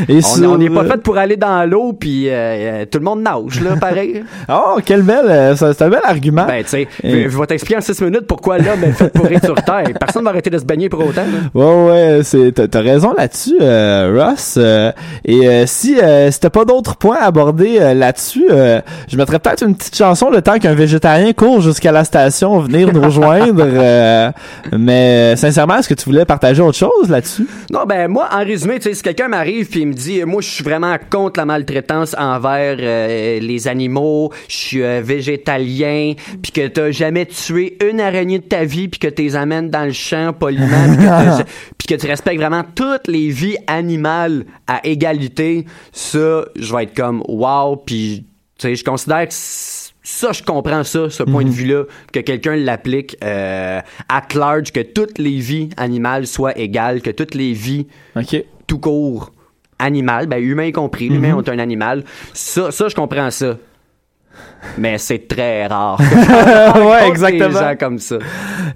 Et 0.08 0.18
On 0.18 0.20
sur- 0.20 0.50
on 0.52 0.58
n'est 0.58 0.70
pas 0.70 0.84
fait 0.84 0.98
pour 1.02 1.18
aller 1.18 1.36
dans 1.36 1.68
l'eau, 1.68 1.92
puis 1.92 2.28
euh, 2.28 2.32
euh, 2.32 2.84
tout 2.88 2.98
le 2.98 3.04
monde 3.04 3.22
nage, 3.22 3.60
là, 3.60 3.74
pareil. 3.80 4.22
Oh, 4.48 4.78
quel 4.84 5.02
bel, 5.02 5.24
euh, 5.28 5.56
c'est 5.56 5.82
un 5.82 5.88
bel 5.88 6.00
argument. 6.04 6.44
Ben, 6.46 6.62
tu 6.62 6.68
sais, 6.70 6.88
Et- 7.02 7.28
je 7.28 7.36
vais 7.36 7.46
t'expliquer 7.46 7.78
en 7.78 7.80
6 7.80 8.00
minutes 8.02 8.26
pourquoi 8.28 8.58
l'homme 8.58 8.84
est 8.84 8.92
fait 8.92 9.12
pour 9.12 9.26
être 9.26 9.44
sur 9.44 9.54
Terre. 9.56 9.84
Personne 9.98 10.22
va 10.24 10.30
arrêter 10.30 10.48
de 10.50 10.58
se 10.58 10.64
baigner 10.64 10.88
pour 10.88 11.00
autant. 11.04 11.22
là. 11.22 11.50
Ouais, 11.54 11.90
ouais, 11.90 12.20
c'est, 12.22 12.52
t'as, 12.52 12.81
raison 12.81 13.14
là-dessus, 13.16 13.56
euh, 13.60 14.14
Ross. 14.16 14.54
euh, 14.58 14.92
et 15.25 15.48
euh, 15.48 15.64
si, 15.66 15.96
euh, 16.00 16.31
t'as 16.40 16.50
pas 16.50 16.64
d'autres 16.64 16.96
points 16.96 17.16
à 17.20 17.25
aborder 17.27 17.79
euh, 17.81 17.94
là-dessus, 17.94 18.46
euh, 18.50 18.81
je 19.08 19.16
mettrais 19.16 19.38
peut-être 19.40 19.64
une 19.66 19.75
petite 19.75 19.96
chanson 19.96 20.31
le 20.31 20.40
temps 20.40 20.58
qu'un 20.58 20.75
végétarien 20.75 21.33
court 21.33 21.60
jusqu'à 21.62 21.90
la 21.90 22.04
station 22.04 22.60
venir 22.60 22.92
nous 22.92 23.00
rejoindre. 23.02 23.64
euh, 23.66 24.31
mais 24.79 25.35
sincèrement, 25.37 25.79
est-ce 25.79 25.88
que 25.90 26.00
tu 26.00 26.04
voulais 26.04 26.24
partager 26.24 26.62
autre 26.62 26.78
chose 26.78 27.08
là-dessus? 27.08 27.46
Non, 27.72 27.84
ben 27.84 28.06
moi, 28.08 28.28
en 28.32 28.44
résumé, 28.44 28.78
tu 28.78 28.84
sais, 28.84 28.94
si 28.94 29.02
quelqu'un 29.02 29.28
m'arrive 29.28 29.68
puis 29.68 29.80
il 29.80 29.88
me 29.88 29.92
dit, 29.92 30.24
moi, 30.24 30.40
je 30.40 30.48
suis 30.48 30.62
vraiment 30.62 30.96
contre 31.10 31.40
la 31.40 31.46
maltraitance 31.46 32.14
envers 32.16 32.76
euh, 32.78 33.40
les 33.40 33.66
animaux, 33.66 34.32
je 34.48 34.54
suis 34.54 34.82
euh, 34.82 35.02
végétalien, 35.02 36.14
puis 36.42 36.52
que 36.52 36.68
t'as 36.68 36.92
jamais 36.92 37.26
tué 37.26 37.76
une 37.88 38.00
araignée 38.00 38.38
de 38.38 38.44
ta 38.44 38.64
vie, 38.64 38.86
puis 38.86 39.00
que 39.00 39.08
tu 39.08 39.22
les 39.22 39.34
amènes 39.34 39.68
dans 39.68 39.84
le 39.84 39.92
champ 39.92 40.32
poliment, 40.32 40.94
puis 41.76 41.86
que, 41.88 41.94
que 41.96 42.00
tu 42.00 42.06
respectes 42.06 42.38
vraiment 42.38 42.62
toutes 42.74 43.08
les 43.08 43.30
vies 43.30 43.56
animales 43.66 44.44
à 44.68 44.86
égalité, 44.86 45.66
ça, 45.92 46.44
je 46.56 46.74
vais 46.74 46.84
être 46.84 46.94
comme, 46.94 47.24
wow, 47.26 47.76
puis 47.76 48.26
tu 48.58 48.68
sais, 48.68 48.74
je 48.76 48.84
considère 48.84 49.26
que 49.26 49.34
ça, 50.03 50.33
je 50.33 50.42
comprends 50.42 50.85
ça, 50.85 51.11
ce 51.11 51.23
point 51.23 51.44
de 51.44 51.51
vue-là, 51.51 51.85
que 52.13 52.21
quelqu'un 52.21 52.57
l'applique 52.57 53.17
euh, 53.23 53.81
at 54.09 54.29
large, 54.35 54.73
que 54.73 54.81
toutes 54.81 55.19
les 55.19 55.38
vies 55.38 55.71
animales 55.77 56.27
soient 56.27 56.57
égales, 56.59 57.03
que 57.03 57.11
toutes 57.11 57.35
les 57.35 57.53
vies 57.53 57.87
tout 58.67 58.79
court 58.79 59.33
animales, 59.79 60.27
ben 60.27 60.42
humains 60.42 60.67
y 60.67 60.73
compris, 60.73 61.09
l'humain 61.09 61.38
est 61.38 61.48
un 61.48 61.59
animal. 61.59 62.05
Ça, 62.33 62.71
ça, 62.71 62.88
je 62.88 62.94
comprends 62.94 63.31
ça. 63.31 63.57
Mais 64.78 64.98
c'est 64.98 65.26
très 65.26 65.66
rare. 65.66 65.98
ouais, 66.76 67.02
Des 67.02 67.08
exactement. 67.08 67.58
gens 67.58 67.74
comme 67.78 67.98
ça. 67.98 68.16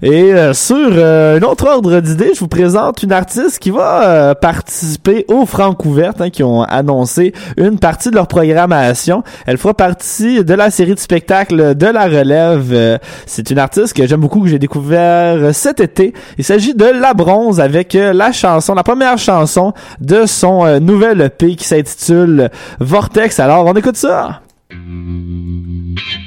Et 0.01 0.33
euh, 0.33 0.53
sur 0.53 0.75
euh, 0.77 1.37
un 1.37 1.41
autre 1.43 1.67
ordre 1.67 1.99
d'idée, 1.99 2.31
je 2.33 2.39
vous 2.39 2.47
présente 2.47 3.03
une 3.03 3.11
artiste 3.11 3.59
qui 3.59 3.69
va 3.69 4.03
euh, 4.03 4.33
participer 4.33 5.25
aux 5.29 5.45
Francouvertes, 5.45 6.21
hein, 6.21 6.29
qui 6.29 6.43
ont 6.43 6.63
annoncé 6.63 7.33
une 7.57 7.79
partie 7.79 8.09
de 8.09 8.15
leur 8.15 8.27
programmation. 8.27 9.23
Elle 9.45 9.57
fera 9.57 9.73
partie 9.73 10.43
de 10.43 10.53
la 10.53 10.69
série 10.71 10.95
de 10.95 10.99
spectacles 10.99 11.75
de 11.75 11.87
la 11.87 12.05
relève. 12.05 12.71
Euh, 12.73 12.97
C'est 13.25 13.49
une 13.51 13.59
artiste 13.59 13.93
que 13.93 14.05
j'aime 14.07 14.21
beaucoup, 14.21 14.41
que 14.41 14.47
j'ai 14.49 14.59
découvert 14.59 15.35
euh, 15.35 15.53
cet 15.53 15.79
été. 15.79 16.13
Il 16.37 16.43
s'agit 16.43 16.73
de 16.73 16.85
La 16.85 17.13
Bronze 17.13 17.59
avec 17.59 17.95
euh, 17.95 18.11
la 18.11 18.31
chanson, 18.31 18.73
la 18.73 18.83
première 18.83 19.17
chanson 19.17 19.73
de 19.99 20.25
son 20.25 20.79
nouvel 20.79 21.21
EP 21.21 21.55
qui 21.55 21.65
s'intitule 21.65 22.49
Vortex. 22.79 23.39
Alors, 23.39 23.65
on 23.65 23.73
écoute 23.73 23.97
ça. 23.97 24.41
Mm-hmm. 24.75 26.24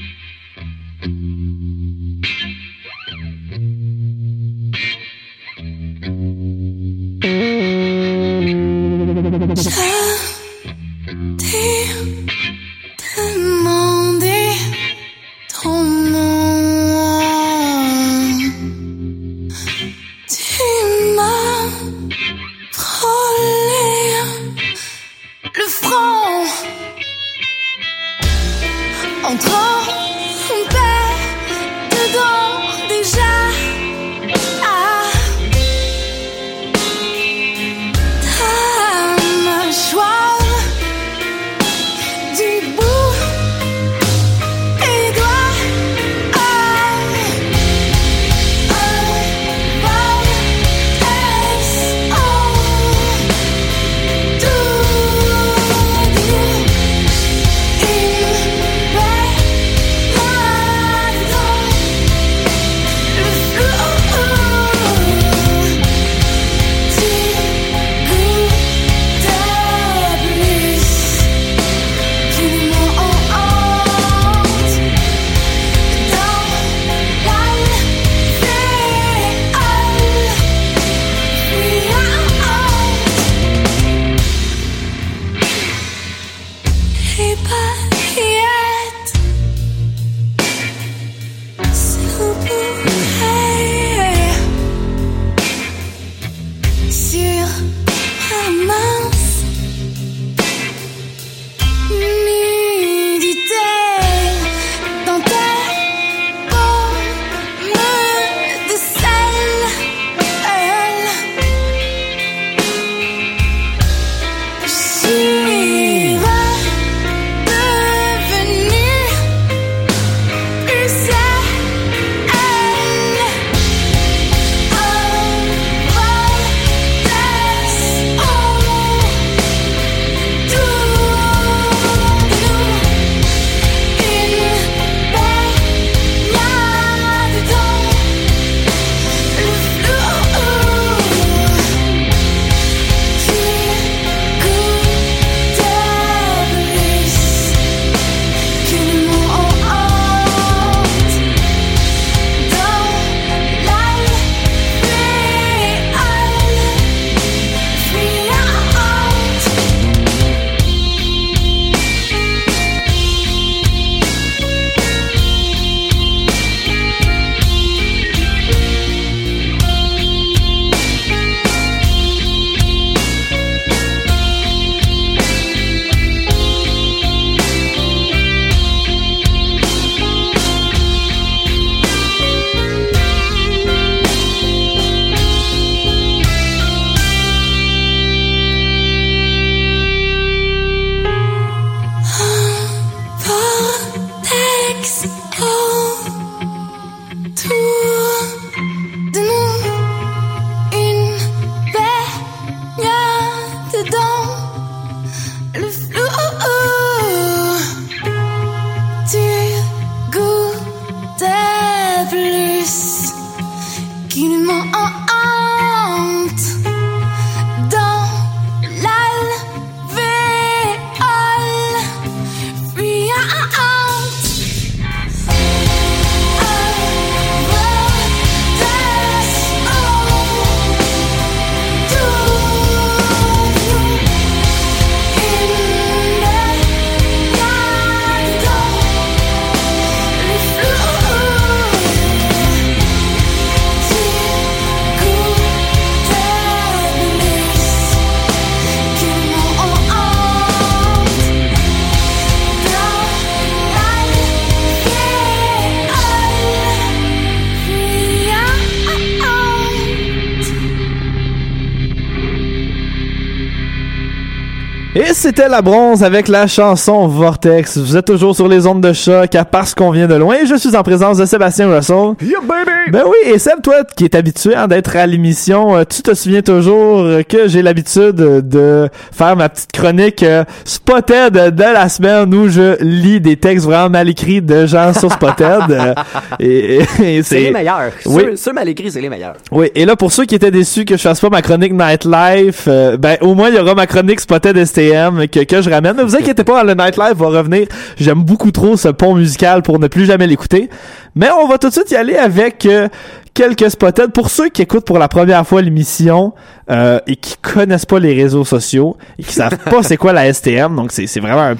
C'était 265.29 265.49
la 265.51 265.61
bronze 265.61 266.03
avec 266.03 266.26
la 266.26 266.47
chanson 266.47 267.07
Vortex. 267.07 267.76
Vous 267.76 267.99
êtes 267.99 268.07
toujours 268.07 268.35
sur 268.35 268.49
les 268.49 268.66
ondes 268.66 268.81
de 268.81 268.95
choc 268.95 269.35
à 269.35 269.45
parce 269.45 269.74
qu'on 269.74 269.91
vient 269.91 270.07
de 270.07 270.14
loin. 270.14 270.37
Je 270.49 270.55
suis 270.55 270.74
en 270.74 270.83
présence 270.83 271.18
de 271.18 271.26
Sébastien 271.26 271.68
Russell. 271.70 272.14
Yeah, 272.22 272.39
baby! 272.41 272.70
Ben 272.91 273.03
oui, 273.05 273.31
et 273.35 273.39
Seb, 273.39 273.61
toi 273.62 273.85
qui 273.95 274.07
es 274.07 274.16
habitué 274.16 274.55
hein, 274.55 274.68
d'être 274.68 274.97
à 274.97 275.07
l'émission, 275.07 275.76
euh, 275.76 275.85
tu 275.87 276.01
te 276.01 276.14
souviens 276.14 276.41
toujours 276.41 277.01
euh, 277.01 277.22
que 277.22 277.47
j'ai 277.47 277.61
l'habitude 277.61 278.14
de 278.14 278.89
faire 279.12 279.37
ma 279.37 279.51
petite 279.51 279.70
chronique 279.70 280.22
euh, 280.22 280.45
Spotted 280.64 281.35
de 281.55 281.62
la 281.62 281.91
semaine 281.91 282.33
où 282.35 282.49
je 282.49 282.83
lis 282.83 283.20
des 283.20 283.37
textes 283.37 283.66
vraiment 283.66 283.91
mal 283.91 284.09
écrits 284.09 284.41
de 284.41 284.64
gens 284.64 284.95
sur 284.95 285.12
Spotted. 285.12 285.45
euh, 285.70 285.95
et, 286.41 286.79
et- 287.01 287.16
et 287.18 287.22
C'est 287.22 287.41
les 287.41 287.51
meilleurs. 287.51 287.91
Oui. 288.07 288.22
Ceux, 288.31 288.37
ceux 288.37 288.53
mal 288.55 288.66
écrits, 288.70 288.91
c'est 288.91 289.03
les 289.03 289.11
meilleurs. 289.11 289.35
Oui, 289.53 289.70
et 289.74 289.85
là, 289.85 289.95
pour 289.95 290.11
ceux 290.11 290.24
qui 290.24 290.35
étaient 290.37 290.51
déçus 290.51 290.87
que 290.87 290.97
je 290.97 291.03
fasse 291.03 291.20
pas 291.20 291.29
ma 291.29 291.43
chronique 291.43 291.74
Nightlife, 291.74 292.64
euh, 292.66 292.97
ben, 292.97 293.18
au 293.20 293.35
moins, 293.35 293.51
il 293.51 293.57
y 293.57 293.59
aura 293.59 293.74
ma 293.74 293.87
chronique 293.87 294.20
Spotted 294.20 294.64
STM 294.64 295.18
que, 295.27 295.45
que 295.45 295.62
je 295.62 295.71
ramène. 295.71 295.97
Ne 295.97 296.03
vous 296.03 296.16
inquiétez 296.16 296.45
pas, 296.45 296.62
le 296.64 296.75
Nightlife 296.75 297.14
va 297.16 297.27
revenir. 297.27 297.66
J'aime 297.97 298.23
beaucoup 298.23 298.51
trop 298.51 298.77
ce 298.77 298.89
pont 298.89 299.14
musical 299.14 299.62
pour 299.62 299.79
ne 299.79 299.89
plus 299.89 300.07
jamais 300.07 300.27
l'écouter. 300.27 300.71
Mais 301.14 301.29
on 301.31 301.49
va 301.49 301.59
tout 301.59 301.69
de 301.69 301.73
suite 301.73 301.91
y 301.91 301.97
aller 301.97 302.16
avec 302.16 302.66
euh, 302.66 302.89
quelques 303.35 303.71
Spotted. 303.71 304.12
Pour 304.12 304.31
ceux 304.31 304.49
qui 304.49 304.62
écoutent 304.62 304.85
pour 304.85 304.99
la 304.99 305.09
première 305.09 305.47
fois 305.47 305.62
l'émission 305.62 306.33
euh, 306.71 307.01
et 307.07 307.16
qui 307.16 307.37
connaissent 307.37 307.87
pas 307.87 307.99
les 307.99 308.14
réseaux 308.14 308.45
sociaux 308.45 308.97
et 309.19 309.23
qui 309.23 309.33
savent 309.33 309.59
pas 309.59 309.83
c'est 309.83 309.97
quoi 309.97 310.12
la 310.12 310.33
STM, 310.33 310.75
donc 310.75 310.93
c'est 310.93 311.07
c'est 311.07 311.21
vraiment 311.21 311.43
un 311.43 311.57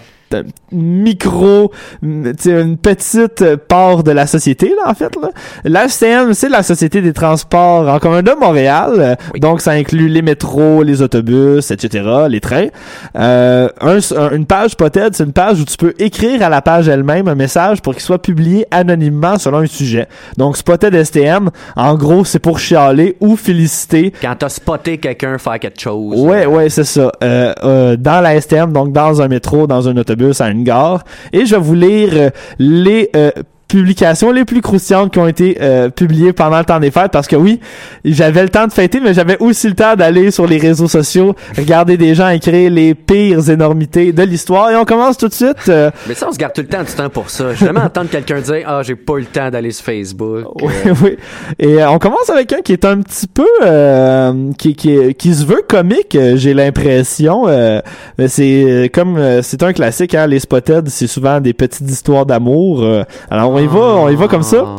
micro, 0.73 1.71
mm, 2.03 2.33
une 2.47 2.77
petite 2.77 3.43
euh, 3.43 3.57
part 3.57 4.03
de 4.03 4.11
la 4.13 4.27
société, 4.27 4.69
là, 4.77 4.91
en 4.91 4.95
fait, 4.95 5.15
là. 5.21 5.31
La 5.65 5.89
STM, 5.89 6.35
c'est 6.35 6.49
la 6.49 6.63
Société 6.63 7.01
des 7.01 7.13
transports 7.13 7.89
en 7.89 7.99
commun 7.99 8.23
de 8.23 8.33
Montréal. 8.39 8.93
Euh, 8.99 9.15
Donc, 9.41 9.61
ça 9.61 9.73
inclut 9.73 10.09
les 10.09 10.23
métros, 10.23 10.83
les 10.83 11.03
autobus, 11.03 11.71
etc., 11.71 12.05
les 12.29 12.41
trains. 12.41 12.69
Euh, 13.17 13.69
un- 13.81 13.99
un- 14.17 14.31
une 14.33 14.47
page 14.47 14.71
Spotted, 14.73 15.15
c'est 15.15 15.25
une 15.25 15.33
page 15.33 15.61
où 15.61 15.65
tu 15.65 15.77
peux 15.77 15.95
écrire 15.99 16.43
à 16.43 16.49
la 16.49 16.61
page 16.63 16.89
elle-même 16.89 17.29
un 17.29 17.35
message 17.35 17.81
pour 17.83 17.95
qu'il 17.95 18.03
soit 18.03 18.21
publié 18.21 18.67
anonymement 18.71 19.39
selon 19.39 19.59
un 19.59 19.67
sujet. 19.67 20.07
Donc, 20.37 20.57
Spotted 20.57 20.95
STM, 20.95 21.51
en 21.77 21.95
gros, 21.95 22.25
c'est 22.25 22.39
pour 22.39 22.59
chialer 22.59 23.17
ou 23.21 23.37
féliciter 23.37 24.13
Quand 24.21 24.35
t'as 24.39 24.49
spoté 24.49 24.99
quelqu'un 24.99 25.39
faire 25.39 25.59
quelque 25.59 25.81
chose. 25.81 26.21
Ouais, 26.21 26.45
euh, 26.45 26.49
ouais, 26.49 26.69
c'est 26.69 26.85
ça. 26.85 27.11
Euh, 27.23 27.53
euh, 27.65 27.97
dans 27.97 28.21
la 28.21 28.41
STM, 28.41 28.73
donc 28.73 28.93
dans 28.93 29.23
un 29.23 29.29
métro, 29.29 29.67
dans 29.67 29.89
un 29.89 29.97
autobus, 29.97 30.18
à 30.41 30.49
une 30.49 30.65
gare. 30.65 31.05
Et 31.33 31.47
je 31.47 31.55
vais 31.55 31.61
vous 31.61 31.75
lire 31.75 32.11
euh, 32.13 32.31
les 32.59 33.11
euh, 33.17 33.31
publications 33.69 34.33
les 34.33 34.45
plus 34.45 34.61
croustillantes 34.63 35.13
qui 35.13 35.19
ont 35.19 35.29
été 35.29 35.59
euh, 35.61 35.91
publiées 35.91 36.33
pendant 36.33 36.59
le 36.59 36.65
temps 36.65 36.81
des 36.81 36.91
fêtes 36.91 37.13
parce 37.13 37.27
que 37.27 37.37
oui, 37.37 37.61
j'avais 38.05 38.43
le 38.43 38.49
temps 38.49 38.67
de 38.67 38.73
fêter 38.73 38.99
mais 39.01 39.15
j'avais 39.15 39.37
aussi 39.41 39.69
le 39.69 39.75
temps 39.75 39.95
d'aller 39.95 40.31
sur 40.31 40.47
les 40.47 40.57
réseaux 40.59 40.89
sociaux, 40.89 41.35
regarder 41.57 41.97
des 41.97 42.15
gens 42.15 42.29
écrire 42.31 42.71
les 42.71 42.95
pires 42.95 43.51
énormités 43.51 44.13
de 44.13 44.23
l'histoire 44.23 44.71
et 44.71 44.77
on 44.77 44.85
commence 44.85 45.19
tout 45.19 45.29
de 45.29 45.35
suite 45.35 45.69
euh, 45.69 45.91
Mais 46.07 46.15
ça, 46.15 46.27
on 46.29 46.33
se 46.33 46.39
garde 46.39 46.55
tout 46.55 46.63
le 46.63 46.69
temps 46.69 46.83
du 46.83 46.93
temps 46.93 47.09
pour 47.11 47.29
ça. 47.31 47.53
Je 47.55 47.65
jamais 47.67 47.81
entendre 47.81 48.09
quelqu'un 48.11 48.41
dire 48.41 48.65
Ah, 48.67 48.81
j'ai 48.83 48.97
pas 48.97 49.15
eu 49.15 49.21
le 49.21 49.27
temps 49.27 49.51
d'aller 49.51 49.71
sur 49.71 49.85
Facebook. 49.85 50.45
Oui, 50.63 50.73
oui. 51.03 51.17
Et 51.59 51.83
euh, 51.83 51.91
on 51.91 51.99
commence 51.99 52.31
avec 52.31 52.53
un 52.53 52.61
qui 52.63 52.73
est 52.73 52.85
un 52.85 53.01
petit 53.01 53.27
peu 53.27 53.47
euh, 53.65 54.51
qui, 54.59 54.75
qui, 54.75 55.15
qui 55.15 55.35
se 55.35 55.45
veut 55.45 55.63
comique, 55.69 56.15
euh, 56.15 56.37
j'ai 56.37 56.55
l'impression. 56.55 57.45
Euh, 57.47 57.81
mais 58.19 58.29
c'est 58.29 58.91
comme 58.93 59.17
euh, 59.17 59.41
c'est 59.43 59.63
un 59.63 59.73
classique, 59.73 60.15
hein, 60.15 60.27
les 60.27 60.41
spotted, 60.41 60.89
c'est 60.89 61.07
souvent 61.07 61.41
des 61.41 61.53
petites 61.53 61.89
histoires 61.91 62.27
d'amour. 62.27 62.83
euh. 62.83 63.05
alors 63.31 63.58
on 63.59 63.61
y 63.61 63.67
va, 63.67 63.81
on 63.81 64.09
y 64.09 64.15
va 64.15 64.29
comme 64.29 64.45
ça. 64.45 64.65
Ah. 64.65 64.77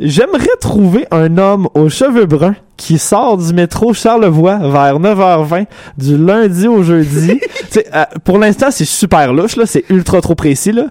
J'aimerais 0.00 0.48
trouver 0.60 1.06
un 1.12 1.38
homme 1.38 1.68
aux 1.74 1.88
cheveux 1.88 2.26
bruns 2.26 2.56
qui 2.76 2.98
sort 2.98 3.36
du 3.36 3.54
métro 3.54 3.94
Charlevoix 3.94 4.56
vers 4.56 4.98
9h20 4.98 5.66
du 5.96 6.18
lundi 6.18 6.66
au 6.68 6.82
jeudi. 6.82 7.40
Euh, 7.92 8.04
pour 8.22 8.38
l'instant, 8.38 8.68
c'est 8.70 8.84
super 8.84 9.32
louche, 9.32 9.56
là. 9.56 9.66
C'est 9.66 9.84
ultra 9.90 10.20
trop 10.20 10.36
précis, 10.36 10.70
là. 10.70 10.84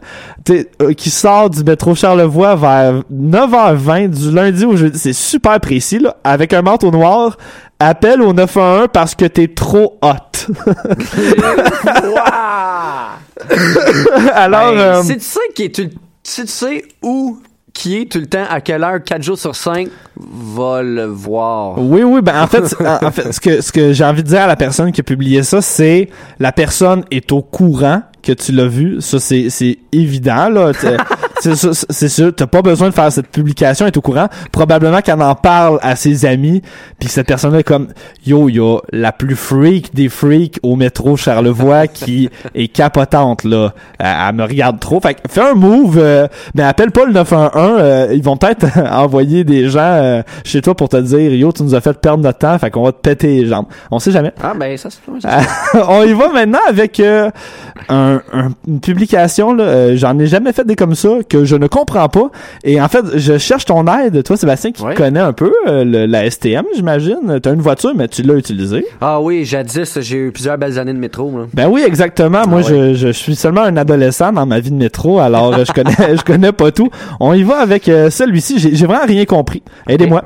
Euh, 0.49 0.91
qui 0.91 1.09
sort 1.09 1.49
du 1.49 1.63
métro 1.63 1.95
Charlevoix 1.95 2.57
vers 2.57 3.03
9h20 3.09 4.09
du 4.09 4.31
lundi 4.31 4.65
au 4.65 4.75
jeudi. 4.75 4.99
C'est 4.99 5.13
super 5.13 5.61
précis, 5.61 5.99
là. 5.99 6.17
Avec 6.25 6.51
un 6.51 6.61
manteau 6.61 6.91
noir. 6.91 7.37
Appelle 7.79 8.21
au 8.21 8.33
911 8.33 8.87
parce 8.91 9.15
que 9.15 9.23
t'es 9.23 9.47
trop 9.47 9.97
hot. 10.01 10.51
Alors, 14.33 14.73
Ben, 14.73 14.77
euh, 14.77 15.01
tu 15.03 15.19
sais 15.19 15.39
qui 15.55 15.63
est 15.63 15.79
tu 16.23 16.47
sais 16.47 16.85
où 17.01 17.39
qui 17.73 17.97
est 17.97 18.11
tout 18.11 18.19
le 18.19 18.27
temps, 18.27 18.45
à 18.49 18.61
quelle 18.61 18.83
heure, 18.83 19.03
4 19.03 19.23
jours 19.23 19.37
sur 19.37 19.55
5, 19.55 19.87
va 20.15 20.83
le 20.83 21.05
voir. 21.05 21.79
Oui, 21.79 22.03
oui, 22.03 22.21
ben 22.21 22.43
en 22.43 22.47
fait, 22.47 22.75
en, 22.79 23.11
fait, 23.11 23.31
ce 23.31 23.39
que 23.39 23.61
ce 23.61 23.71
que 23.71 23.93
j'ai 23.93 24.05
envie 24.05 24.23
de 24.23 24.27
dire 24.27 24.41
à 24.41 24.47
la 24.47 24.55
personne 24.55 24.91
qui 24.91 25.01
a 25.01 25.03
publié 25.03 25.41
ça, 25.41 25.61
c'est 25.61 26.09
la 26.39 26.51
personne 26.51 27.03
est 27.09 27.31
au 27.31 27.41
courant 27.41 28.03
que 28.21 28.31
tu 28.31 28.51
l'as 28.51 28.67
vu. 28.67 29.01
Ça, 29.01 29.19
c'est 29.19 29.49
c'est 29.49 29.79
évident 29.91 30.49
là. 30.49 30.71
C'est 31.89 32.09
sûr, 32.09 32.33
t'as 32.35 32.47
pas 32.47 32.61
besoin 32.61 32.89
de 32.89 32.93
faire 32.93 33.11
cette 33.11 33.27
publication, 33.27 33.85
est 33.85 33.97
au 33.97 34.01
courant. 34.01 34.27
Probablement 34.51 35.01
qu'elle 35.01 35.21
en 35.21 35.35
parle 35.35 35.79
à 35.81 35.95
ses 35.95 36.25
amis, 36.25 36.61
puis 36.99 37.09
cette 37.09 37.27
personne-là 37.27 37.59
est 37.59 37.63
comme 37.63 37.87
yo, 38.25 38.49
il 38.49 38.55
y 38.55 38.59
a 38.59 38.77
la 38.91 39.11
plus 39.11 39.35
freak 39.35 39.93
des 39.93 40.09
freaks 40.09 40.59
au 40.63 40.75
métro 40.75 41.17
Charlevoix 41.17 41.87
qui 41.87 42.29
est 42.55 42.67
capotante 42.67 43.43
là. 43.43 43.73
Elle, 43.99 44.07
elle 44.29 44.35
me 44.35 44.43
regarde 44.43 44.79
trop. 44.79 44.99
Fait 44.99 45.15
que 45.15 45.19
fais 45.29 45.41
un 45.41 45.53
move, 45.53 45.97
euh, 45.99 46.27
mais 46.55 46.63
appelle 46.63 46.91
pas 46.91 47.05
le 47.05 47.13
911. 47.13 47.51
euh, 47.79 48.07
ils 48.13 48.23
vont 48.23 48.37
peut-être 48.37 48.65
envoyer 48.91 49.43
des 49.43 49.69
gens 49.69 49.79
euh, 49.81 50.21
chez 50.43 50.61
toi 50.61 50.75
pour 50.75 50.89
te 50.89 50.97
dire 50.97 51.33
yo, 51.33 51.51
tu 51.51 51.63
nous 51.63 51.75
as 51.75 51.81
fait 51.81 51.93
perdre 51.99 52.23
notre 52.23 52.39
temps, 52.39 52.57
fait 52.59 52.71
qu'on 52.71 52.83
va 52.83 52.91
te 52.91 53.01
péter 53.01 53.41
les 53.41 53.47
jambes. 53.47 53.65
On 53.91 53.99
sait 53.99 54.11
jamais. 54.11 54.31
Ah, 54.41 54.53
ben, 54.57 54.77
ça, 54.77 54.89
c'est 54.89 54.99
on 55.87 56.03
y 56.03 56.13
va 56.13 56.29
maintenant 56.29 56.59
avec 56.67 56.99
euh, 56.99 57.29
un, 57.89 58.21
un- 58.33 58.49
une 58.67 58.79
publication. 58.79 59.53
là, 59.53 59.63
euh, 59.63 59.97
J'en 59.97 60.17
ai 60.19 60.27
jamais 60.27 60.53
fait 60.53 60.65
des 60.65 60.75
comme 60.75 60.95
ça 60.95 61.09
que 61.33 61.45
je 61.45 61.55
ne 61.55 61.67
comprends 61.67 62.07
pas. 62.09 62.29
Et 62.63 62.79
en 62.81 62.87
fait, 62.87 63.03
je 63.15 63.37
cherche 63.37 63.65
ton 63.65 63.85
aide, 63.87 64.23
toi 64.23 64.37
Sébastien, 64.37 64.71
qui 64.71 64.83
Ouais. 64.83 64.93
connais 64.93 65.19
un 65.19 65.33
peu 65.33 65.51
euh, 65.67 65.83
le- 65.83 66.05
la 66.05 66.29
STM, 66.29 66.63
j'imagine. 66.75 67.39
T'as 67.41 67.53
une 67.53 67.61
voiture, 67.61 67.91
mais 67.95 68.07
tu 68.07 68.21
l'as 68.21 68.35
utilisée. 68.35 68.85
Ah 69.01 69.19
oui, 69.19 69.43
jadis, 69.45 69.99
j'ai 70.01 70.17
eu 70.17 70.31
plusieurs 70.31 70.57
belles 70.57 70.77
années 70.77 70.93
de 70.93 70.99
métro. 70.99 71.31
Là. 71.37 71.45
Ben 71.53 71.67
oui, 71.69 71.83
exactement. 71.85 72.45
Moi, 72.47 72.61
Ah 72.65 72.71
ouais. 72.71 72.93
je, 72.93 73.07
je 73.07 73.11
suis 73.11 73.35
seulement 73.35 73.61
un 73.61 73.75
adolescent 73.77 74.31
dans 74.31 74.45
ma 74.45 74.59
vie 74.59 74.71
de 74.71 74.75
métro, 74.75 75.19
alors 75.19 75.53
euh, 75.53 75.63
je 75.65 75.71
connais, 75.71 75.93
je 76.17 76.21
connais 76.23 76.51
pas 76.51 76.71
tout. 76.71 76.89
On 77.19 77.33
y 77.33 77.43
va 77.43 77.57
avec 77.59 77.89
euh, 77.89 78.09
celui-ci. 78.09 78.59
J'ai 78.59 78.75
j'ai 78.75 78.85
vraiment 78.85 79.05
rien 79.07 79.25
compris. 79.25 79.63
Aidez-moi. 79.87 80.23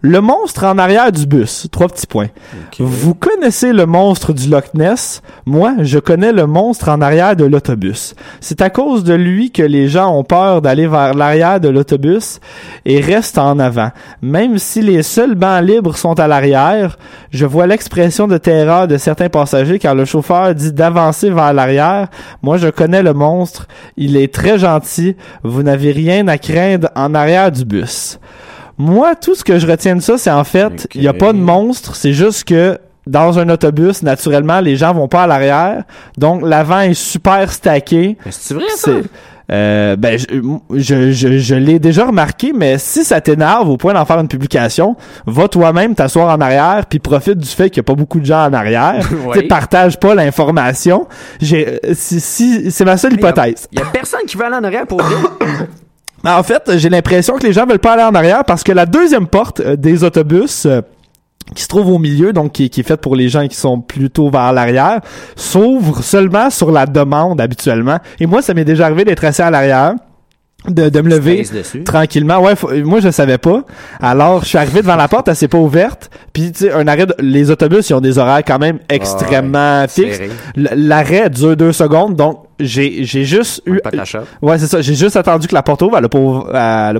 Le 0.00 0.20
monstre 0.20 0.62
en 0.62 0.78
arrière 0.78 1.10
du 1.10 1.26
bus. 1.26 1.66
Trois 1.72 1.88
petits 1.88 2.06
points. 2.06 2.28
Vous 2.78 3.14
connaissez 3.14 3.72
le 3.72 3.84
monstre 3.84 4.32
du 4.32 4.48
Loch 4.48 4.72
Ness? 4.74 5.22
Moi, 5.44 5.74
je 5.80 5.98
connais 5.98 6.30
le 6.30 6.46
monstre 6.46 6.88
en 6.88 7.00
arrière 7.00 7.34
de 7.34 7.44
l'autobus. 7.44 8.14
C'est 8.40 8.62
à 8.62 8.70
cause 8.70 9.02
de 9.02 9.14
lui 9.14 9.50
que 9.50 9.62
les 9.62 9.88
gens 9.88 10.16
ont 10.16 10.22
peur 10.22 10.62
d'aller 10.62 10.86
vers 10.86 11.14
l'arrière 11.14 11.58
de 11.58 11.68
l'autobus 11.68 12.38
et 12.84 13.00
restent 13.00 13.38
en 13.38 13.58
avant. 13.58 13.90
Même 14.22 14.58
si 14.58 14.82
les 14.82 15.02
seuls 15.02 15.34
bancs 15.34 15.64
libres 15.64 15.96
sont 15.96 16.20
à 16.20 16.28
l'arrière, 16.28 16.96
je 17.32 17.44
vois 17.44 17.66
l'expression 17.66 18.28
de 18.28 18.38
terreur 18.38 18.86
de 18.86 18.98
certains 18.98 19.28
passagers 19.28 19.80
car 19.80 19.96
le 19.96 20.04
chauffeur 20.04 20.54
dit 20.54 20.72
d'avancer 20.72 21.28
vers 21.28 21.52
l'arrière. 21.52 22.06
Moi, 22.42 22.56
je 22.56 22.68
connais 22.68 23.02
le 23.02 23.14
monstre. 23.14 23.66
Il 23.96 24.16
est 24.16 24.32
très 24.32 24.60
gentil. 24.60 25.16
Vous 25.42 25.64
n'avez 25.64 25.90
rien 25.90 26.28
à 26.28 26.38
craindre 26.38 26.88
en 26.94 27.16
arrière 27.16 27.50
du 27.50 27.64
bus. 27.64 28.20
Moi, 28.78 29.16
tout 29.16 29.34
ce 29.34 29.42
que 29.44 29.58
je 29.58 29.66
retiens 29.66 29.96
de 29.96 30.00
ça, 30.00 30.18
c'est 30.18 30.30
en 30.30 30.44
fait, 30.44 30.88
il 30.94 31.00
n'y 31.00 31.08
a 31.08 31.12
pas 31.12 31.32
de 31.32 31.38
monstre. 31.38 31.96
C'est 31.96 32.12
juste 32.12 32.44
que 32.44 32.78
dans 33.08 33.38
un 33.38 33.48
autobus, 33.48 34.02
naturellement, 34.02 34.60
les 34.60 34.76
gens 34.76 34.92
vont 34.92 35.08
pas 35.08 35.24
à 35.24 35.26
l'arrière. 35.26 35.84
Donc, 36.16 36.42
l'avant 36.44 36.80
est 36.80 36.94
super 36.94 37.50
stacké. 37.52 38.16
Mais 38.24 38.30
c'est 38.30 38.54
vrai, 38.54 38.64
ça? 38.76 38.90
Euh, 39.50 39.96
ben, 39.96 40.18
je, 40.18 40.26
je, 40.76 41.10
je, 41.10 41.38
je 41.38 41.54
l'ai 41.54 41.78
déjà 41.78 42.04
remarqué, 42.06 42.52
mais 42.54 42.76
si 42.76 43.02
ça 43.02 43.20
t'énerve 43.22 43.68
au 43.70 43.78
point 43.78 43.94
d'en 43.94 44.04
faire 44.04 44.18
une 44.20 44.28
publication, 44.28 44.94
va 45.26 45.48
toi-même 45.48 45.94
t'asseoir 45.94 46.36
en 46.36 46.40
arrière, 46.42 46.84
puis 46.86 46.98
profite 46.98 47.38
du 47.38 47.48
fait 47.48 47.70
qu'il 47.70 47.78
y 47.78 47.80
a 47.80 47.84
pas 47.84 47.94
beaucoup 47.94 48.20
de 48.20 48.26
gens 48.26 48.44
en 48.44 48.52
arrière. 48.52 49.08
Oui. 49.26 49.46
Partage 49.46 49.98
pas 49.98 50.14
l'information. 50.14 51.06
J'ai, 51.40 51.80
euh, 51.84 51.92
si, 51.92 52.20
si, 52.20 52.70
c'est 52.70 52.84
ma 52.84 52.96
seule 52.96 53.14
hypothèse. 53.14 53.66
Il 53.72 53.78
y 53.78 53.82
a 53.82 53.86
personne 53.86 54.20
qui 54.26 54.36
veut 54.36 54.44
aller 54.44 54.56
en 54.56 54.64
arrière 54.64 54.86
pour 54.86 55.02
vrai? 55.02 55.16
Ben, 56.24 56.36
En 56.36 56.42
fait, 56.42 56.62
j'ai 56.76 56.88
l'impression 56.88 57.36
que 57.36 57.46
les 57.46 57.52
gens 57.52 57.66
veulent 57.66 57.78
pas 57.78 57.92
aller 57.94 58.02
en 58.02 58.14
arrière 58.14 58.44
parce 58.44 58.62
que 58.64 58.72
la 58.72 58.86
deuxième 58.86 59.26
porte 59.26 59.60
euh, 59.60 59.76
des 59.76 60.04
autobus 60.04 60.66
euh, 60.66 60.80
qui 61.54 61.62
se 61.62 61.68
trouve 61.68 61.88
au 61.88 61.98
milieu, 61.98 62.32
donc 62.32 62.52
qui, 62.52 62.68
qui 62.70 62.80
est 62.80 62.84
faite 62.84 63.00
pour 63.00 63.16
les 63.16 63.28
gens 63.28 63.46
qui 63.48 63.56
sont 63.56 63.80
plutôt 63.80 64.28
vers 64.30 64.52
l'arrière, 64.52 65.00
s'ouvre 65.36 66.02
seulement 66.02 66.50
sur 66.50 66.70
la 66.70 66.84
demande 66.86 67.40
habituellement. 67.40 67.98
Et 68.20 68.26
moi, 68.26 68.42
ça 68.42 68.52
m'est 68.54 68.64
déjà 68.66 68.86
arrivé 68.86 69.04
d'être 69.04 69.24
assis 69.24 69.40
à 69.42 69.50
l'arrière, 69.50 69.94
de, 70.66 70.88
de 70.88 71.00
me 71.00 71.08
lever 71.08 71.36
tranquillement. 71.84 72.40
Ouais, 72.40 72.56
faut- 72.56 72.74
moi 72.84 72.98
je 73.00 73.10
savais 73.10 73.38
pas. 73.38 73.62
Alors, 74.00 74.42
je 74.42 74.48
suis 74.48 74.58
arrivé 74.58 74.82
devant 74.82 74.96
la 74.96 75.06
porte, 75.08 75.28
elle 75.28 75.36
s'est 75.36 75.46
pas 75.48 75.56
ouverte. 75.58 76.10
Puis 76.32 76.50
tu 76.52 76.64
sais, 76.64 76.72
un 76.72 76.86
arrêt, 76.88 77.06
de- 77.06 77.14
les 77.20 77.50
autobus 77.50 77.88
ils 77.88 77.94
ont 77.94 78.00
des 78.00 78.18
horaires 78.18 78.42
quand 78.44 78.58
même 78.58 78.80
extrêmement 78.90 79.86
fixes. 79.88 80.18
L'arrêt 80.56 81.30
dure 81.30 81.56
deux 81.56 81.72
secondes, 81.72 82.16
donc 82.16 82.42
j'ai 82.60 83.04
j'ai 83.04 83.24
juste 83.24 83.62
eu 83.66 83.80
shop. 84.04 84.18
Ouais, 84.42 84.58
c'est 84.58 84.66
ça. 84.66 84.80
J'ai 84.80 84.94
juste 84.94 85.16
attendu 85.16 85.46
que 85.48 85.54
la 85.54 85.62
porte 85.62 85.82
ouvre. 85.82 85.96
Elle 85.98 86.04
a 86.04 86.08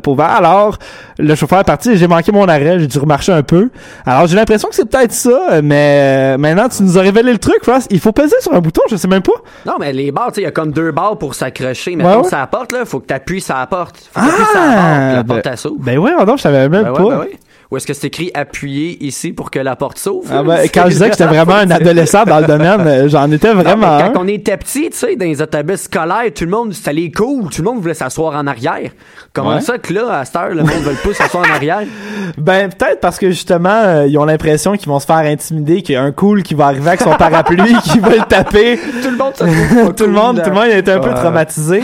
pas 0.00 0.10
ouvert. 0.10 0.30
Alors, 0.30 0.78
le 1.18 1.34
chauffeur 1.34 1.60
est 1.60 1.64
parti 1.64 1.96
j'ai 1.96 2.06
manqué 2.06 2.32
mon 2.32 2.46
arrêt. 2.48 2.78
J'ai 2.78 2.86
dû 2.86 2.98
remarcher 2.98 3.32
un 3.32 3.42
peu. 3.42 3.70
Alors, 4.06 4.26
j'ai 4.26 4.36
l'impression 4.36 4.68
que 4.68 4.74
c'est 4.74 4.88
peut-être 4.88 5.12
ça, 5.12 5.60
mais 5.62 6.34
euh, 6.34 6.38
maintenant, 6.38 6.68
tu 6.68 6.82
nous 6.82 6.98
as 6.98 7.02
révélé 7.02 7.32
le 7.32 7.38
truc, 7.38 7.64
Ross. 7.66 7.86
Il 7.90 8.00
faut 8.00 8.12
peser 8.12 8.36
sur 8.40 8.52
un 8.54 8.60
bouton, 8.60 8.82
je 8.90 8.96
sais 8.96 9.08
même 9.08 9.22
pas. 9.22 9.32
Non, 9.66 9.74
mais 9.80 9.92
les 9.92 10.12
barres, 10.12 10.28
tu 10.28 10.36
sais, 10.36 10.40
il 10.42 10.44
y 10.44 10.48
a 10.48 10.50
comme 10.52 10.72
deux 10.72 10.92
barres 10.92 11.18
pour 11.18 11.34
s'accrocher. 11.34 11.96
Mais 11.96 12.04
Ouais, 12.04 12.12
quand 12.14 12.22
ouais. 12.22 12.28
ça 12.28 12.46
porte, 12.46 12.72
là, 12.72 12.84
faut 12.84 13.00
que 13.00 13.06
t'appuies 13.06 13.40
sur 13.40 13.56
la 13.56 13.66
porte. 13.66 13.96
Faut 14.12 14.20
que 14.20 14.26
t'appuies 14.26 14.44
sur 14.44 14.60
la 14.60 14.74
barre, 14.74 15.08
puis 15.08 15.16
la 15.16 15.24
porte, 15.24 15.66
ben, 15.78 15.80
ben 15.80 15.98
ouais, 15.98 16.24
non, 16.24 16.36
je 16.36 16.42
savais 16.42 16.68
même 16.68 16.84
Ben 16.84 16.92
pas. 16.92 17.02
ouais, 17.02 17.16
ben. 17.16 17.26
Ou 17.70 17.76
est-ce 17.76 17.86
que 17.86 17.92
c'est 17.92 18.06
écrit 18.06 18.30
appuyer 18.32 18.96
ici 19.04 19.32
pour 19.32 19.50
que 19.50 19.58
la 19.58 19.76
porte 19.76 19.98
s'ouvre? 19.98 20.26
Ah 20.32 20.42
ben, 20.42 20.60
quand 20.72 20.84
je 20.84 20.88
disais 20.92 21.06
que 21.10 21.12
j'étais 21.18 21.26
vraiment 21.26 21.54
un 21.56 21.70
adolescent 21.70 22.24
dans 22.24 22.40
le 22.40 22.46
domaine, 22.46 22.80
euh, 22.86 23.08
j'en 23.10 23.30
étais 23.30 23.52
Non, 23.52 23.60
vraiment 23.62 23.86
un. 23.96 24.08
quand 24.10 24.22
on 24.24 24.26
était 24.28 24.56
petit, 24.56 24.88
tu 24.88 24.96
sais, 24.96 25.16
dans 25.16 25.26
les 25.26 25.42
autobus 25.42 25.82
scolaires, 25.82 26.32
tout 26.34 26.44
le 26.44 26.50
monde, 26.50 26.72
c'était 26.72 26.94
les 26.94 27.10
cool, 27.12 27.50
tout 27.50 27.60
le 27.62 27.70
monde 27.70 27.80
voulait 27.82 27.92
s'asseoir 27.92 28.34
en 28.36 28.46
arrière. 28.46 28.90
Comment 29.34 29.56
Ouais. 29.56 29.60
ça 29.60 29.76
que 29.76 29.92
là, 29.92 30.20
à 30.20 30.24
cette 30.24 30.36
heure, 30.36 30.48
le 30.48 30.62
monde 30.62 30.80
veut 30.82 30.94
pas 30.94 31.14
s'asseoir 31.14 31.44
en 31.46 31.54
arrière? 31.54 31.82
Ben 32.36 32.68
peut-être 32.68 33.00
parce 33.00 33.18
que 33.18 33.30
justement 33.30 33.70
euh, 33.84 34.06
ils 34.06 34.18
ont 34.18 34.24
l'impression 34.26 34.72
qu'ils 34.76 34.88
vont 34.88 34.98
se 35.00 35.06
faire 35.06 35.16
intimider, 35.16 35.80
qu'il 35.82 35.94
y 35.94 35.96
a 35.96 36.02
un 36.02 36.12
cool 36.12 36.42
qui 36.42 36.52
va 36.54 36.66
arriver 36.66 36.88
avec 36.88 37.00
son 37.00 37.14
parapluie, 37.14 37.74
qui 37.84 37.98
va 38.00 38.10
le 38.10 38.22
taper. 38.28 38.78
Tout 39.02 39.10
le 39.10 39.16
monde 39.16 39.32
tout 39.96 40.04
le 40.04 40.12
monde, 40.12 40.42
tout 40.42 40.50
le 40.50 40.54
monde 40.54 40.64
a 40.64 40.76
été 40.76 40.90
un 40.92 40.98
peu 41.00 41.08
Ouais. 41.08 41.14
traumatisé. 41.14 41.82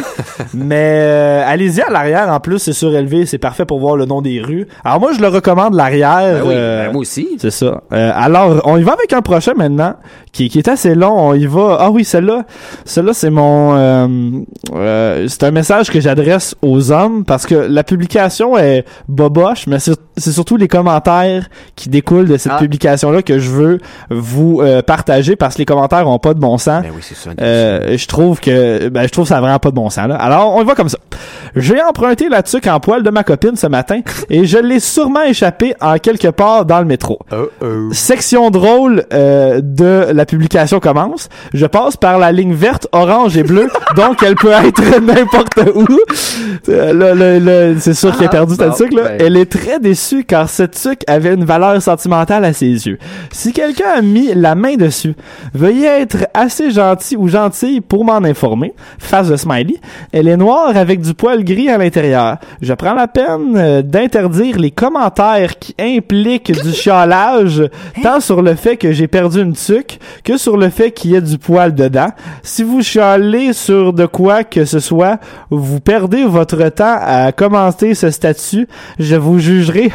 Mais 0.52 0.98
euh, 1.00 1.42
allez-y 1.46 1.80
à 1.80 1.90
l'arrière 1.90 2.28
en 2.30 2.40
plus, 2.40 2.58
c'est 2.58 2.72
surélevé, 2.74 3.24
c'est 3.26 3.38
parfait 3.38 3.64
pour 3.64 3.78
voir 3.80 3.96
le 3.96 4.04
nom 4.04 4.20
des 4.20 4.40
rues. 4.40 4.66
Alors 4.84 5.00
moi 5.00 5.12
je 5.16 5.20
le 5.20 5.28
recommande 5.28 5.73
l'arrière. 5.76 6.42
Ben 6.42 6.48
oui, 6.48 6.54
euh, 6.56 6.86
ben 6.86 6.92
moi 6.92 7.00
aussi. 7.02 7.28
c'est 7.38 7.50
ça. 7.50 7.82
Euh, 7.92 8.12
alors, 8.14 8.60
on 8.64 8.76
y 8.76 8.82
va 8.82 8.92
avec 8.92 9.12
un 9.12 9.22
prochain 9.22 9.52
maintenant, 9.56 9.94
qui, 10.32 10.48
qui 10.48 10.58
est 10.58 10.68
assez 10.68 10.94
long. 10.94 11.14
On 11.30 11.34
y 11.34 11.46
va. 11.46 11.76
Ah 11.80 11.90
oui, 11.90 12.04
celle-là. 12.04 12.44
Celle-là, 12.84 13.12
c'est 13.14 13.30
mon. 13.30 13.74
euh, 14.74 15.26
c'est 15.28 15.42
un 15.44 15.50
message 15.50 15.90
que 15.90 16.00
j'adresse 16.00 16.54
aux 16.62 16.90
hommes 16.90 17.24
parce 17.24 17.46
que 17.46 17.54
la 17.54 17.84
publication 17.84 18.56
est 18.58 18.84
boboche, 19.08 19.66
mais 19.66 19.78
c'est 19.78 19.94
c'est 20.16 20.30
surtout 20.32 20.56
les 20.56 20.68
commentaires 20.68 21.48
qui 21.74 21.88
découlent 21.88 22.28
de 22.28 22.36
cette 22.36 22.52
Ah. 22.54 22.58
publication-là 22.60 23.22
que 23.22 23.40
je 23.40 23.50
veux 23.50 23.80
vous 24.10 24.60
euh, 24.62 24.80
partager 24.80 25.34
parce 25.34 25.54
que 25.54 25.58
les 25.60 25.64
commentaires 25.64 26.08
ont 26.08 26.20
pas 26.20 26.34
de 26.34 26.38
bon 26.38 26.56
sens. 26.56 26.82
Ben 26.82 26.90
oui, 26.94 27.00
c'est 27.02 27.16
ça. 27.16 27.30
Euh, 27.40 27.96
je 27.96 28.06
trouve 28.06 28.38
que 28.40 28.88
ben 28.88 29.02
je 29.06 29.08
trouve 29.08 29.26
ça 29.26 29.38
a 29.38 29.40
vraiment 29.40 29.58
pas 29.58 29.70
de 29.70 29.74
bon 29.74 29.90
sens 29.90 30.06
là. 30.06 30.14
Alors 30.16 30.54
on 30.54 30.62
y 30.62 30.64
va 30.64 30.74
comme 30.74 30.88
ça. 30.88 30.98
J'ai 31.56 31.82
emprunté 31.82 32.28
la 32.28 32.42
tuque 32.42 32.66
en 32.68 32.78
poil 32.80 33.02
de 33.02 33.10
ma 33.10 33.24
copine 33.24 33.56
ce 33.56 33.66
matin 33.66 34.00
et 34.30 34.44
je 34.44 34.58
l'ai 34.58 34.78
sûrement 34.80 35.22
échappé 35.22 35.63
en 35.80 35.96
quelque 35.98 36.28
part 36.28 36.64
dans 36.64 36.78
le 36.80 36.84
métro. 36.84 37.18
Section 37.92 38.50
drôle 38.50 39.04
euh, 39.12 39.60
de 39.62 40.12
la 40.12 40.26
publication 40.26 40.80
commence. 40.80 41.28
Je 41.52 41.66
passe 41.66 41.96
par 41.96 42.18
la 42.18 42.32
ligne 42.32 42.54
verte, 42.54 42.86
orange 42.92 43.36
et 43.36 43.42
bleue, 43.42 43.68
donc 43.96 44.22
elle 44.22 44.34
peut 44.34 44.50
être 44.52 45.00
n'importe 45.00 45.58
où. 45.74 45.86
Euh, 46.68 47.74
c'est 47.78 47.94
sûr 47.94 48.12
qu'il 48.16 48.24
a 48.24 48.28
Ah, 48.28 48.30
perdu 48.32 48.56
ta 48.56 48.70
tuque 48.70 48.92
là. 48.94 49.02
ben. 49.04 49.16
Elle 49.20 49.36
est 49.36 49.50
très 49.50 49.78
déçue 49.80 50.24
car 50.24 50.48
cette 50.48 50.72
tuque 50.80 51.02
avait 51.06 51.34
une 51.34 51.44
valeur 51.44 51.80
sentimentale 51.80 52.44
à 52.44 52.52
ses 52.52 52.66
yeux. 52.86 52.98
Si 53.32 53.52
quelqu'un 53.52 53.90
a 53.98 54.02
mis 54.02 54.32
la 54.34 54.54
main 54.54 54.74
dessus, 54.76 55.14
veuillez 55.54 55.86
être 55.86 56.26
assez 56.34 56.70
gentil 56.70 57.16
ou 57.16 57.28
gentille 57.28 57.80
pour 57.80 58.04
m'en 58.04 58.16
informer. 58.24 58.74
Face 58.98 59.28
de 59.28 59.36
smiley. 59.36 59.76
Elle 60.12 60.28
est 60.28 60.36
noire 60.36 60.76
avec 60.76 61.00
du 61.00 61.14
poil 61.14 61.44
gris 61.44 61.68
à 61.68 61.78
l'intérieur. 61.78 62.36
Je 62.60 62.72
prends 62.74 62.94
la 62.94 63.08
peine 63.08 63.54
euh, 63.56 63.82
d'interdire 63.82 64.58
les 64.58 64.70
commentaires 64.70 65.53
qui 65.58 65.74
impliquent 65.78 66.52
du 66.62 66.72
chiolage, 66.72 67.62
tant 68.02 68.20
sur 68.20 68.42
le 68.42 68.54
fait 68.54 68.76
que 68.76 68.92
j'ai 68.92 69.08
perdu 69.08 69.40
une 69.40 69.54
tuque 69.54 69.98
que 70.24 70.36
sur 70.36 70.56
le 70.56 70.68
fait 70.70 70.90
qu'il 70.92 71.12
y 71.12 71.14
ait 71.14 71.20
du 71.20 71.38
poil 71.38 71.74
dedans. 71.74 72.10
Si 72.42 72.62
vous 72.62 72.82
chialez 72.82 73.52
sur 73.52 73.92
de 73.92 74.06
quoi 74.06 74.44
que 74.44 74.64
ce 74.64 74.80
soit, 74.80 75.18
vous 75.50 75.80
perdez 75.80 76.24
votre 76.24 76.68
temps 76.68 76.98
à 77.00 77.32
commenter 77.32 77.94
ce 77.94 78.10
statut. 78.10 78.68
Je 78.98 79.16
vous 79.16 79.38
jugerai 79.38 79.90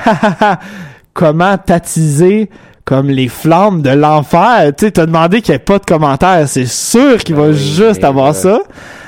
comment 1.14 1.58
tatiser 1.58 2.50
comme 2.90 3.12
les 3.12 3.28
flammes 3.28 3.84
de 3.84 3.92
l'enfer. 3.92 4.72
Tu 4.76 4.86
sais, 4.86 4.92
t'as 4.92 5.06
demandé 5.06 5.44
qu'il 5.44 5.52
n'y 5.52 5.58
ait 5.58 5.60
pas 5.60 5.78
de 5.78 5.86
commentaires. 5.86 6.48
C'est 6.48 6.66
sûr 6.66 7.20
qu'il 7.20 7.36
va 7.36 7.50
oui, 7.50 7.54
juste 7.56 8.04
avoir 8.04 8.30
euh, 8.30 8.34
ça. 8.34 8.62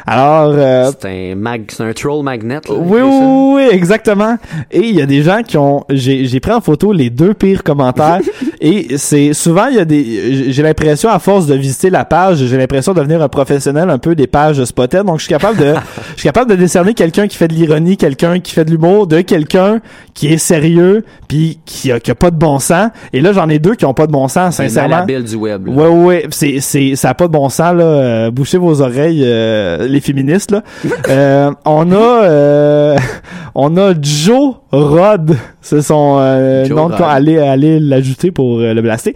Alors, 0.06 0.54
euh, 0.56 0.92
C'est 1.02 1.32
un 1.32 1.36
mag, 1.36 1.64
c'est 1.70 1.82
un 1.84 1.92
troll 1.92 2.24
magnet. 2.24 2.56
là, 2.56 2.62
oui, 2.70 3.02
oui, 3.02 3.54
oui, 3.56 3.68
exactement. 3.72 4.38
Et 4.70 4.82
il 4.82 4.96
y 4.96 5.02
a 5.02 5.08
des 5.08 5.24
gens 5.24 5.42
qui 5.42 5.58
ont, 5.58 5.84
j'ai, 5.90 6.26
j'ai 6.26 6.40
pris 6.40 6.52
en 6.52 6.62
photo 6.62 6.94
les 6.94 7.10
deux 7.10 7.34
pires 7.34 7.64
commentaires. 7.64 8.22
et 8.62 8.98
c'est 8.98 9.34
souvent 9.34 9.66
il 9.68 9.76
y 9.78 9.80
a 9.80 9.86
des, 9.86 10.52
j'ai 10.52 10.62
l'impression 10.64 11.10
à 11.10 11.18
force 11.20 11.48
de 11.48 11.56
visiter 11.56 11.90
la 11.90 12.06
page, 12.06 12.38
j'ai 12.38 12.58
l'impression 12.58 12.94
de 12.94 13.00
devenir 13.00 13.22
un 13.22 13.28
professionnel 13.28 13.90
un 13.90 13.98
peu 13.98 14.14
des 14.16 14.28
pages 14.28 14.64
Spotted. 14.64 15.04
Donc 15.04 15.18
je 15.18 15.24
suis 15.26 15.34
capable 15.34 15.58
de, 15.58 15.74
je 16.14 16.20
suis 16.20 16.30
capable 16.30 16.52
de 16.52 16.56
décerner 16.56 16.94
quelqu'un 16.94 17.28
qui 17.28 17.38
fait 17.38 17.48
de 17.48 17.54
l'ironie, 17.54 17.98
quelqu'un 17.98 18.40
qui 18.40 18.52
fait 18.54 18.64
de 18.66 18.72
l'humour, 18.72 19.08
de 19.08 19.22
quelqu'un 19.22 19.80
qui 20.14 20.28
est 20.28 20.38
sérieux, 20.38 21.04
puis 21.28 21.60
qui 21.66 21.92
a, 21.92 22.00
qui 22.00 22.12
a 22.12 22.16
pas 22.16 22.30
de 22.32 22.36
bon 22.38 22.60
sens. 22.60 22.90
Et 23.14 23.22
là 23.22 23.34
j'en 23.34 23.50
ai 23.50 23.58
deux 23.60 23.76
qui 23.76 23.86
ont 23.86 23.94
pas 23.94 24.06
de 24.08 24.12
bon 24.12 24.28
sens, 24.28 24.58
C'est 24.58 24.68
sincèrement. 24.70 24.90
malhabile 25.06 25.24
du 25.24 25.36
web. 25.36 25.66
là. 25.68 25.74
Ouais, 25.74 25.88
ouais, 25.88 26.26
c'est, 26.30 26.60
c'est, 26.60 26.96
ça 26.96 27.10
a 27.10 27.14
pas 27.14 27.28
de 27.28 27.32
bon 27.34 27.50
sens, 27.50 27.74
là. 27.76 27.84
Euh, 27.84 28.32
bouchez 28.32 28.58
vos 28.58 28.82
oreilles, 28.82 29.24
euh, 29.26 29.88
les 29.88 30.02
féministes, 30.02 30.52
là. 30.52 30.62
Euh, 31.10 31.52
on 31.66 31.92
a, 31.92 32.24
euh, 32.24 32.98
on 33.56 33.76
a 33.78 33.94
Joe 34.00 34.56
Rod. 34.72 35.36
C'est 35.62 35.82
son 35.82 36.18
euh, 36.20 36.68
nom 36.68 36.90
allez, 36.92 37.38
allez 37.38 37.80
l'ajouter 37.80 38.32
pour 38.32 38.51
euh, 38.60 38.74
le 38.74 38.82
blaster. 38.82 39.14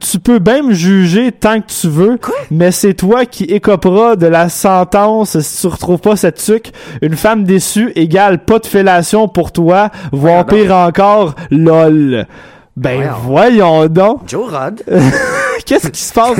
Tu 0.00 0.18
peux 0.18 0.38
bien 0.38 0.62
me 0.62 0.74
juger 0.74 1.32
tant 1.32 1.60
que 1.60 1.66
tu 1.68 1.88
veux, 1.88 2.18
mais 2.50 2.70
c'est 2.70 2.94
toi 2.94 3.26
qui 3.26 3.44
écoperas 3.44 4.16
de 4.16 4.26
la 4.26 4.48
sentence 4.48 5.38
si 5.40 5.60
tu 5.60 5.66
retrouves 5.66 6.00
pas 6.00 6.16
cette 6.16 6.42
tuque. 6.42 6.72
Une 7.02 7.16
femme 7.16 7.44
déçue 7.44 7.92
égale 7.94 8.44
pas 8.44 8.58
de 8.58 8.66
fellation 8.66 9.28
pour 9.28 9.52
toi, 9.52 9.90
voire 10.12 10.44
Voyons 10.48 10.64
pire 10.64 10.74
encore, 10.74 11.34
lol. 11.50 12.26
Ben 12.76 13.10
voyons 13.22 13.86
donc. 13.86 14.22
Joe 14.26 14.50
Rod. 14.50 14.82
Qu'est-ce 15.66 15.88
qui 15.88 16.00
se 16.02 16.12
passe? 16.12 16.38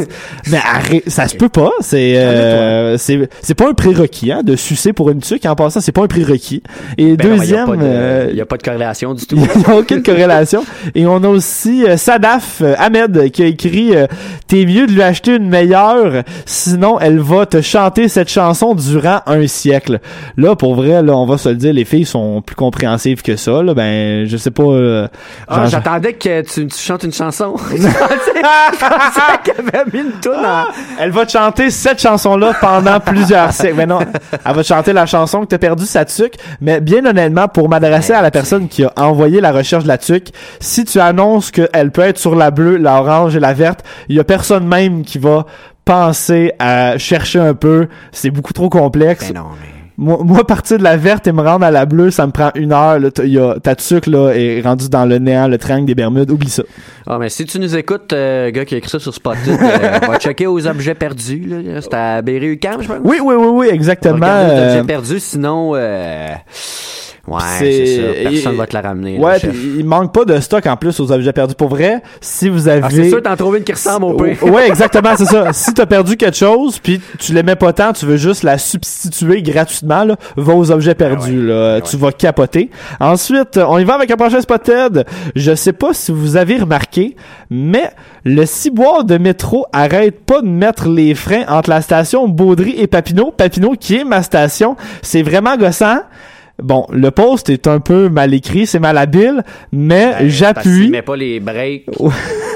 Mais 0.51 0.59
arrête, 0.59 1.05
ça 1.09 1.27
se 1.29 1.37
peut 1.37 1.49
pas. 1.49 1.71
C'est 1.81 2.19
euh, 2.19 2.97
c'est 2.99 3.29
c'est 3.43 3.55
pas 3.55 3.69
un 3.69 3.75
prérequis 3.75 4.33
hein, 4.33 4.43
de 4.43 4.57
sucer 4.57 4.93
pour 4.93 5.11
une 5.11 5.21
tuque. 5.21 5.47
En 5.47 5.55
passant, 5.55 5.81
c'est 5.81 5.93
pas 5.93 6.03
un 6.03 6.07
prérequis. 6.09 6.63
Et 6.99 7.17
Ben 7.17 7.37
deuxième, 7.37 7.69
Il 7.75 7.79
n'y 7.81 7.85
a, 7.87 7.89
euh, 7.89 8.25
pas 8.27 8.31
de- 8.31 8.37
y 8.37 8.41
a 8.41 8.47
pas 8.47 8.57
de 8.57 8.63
corrélation 8.63 9.15
du 9.15 9.27
tout. 9.27 9.37
il 9.37 9.61
n'y 9.61 9.65
a 9.67 9.77
aucune 9.77 10.03
corrélation. 10.03 10.65
Et 10.95 11.07
on 11.07 11.23
a 11.25 11.29
aussi 11.29 11.85
euh, 11.87 11.97
Sadaf 11.97 12.61
euh, 12.63 12.75
Ahmed 12.79 13.31
qui 13.31 13.43
a 13.43 13.47
écrit 13.47 13.95
euh, 13.97 14.07
T'es 14.49 14.65
mieux 14.67 14.87
de 14.87 14.93
lui 14.93 15.03
acheter 15.03 15.37
une 15.37 15.49
meilleure, 15.49 16.23
sinon 16.47 16.99
elle 17.01 17.19
va 17.19 17.47
te 17.47 17.61
chanter 17.63 18.09
cette 18.09 18.29
chanson 18.29 18.75
durant 18.75 19.21
un 19.27 19.47
siècle. 19.47 20.01
Là, 20.37 20.55
pour 20.57 20.75
vrai, 20.75 21.03
là, 21.03 21.17
on 21.17 21.27
va 21.27 21.39
se 21.39 21.49
le 21.49 21.55
dire, 21.57 21.73
les 21.73 21.85
filles 21.85 22.05
sont 22.05 22.43
plus 22.43 22.57
compréhensives 22.57 23.23
que 23.23 23.37
ça. 23.37 23.63
Là. 23.63 23.75
Ben, 23.75 24.27
je 24.27 24.37
sais 24.37 24.51
pas. 24.51 24.63
euh, 24.65 25.09
Ah, 25.49 25.67
J'attendais 25.67 26.13
que 26.15 26.43
tu, 26.43 26.67
tu 26.67 26.79
chantes 26.79 27.05
une 27.05 27.13
chanson. 27.13 27.55
qu'elle 29.43 29.69
avait 29.73 29.91
mis 29.93 30.01
une 30.01 30.21
toune 30.21 30.45
en... 30.45 30.65
Elle 30.99 31.11
va 31.11 31.27
te 31.27 31.33
chanter 31.33 31.71
cette 31.71 32.01
chanson-là 32.01 32.53
pendant 32.61 33.01
plusieurs 33.05 33.53
siècles. 33.53 33.77
Mais 33.77 33.87
non, 33.87 34.01
elle 34.01 34.55
va 34.55 34.63
te 34.63 34.67
chanter 34.67 34.93
la 34.93 35.07
chanson 35.07 35.41
que 35.41 35.47
t'as 35.47 35.59
perdu 35.59 35.87
sa 35.87 36.05
tuque. 36.05 36.37
Mais 36.61 36.81
bien 36.81 37.05
honnêtement, 37.05 37.49
pour 37.49 37.69
m'adresser 37.69 38.13
à 38.13 38.23
la 38.23 38.31
personne 38.31 38.69
qui 38.69 38.85
a 38.85 38.93
envoyé 38.97 39.41
la 39.41 39.53
recherche 39.53 39.85
de 39.85 39.89
la 39.89 39.99
tuque, 39.99 40.33
si 40.61 40.85
tu 40.85 41.01
annonces 41.01 41.51
qu'elle 41.51 41.91
peut 41.91 42.03
être 42.03 42.19
sur 42.19 42.35
la 42.35 42.51
bleue, 42.51 42.77
la 42.77 43.01
orange 43.01 43.37
et 43.37 43.41
la 43.41 43.53
verte, 43.53 43.85
il 44.09 44.17
y 44.17 44.21
a 44.21 44.25
personne 44.25 44.67
même 44.67 45.05
qui 45.05 45.19
va 45.19 45.47
penser 45.85 46.53
à 46.59 46.99
chercher 46.99 47.41
un 47.41 47.55
peu. 47.55 47.89
C'est 48.13 48.31
beaucoup 48.31 48.53
trop 48.53 48.69
complexe. 48.69 49.33
Ben 49.33 49.41
non, 49.41 49.49
mais... 49.61 49.74
Moi, 49.97 50.19
moi, 50.25 50.45
partir 50.45 50.79
de 50.79 50.83
la 50.83 50.97
verte 50.97 51.27
et 51.29 51.33
me 51.33 51.41
rendre 51.41 51.65
à 51.65 51.71
la 51.71 51.87
bleue, 51.87 52.11
ça 52.11 52.27
me 52.27 52.33
prend 52.33 52.51
une 52.57 52.73
heure. 52.73 52.99
Là, 52.99 53.11
y 53.23 53.39
a- 53.39 53.61
ta 53.61 53.77
tuque 53.77 54.09
là, 54.09 54.31
est 54.33 54.61
rendue 54.61 54.89
dans 54.89 55.05
le 55.05 55.19
néant, 55.19 55.47
le 55.47 55.57
triangle 55.57 55.87
des 55.87 55.95
Bermudes. 55.95 56.31
Oublie 56.33 56.51
ça. 56.51 56.65
Ah, 57.07 57.17
mais 57.19 57.29
si 57.29 57.45
tu 57.45 57.61
nous 57.61 57.77
écoutes, 57.77 58.13
euh, 58.13 58.51
gars 58.51 58.65
qui 58.65 58.75
a 58.75 58.79
écrit 58.79 58.91
ça 58.91 58.99
sur 58.99 59.13
euh, 59.63 59.99
on 60.03 60.07
va 60.11 60.19
checker 60.19 60.49
aux 60.49 60.67
objets 60.67 60.95
perdus. 60.95 61.45
là. 61.47 61.81
C'était 61.81 61.97
à 61.97 62.23
Berry-UQAM, 62.23 62.83
je 62.83 62.89
pense. 62.89 62.97
Oui, 63.05 63.19
oui, 63.23 63.35
oui, 63.37 63.47
oui, 63.47 63.47
On 63.47 63.59
va 63.59 63.67
exactement. 63.69 64.19
les 64.19 64.51
euh, 64.51 64.71
objets 64.73 64.85
perdus, 64.85 65.21
sinon... 65.21 65.75
Ouais, 67.27 67.41
C'est- 67.59 67.97
ça. 67.97 68.03
Personne 68.31 68.55
et- 68.55 68.57
va 68.57 68.67
te 68.67 68.75
la 68.75 68.83
ramener. 68.83 69.17
là, 69.17 69.25
Ouais, 69.25 69.39
puis 69.39 69.51
il 69.79 69.85
manque 69.87 70.13
pas 70.13 70.27
de 70.27 70.39
stock 70.41 70.67
en 70.67 70.77
plus 70.77 71.01
aux 71.01 71.11
objets 71.11 71.33
perdus. 71.33 71.55
Pour 71.55 71.69
vrai, 71.69 72.03
si 72.21 72.51
vous 72.51 72.69
avez... 72.69 72.83
Ah, 72.85 72.89
c'est 72.91 73.09
sûr, 73.09 73.23
t'en 73.23 73.35
trouves 73.35 73.57
une 73.57 73.65
qui 73.65 73.73
ressemble 73.73 74.05
au 74.05 74.13
pire. 74.15 74.43
Ouais, 74.45 74.69
exactement, 74.69 75.11
c'est 75.17 75.25
ça. 75.25 75.45
Si 75.55 75.73
t'as 75.73 75.87
perdu 75.87 76.17
quelque 76.19 76.37
chose, 76.37 76.79
puis 76.79 77.01
tu 77.19 77.33
l'aimais 77.33 77.57
pas 77.57 77.73
tant, 77.73 77.93
tu 77.95 78.05
veux 78.05 78.19
juste 78.19 78.43
la 78.43 78.59
substituer 78.59 79.41
gratuitement, 79.41 80.05
là, 80.05 80.17
va 80.37 80.55
aux 80.55 80.71
objets 80.71 80.95
perdus, 80.95 81.47
là. 81.47 81.81
Tu 81.81 81.97
vas 81.97 82.13
capoter. 82.13 82.71
Ensuite, 83.01 83.57
on 83.57 83.79
y 83.79 83.85
va 83.85 83.95
avec 83.95 84.11
un 84.11 84.17
prochain 84.17 84.41
spotted. 84.43 85.07
Je 85.35 85.55
sais 85.55 85.73
pas 85.73 85.95
si 85.95 86.13
vous 86.13 86.37
avez 86.37 86.59
remarqué, 86.59 87.17
mais 87.49 87.91
le 88.25 88.45
ciboire 88.45 89.05
de 89.05 89.17
métro 89.17 89.65
arrête 89.73 90.21
pas 90.21 90.43
de 90.43 90.47
mettre 90.49 90.89
les 90.89 91.15
freins 91.15 91.45
entre 91.49 91.71
la 91.71 91.81
station 91.81 92.29
Baudry 92.29 92.75
et 92.79 92.87
Papineau. 92.87 93.31
Papineau, 93.31 93.75
qui 93.79 93.97
est 93.97 94.05
ma 94.05 94.23
station, 94.23 94.77
c'est 95.01 95.23
vraiment 95.23 95.57
gossant. 95.57 96.01
Bon, 96.63 96.87
le 96.93 97.11
post 97.11 97.51
est 97.51 97.67
un 97.67 97.81
peu 97.81 98.09
mal 98.09 98.33
écrit, 98.33 98.67
c'est 98.67 98.79
mal 98.79 98.97
habile, 98.97 99.43
mais 99.73 100.15
Ben, 100.21 100.29
j'appuie. 100.29 100.89
met 100.89 101.03
pas 101.03 101.17
les 101.17 101.41
breaks. 101.41 101.87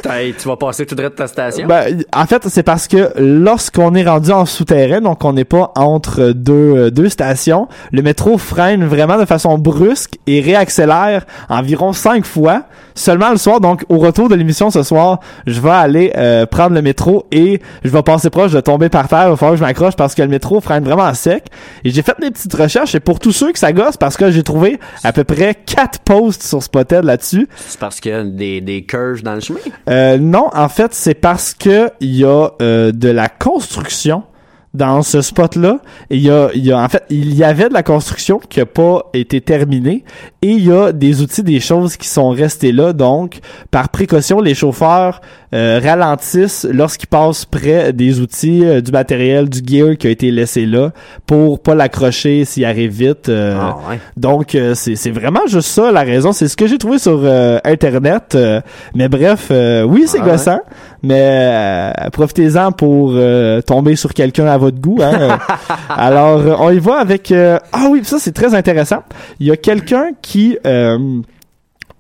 Tu 0.01 0.49
vas 0.49 0.57
passer 0.57 0.87
tout 0.87 0.95
droit 0.95 1.11
de 1.11 1.15
ta 1.15 1.27
station. 1.27 1.67
Ben, 1.67 2.03
en 2.15 2.25
fait, 2.25 2.43
c'est 2.49 2.63
parce 2.63 2.87
que 2.89 3.11
lorsqu'on 3.19 3.95
est 3.95 4.05
rendu 4.09 4.31
en 4.31 4.47
souterrain, 4.47 5.01
donc 5.01 5.23
on 5.25 5.33
n'est 5.33 5.45
pas 5.45 5.73
entre 5.75 6.31
deux, 6.31 6.53
euh, 6.53 6.91
deux 6.91 7.09
stations, 7.09 7.67
le 7.93 8.01
métro 8.03 8.39
freine 8.39 8.85
vraiment 8.87 9.19
de 9.19 9.25
façon 9.27 9.59
brusque 9.59 10.15
et 10.27 10.41
réaccélère 10.41 11.27
environ 11.49 11.93
cinq 11.93 12.25
fois 12.25 12.63
seulement 12.99 13.31
le 13.31 13.37
soir. 13.37 13.61
Donc, 13.61 13.85
au 13.89 13.99
retour 13.99 14.29
de 14.29 14.35
l'émission 14.35 14.71
ce 14.71 14.83
soir, 14.83 15.21
je 15.47 15.61
vais 15.61 15.71
aller 15.71 16.13
euh, 16.17 16.47
prendre 16.47 16.75
le 16.75 16.83
métro 16.83 17.27
et 17.33 17.61
je 17.85 17.89
vais 17.89 18.03
passer 18.03 18.31
proche 18.31 18.53
de 18.53 18.61
tomber 18.61 18.89
par 18.89 19.09
terre. 19.09 19.25
Il 19.27 19.31
va 19.31 19.37
falloir 19.37 19.55
que 19.55 19.61
je 19.61 19.65
m'accroche 19.65 19.97
parce 19.97 20.15
que 20.15 20.23
le 20.23 20.29
métro 20.29 20.61
freine 20.61 20.85
vraiment 20.85 21.05
à 21.05 21.15
sec. 21.15 21.47
Et 21.85 21.91
j'ai 21.91 22.03
fait 22.03 22.17
des 22.21 22.31
petites 22.31 22.55
recherches 22.55 22.95
et 22.95 23.01
pour 23.01 23.21
tous 23.21 23.33
ceux 23.33 23.53
que 23.53 23.59
ça 23.59 23.73
gosse, 23.73 23.97
parce 23.97 24.17
que 24.17 24.31
j'ai 24.31 24.43
trouvé 24.43 24.79
à 25.05 25.13
peu 25.13 25.25
près 25.25 25.55
quatre 25.55 26.01
posts 26.01 26.43
sur 26.43 26.63
Spotted 26.63 27.05
là-dessus. 27.05 27.49
C'est 27.57 27.79
parce 27.79 28.01
qu'il 28.01 28.13
y 28.13 28.15
a 28.15 28.25
des, 28.25 28.61
des 28.61 28.85
curves 28.85 29.23
dans 29.23 29.35
le 29.35 29.41
chemin? 29.41 29.61
Euh, 29.89 30.19
non, 30.19 30.49
en 30.53 30.69
fait, 30.69 30.93
c'est 30.95 31.15
parce 31.15 31.55
que 31.55 31.91
il 32.01 32.17
y 32.17 32.25
a 32.25 32.51
euh, 32.61 32.93
de 32.93 33.09
la 33.09 33.29
construction 33.29 34.25
dans 34.75 35.03
ce 35.03 35.23
spot-là. 35.23 35.79
Il 36.11 36.21
y 36.21 36.31
a, 36.31 36.51
il 36.55 36.65
y 36.65 36.73
a, 36.73 36.79
en 36.79 36.89
fait, 36.89 37.05
il 37.11 37.35
y 37.35 37.45
avait 37.45 37.69
de 37.69 37.75
la 37.75 37.83
construction 37.83 38.39
qui 38.39 38.61
a 38.61 38.67
pas 38.67 39.07
été 39.15 39.41
terminée 39.41 40.05
et 40.43 40.51
il 40.53 40.65
y 40.65 40.73
a 40.73 40.93
des 40.93 41.23
outils, 41.23 41.43
des 41.43 41.61
choses 41.61 41.97
qui 41.97 42.09
sont 42.09 42.31
restées 42.31 42.73
là. 42.73 42.93
Donc, 42.93 43.41
par 43.71 43.89
précaution, 43.89 44.41
les 44.41 44.55
chauffeurs 44.55 45.21
euh, 45.55 45.81
ralentissent 45.83 46.67
lorsqu'ils 46.71 47.07
passent 47.07 47.45
près 47.45 47.93
des 47.93 48.21
outils, 48.21 48.65
euh, 48.65 48.81
du 48.81 48.93
matériel, 48.93 49.49
du 49.49 49.61
gear 49.67 49.97
qui 49.97 50.07
a 50.07 50.11
été 50.11 50.31
laissé 50.31 50.67
là 50.67 50.91
pour 51.27 51.61
pas 51.63 51.75
l'accrocher 51.75 52.45
s'il 52.45 52.65
arrive 52.65 52.93
vite. 52.93 53.29
euh, 53.29 53.57
Ah, 53.59 53.79
ouais. 53.89 53.99
donc, 54.17 54.55
euh, 54.55 54.75
c'est 54.75 54.95
c'est 54.97 55.11
vraiment 55.11 55.47
juste 55.47 55.69
ça 55.69 55.91
la 55.93 56.03
raison. 56.03 56.33
C'est 56.33 56.49
ce 56.49 56.57
que 56.57 56.67
j'ai 56.67 56.77
trouvé 56.79 56.99
sur 56.99 57.21
euh, 57.23 57.59
Internet. 57.65 58.35
euh, 58.35 58.61
mais 58.95 59.09
bref, 59.09 59.49
euh, 59.51 59.83
oui, 59.85 60.05
c'est 60.07 60.19
Ah 60.21 60.25
ouais. 60.25 60.31
gossant. 60.33 60.61
Mais 61.03 61.93
profitez-en 62.13 62.73
pour 62.73 63.13
euh, 63.15 63.61
tomber 63.63 63.97
sur 63.97 64.13
quelqu'un 64.13 64.47
à 64.47 64.59
votre 64.59 64.79
goût. 64.81 64.99
Hein. 65.01 65.39
Alors, 65.89 66.61
on 66.61 66.71
y 66.71 66.79
va 66.79 66.97
avec... 66.99 67.31
euh, 67.33 67.59
Ah 67.73 67.87
oui, 67.91 68.01
ça 68.05 68.17
c'est 68.19 68.33
très 68.33 68.55
intéressant. 68.55 69.03
Il 69.41 69.47
y 69.47 69.51
a 69.51 69.57
quelqu'un 69.57 70.11
qui... 70.21 70.59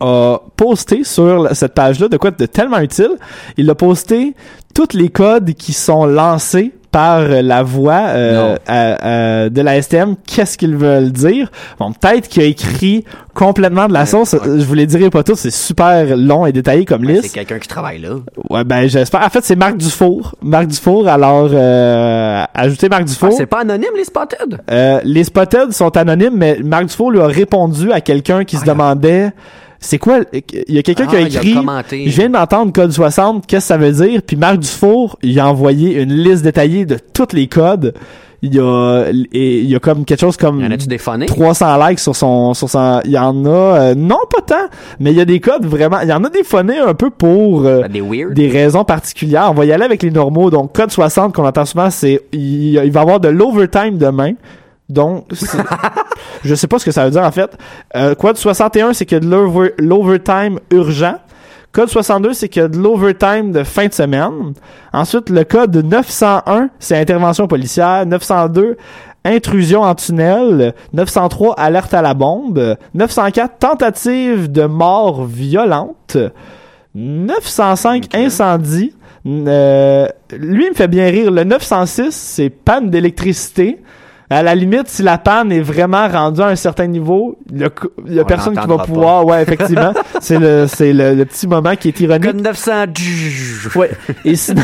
a 0.00 0.38
posté 0.56 1.04
sur 1.04 1.48
cette 1.54 1.74
page-là 1.74 2.08
de 2.08 2.16
quoi 2.16 2.30
de 2.30 2.46
tellement 2.46 2.78
utile. 2.78 3.10
Il 3.56 3.68
a 3.70 3.74
posté 3.74 4.34
tous 4.74 4.94
les 4.96 5.08
codes 5.08 5.52
qui 5.54 5.72
sont 5.72 6.06
lancés 6.06 6.72
par 6.90 7.18
euh, 7.20 7.42
la 7.42 7.62
voix 7.62 8.00
euh, 8.06 8.52
Non. 8.52 8.58
à- 8.66 9.42
à- 9.42 9.48
de 9.50 9.60
la 9.60 9.82
STM. 9.82 10.16
Qu'est-ce 10.26 10.56
qu'ils 10.56 10.74
veulent 10.74 11.12
dire? 11.12 11.50
Bon, 11.78 11.92
peut-être 11.92 12.28
qu'il 12.28 12.42
a 12.42 12.46
écrit 12.46 13.04
complètement 13.34 13.88
de 13.88 13.92
la 13.92 14.06
sauce. 14.06 14.34
Je 14.42 14.64
vous 14.64 14.72
les 14.72 14.86
dirai 14.86 15.10
pas 15.10 15.22
tous. 15.22 15.34
C'est 15.36 15.50
super 15.50 16.16
long 16.16 16.46
et 16.46 16.52
détaillé 16.52 16.86
comme 16.86 17.02
Ouais, 17.04 17.16
c'est 17.16 17.22
liste. 17.22 17.34
quelqu'un 17.34 17.58
qui 17.58 17.68
travaille 17.68 17.98
là. 18.00 18.10
Ouais, 18.48 18.64
ben 18.64 18.88
j'espère. 18.88 19.22
En 19.22 19.28
fait, 19.28 19.44
c'est 19.44 19.54
Marc 19.56 19.76
Dufour. 19.76 20.34
Marc 20.40 20.68
Dufour. 20.68 21.06
Alors, 21.08 21.50
euh, 21.52 22.42
ajoutez 22.54 22.88
Marc 22.88 23.02
Ah, 23.02 23.08
Dufour. 23.08 23.32
c'est 23.36 23.46
pas 23.46 23.60
anonyme, 23.60 23.90
les 23.94 24.04
spotted? 24.04 24.58
Euh, 24.70 25.00
les 25.04 25.24
spotted 25.24 25.72
sont 25.72 25.94
anonymes, 25.94 26.36
mais 26.36 26.58
Marc 26.64 26.86
Dufour 26.86 27.10
lui 27.10 27.20
a 27.20 27.26
répondu 27.26 27.92
à 27.92 28.00
quelqu'un 28.00 28.44
qui 28.44 28.56
se 28.56 28.64
demandait 28.64 29.32
c'est 29.80 29.98
quoi 29.98 30.20
il 30.32 30.74
y 30.74 30.78
a 30.78 30.82
quelqu'un 30.82 31.06
qui 31.06 31.16
a 31.16 31.20
Ah, 31.20 31.22
a 31.22 31.26
écrit 31.26 32.08
je 32.10 32.16
viens 32.20 32.30
d'entendre 32.30 32.72
code 32.72 32.90
60 32.92 33.46
qu'est-ce 33.46 33.64
que 33.64 33.68
ça 33.68 33.76
veut 33.76 33.92
dire? 33.92 34.22
Puis 34.26 34.36
Marc 34.36 34.58
Dufour 34.58 35.18
il 35.22 35.38
a 35.38 35.48
envoyé 35.48 36.00
une 36.02 36.12
liste 36.12 36.42
détaillée 36.42 36.84
de 36.84 36.98
tous 37.12 37.28
les 37.34 37.46
codes 37.46 37.94
il 38.40 38.54
y 38.54 38.60
a 38.60 39.06
et 39.32 39.58
il 39.60 39.68
y 39.68 39.74
a 39.74 39.80
comme 39.80 40.04
quelque 40.04 40.20
chose 40.20 40.36
comme 40.36 40.60
Y 40.60 40.66
en 40.66 40.70
a-tu 40.70 40.86
des 40.86 40.98
phonés? 40.98 41.26
300 41.26 41.88
likes 41.88 41.98
sur 41.98 42.14
son 42.14 42.54
sur 42.54 42.68
son 42.70 43.00
il 43.04 43.10
y 43.12 43.18
en 43.18 43.44
a 43.44 43.48
euh, 43.48 43.94
non 43.96 44.18
pas 44.32 44.42
tant 44.42 44.68
mais 45.00 45.10
il 45.10 45.16
y 45.16 45.20
a 45.20 45.24
des 45.24 45.40
codes 45.40 45.66
vraiment 45.66 45.98
il 46.02 46.08
y 46.08 46.12
en 46.12 46.22
a 46.22 46.28
des 46.30 46.44
phonés 46.44 46.78
un 46.78 46.94
peu 46.94 47.10
pour 47.10 47.64
euh, 47.66 47.86
Des 47.88 48.00
weird? 48.00 48.34
des 48.34 48.48
raisons 48.48 48.84
particulières. 48.84 49.48
On 49.50 49.54
va 49.54 49.64
y 49.64 49.72
aller 49.72 49.84
avec 49.84 50.02
les 50.04 50.10
normaux. 50.12 50.50
Donc, 50.50 50.72
code 50.72 50.90
60 50.92 51.34
qu'on 51.34 51.46
entend 51.46 51.64
souvent, 51.64 51.90
c'est 51.90 52.20
il, 52.32 52.74
il 52.84 52.90
va 52.92 53.00
y 53.00 53.02
avoir 53.02 53.18
de 53.20 53.28
l'overtime 53.28 53.98
demain. 53.98 54.32
Donc, 54.88 55.26
je 56.44 56.54
sais 56.54 56.66
pas 56.66 56.78
ce 56.78 56.84
que 56.84 56.90
ça 56.90 57.04
veut 57.04 57.10
dire 57.10 57.22
en 57.22 57.30
fait. 57.32 57.50
Euh, 57.96 58.14
code 58.14 58.36
61, 58.36 58.92
c'est 58.94 59.12
a 59.12 59.20
de 59.20 59.26
l'over- 59.28 59.74
l'overtime 59.78 60.58
urgent. 60.70 61.16
Code 61.72 61.90
62, 61.90 62.32
c'est 62.32 62.56
a 62.58 62.68
de 62.68 62.78
l'overtime 62.78 63.52
de 63.52 63.62
fin 63.64 63.86
de 63.86 63.92
semaine. 63.92 64.54
Ensuite, 64.92 65.28
le 65.28 65.44
code 65.44 65.76
901, 65.76 66.70
c'est 66.78 66.96
intervention 66.96 67.46
policière. 67.46 68.06
902, 68.06 68.78
intrusion 69.26 69.82
en 69.82 69.94
tunnel. 69.94 70.74
903, 70.94 71.54
alerte 71.60 71.92
à 71.92 72.00
la 72.00 72.14
bombe. 72.14 72.76
904, 72.94 73.58
tentative 73.58 74.50
de 74.50 74.64
mort 74.64 75.24
violente. 75.26 76.16
905, 76.94 78.14
incendie. 78.14 78.94
Euh, 79.26 80.06
lui, 80.32 80.64
il 80.64 80.70
me 80.70 80.74
fait 80.74 80.88
bien 80.88 81.06
rire. 81.10 81.30
Le 81.30 81.44
906, 81.44 82.12
c'est 82.14 82.48
panne 82.50 82.88
d'électricité. 82.88 83.78
À 84.30 84.42
la 84.42 84.54
limite, 84.54 84.88
si 84.88 85.02
la 85.02 85.16
panne 85.16 85.50
est 85.52 85.60
vraiment 85.60 86.06
rendue 86.06 86.42
à 86.42 86.48
un 86.48 86.56
certain 86.56 86.86
niveau, 86.86 87.38
il 87.50 87.60
y 87.60 87.64
a, 87.64 87.70
il 88.06 88.14
y 88.14 88.18
a 88.18 88.22
On 88.22 88.26
personne 88.26 88.56
qui 88.56 88.66
va 88.66 88.78
pouvoir. 88.78 89.24
Ouais, 89.24 89.42
effectivement. 89.42 89.94
c'est 90.20 90.38
le, 90.38 90.66
c'est 90.66 90.92
le, 90.92 91.14
le 91.14 91.24
petit 91.24 91.46
moment 91.46 91.74
qui 91.76 91.88
est 91.88 92.00
ironique. 92.00 92.24
Code 92.24 92.42
900. 92.42 92.72
Ouais. 93.76 93.90
Et 94.26 94.36
sinon, 94.36 94.62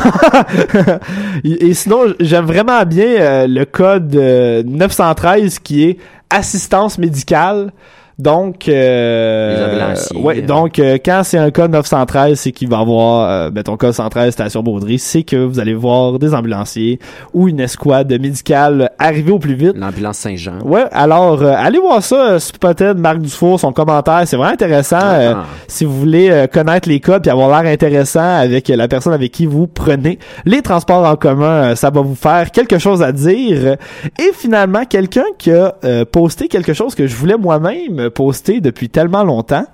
et 1.45 1.67
et 1.67 1.75
sinon, 1.75 2.15
j'aime 2.21 2.45
vraiment 2.45 2.85
bien 2.85 3.07
euh, 3.07 3.47
le 3.47 3.65
code 3.65 4.15
euh, 4.15 4.63
913 4.67 5.59
qui 5.61 5.85
est 5.85 5.99
assistance 6.29 6.99
médicale. 6.99 7.73
Donc, 8.19 8.69
euh, 8.69 9.95
Les 10.13 10.21
ouais, 10.21 10.43
donc 10.43 10.79
euh, 10.79 10.99
quand 11.05 11.23
c'est 11.25 11.39
un 11.39 11.51
code 11.51 11.73
913, 11.73 12.39
c'est 12.39 12.53
qu'il 12.53 12.69
va 12.69 12.79
avoir, 12.79 13.29
euh, 13.29 13.63
ton 13.65 13.77
code 13.77 13.93
113 13.93 14.33
station 14.33 14.63
Baudry, 14.63 14.99
c'est 14.99 15.23
que 15.25 15.37
vous 15.37 15.59
allez 15.59 15.75
voir 15.75 16.19
des 16.19 16.35
ambulanciers 16.35 16.99
ou 17.33 17.49
une 17.49 17.61
escouade 17.61 18.11
médicale 18.21 18.91
arriver 18.99 19.33
au 19.33 19.39
plus 19.39 19.55
vite. 19.55 19.73
L'ambulance 19.77 20.19
Saint-Jean. 20.19 20.61
Ouais, 20.65 20.85
alors 20.93 21.43
euh, 21.43 21.55
allez 21.57 21.79
voir 21.79 22.03
ça, 22.03 22.17
euh, 22.35 22.39
Spotted, 22.39 22.99
Marc 22.99 23.19
Dufour, 23.19 23.59
son 23.59 23.73
commentaire, 23.73 24.23
c'est 24.27 24.37
vraiment 24.37 24.53
intéressant. 24.53 24.99
euh, 25.03 25.33
Ah. 25.37 25.45
si 25.67 25.85
vous 25.85 25.99
voulez 25.99 26.31
euh, 26.31 26.47
connaître 26.47 26.89
les 26.89 27.01
codes 27.01 27.23
puis 27.23 27.31
avoir 27.31 27.49
l'air 27.63 27.73
intéressant 27.73 28.39
avec 28.39 28.71
euh, 28.71 28.77
la 28.77 28.87
personne 28.89 29.13
avec 29.13 29.33
qui 29.33 29.47
vous 29.47 29.67
prenez 29.67 30.19
les 30.45 30.63
transports 30.63 31.05
en 31.07 31.17
commun, 31.17 31.71
euh, 31.73 31.75
ça 31.75 31.91
va 31.91 32.01
vous 32.03 32.15
faire 32.15 32.51
quelque 32.53 32.79
chose 32.79 33.03
à 33.03 33.11
dire. 33.13 33.77
Et 34.21 34.31
finalement, 34.35 34.85
quelqu'un 34.85 35.25
qui 35.39 35.51
a 35.51 35.75
euh, 35.85 36.05
posté 36.05 36.47
quelque 36.49 36.73
chose 36.75 36.95
que 36.95 37.07
je 37.07 37.17
voulais 37.17 37.37
moi-même 37.37 38.04
poster 38.09 38.61
depuis 38.61 38.89
tellement 38.89 39.25
longtemps. 39.25 39.67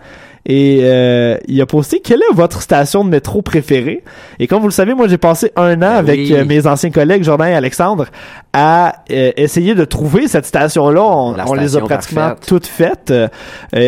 Et 0.46 0.80
euh, 0.82 1.36
il 1.48 1.60
a 1.60 1.66
posté 1.66 2.00
quelle 2.00 2.20
est 2.22 2.34
votre 2.34 2.62
station 2.62 3.04
de 3.04 3.10
métro 3.10 3.42
préférée? 3.42 4.02
Et 4.38 4.46
comme 4.46 4.60
vous 4.60 4.68
le 4.68 4.72
savez, 4.72 4.94
moi 4.94 5.06
j'ai 5.06 5.18
passé 5.18 5.52
un 5.54 5.74
an 5.74 5.78
Ben 5.78 5.96
avec 5.96 6.18
oui. 6.18 6.32
euh, 6.32 6.44
mes 6.46 6.66
anciens 6.66 6.90
collègues 6.90 7.24
Jordan 7.24 7.48
et 7.48 7.54
Alexandre 7.54 8.06
à 8.52 8.94
euh, 9.10 9.32
essayer 9.36 9.74
de 9.74 9.84
trouver 9.84 10.28
cette 10.28 10.46
station-là. 10.46 11.02
On, 11.02 11.54
les 11.54 11.76
a 11.76 11.80
pratiquement 11.80 12.20
parfaite. 12.30 12.46
toutes 12.46 12.66
faites. 12.66 13.10
Euh, 13.10 13.28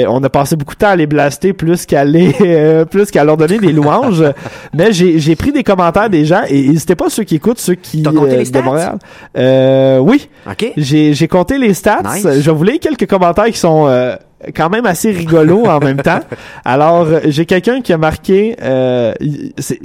on 0.09 0.23
a 0.23 0.29
passé 0.29 0.57
beaucoup 0.57 0.75
de 0.75 0.79
temps 0.79 0.89
à 0.89 0.97
les 0.97 1.07
blaster 1.07 1.55
plus 1.55 1.87
qu'à 1.87 2.05
les 2.05 2.35
euh, 2.43 2.85
plus 2.85 3.11
qu'à 3.11 3.25
leur 3.25 3.39
donner 3.39 3.59
des 3.59 3.73
louanges. 3.73 4.23
Mais 4.75 4.93
j'ai 4.93 5.19
j'ai 5.19 5.37
pris 5.37 5.53
des 5.53 5.65
commentaires 5.65 6.11
des 6.11 6.27
gens 6.27 6.43
et 6.49 6.69
n'hésitez 6.69 6.97
pas 6.97 7.09
ceux 7.09 7.25
qui 7.25 7.37
écoutent, 7.37 7.61
ceux 7.61 7.77
qui 7.77 8.03
compté 8.03 8.45
de? 8.45 8.61
Montréal. 8.61 8.99
Euh, 9.39 9.99
oui, 9.99 10.29
OK? 10.49 10.73
j'ai 10.77 11.15
j'ai 11.15 11.29
compté 11.29 11.57
les 11.57 11.73
stats. 11.73 12.03
Nice. 12.05 12.29
Je 12.41 12.51
voulais 12.51 12.79
quelques 12.79 13.07
commentaires 13.09 13.47
qui 13.47 13.59
sont 13.59 13.87
euh, 13.89 14.17
quand 14.55 14.71
même 14.71 14.87
assez 14.87 15.11
rigolos 15.11 15.67
en 15.67 15.79
même 15.79 15.99
temps. 16.03 16.21
Alors, 16.65 17.07
j'ai 17.27 17.47
quelqu'un 17.47 17.81
qui 17.81 17.93
a 17.93 17.99
marqué... 17.99 18.57
Euh, 18.63 19.13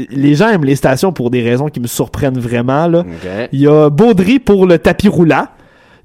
les 0.09 0.35
gens 0.35 0.49
aiment 0.49 0.65
les 0.65 0.75
stations 0.75 1.11
pour 1.13 1.29
des 1.29 1.41
raisons 1.41 1.67
qui 1.67 1.79
me 1.79 1.87
surprennent 1.87 2.39
vraiment. 2.39 2.87
Là. 2.87 2.99
OK. 2.99 3.49
Il 3.51 3.59
y 3.61 3.67
a 3.67 3.89
Baudry 3.89 4.39
pour 4.39 4.65
le 4.65 4.77
tapis 4.77 5.07
roulant. 5.07 5.45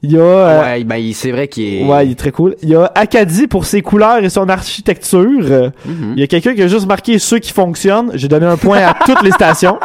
Il 0.04 0.10
y 0.10 0.18
a 0.18 0.20
euh, 0.20 0.62
ouais, 0.62 0.82
ben 0.84 0.96
il- 0.96 1.14
c'est 1.14 1.30
vrai 1.30 1.46
qu'il 1.46 1.62
est. 1.74 1.84
Ouais, 1.84 2.06
il 2.06 2.12
est 2.12 2.18
très 2.18 2.32
cool. 2.32 2.56
Il 2.62 2.70
y 2.70 2.74
a 2.74 2.90
Acadie 2.96 3.46
pour 3.46 3.64
ses 3.66 3.82
couleurs 3.82 4.18
et 4.18 4.28
son 4.30 4.48
architecture. 4.48 5.70
Mhm. 5.86 6.14
Il 6.16 6.20
y 6.20 6.24
a 6.24 6.26
quelqu'un 6.26 6.54
qui 6.56 6.62
a 6.62 6.66
juste 6.66 6.88
marqué 6.88 7.20
ceux 7.20 7.38
qui 7.38 7.52
fonctionnent. 7.52 8.10
J'ai 8.14 8.26
donné 8.26 8.46
un 8.46 8.56
point 8.56 8.78
à 8.78 8.94
toutes 9.06 9.22
les 9.22 9.30
stations. 9.30 9.78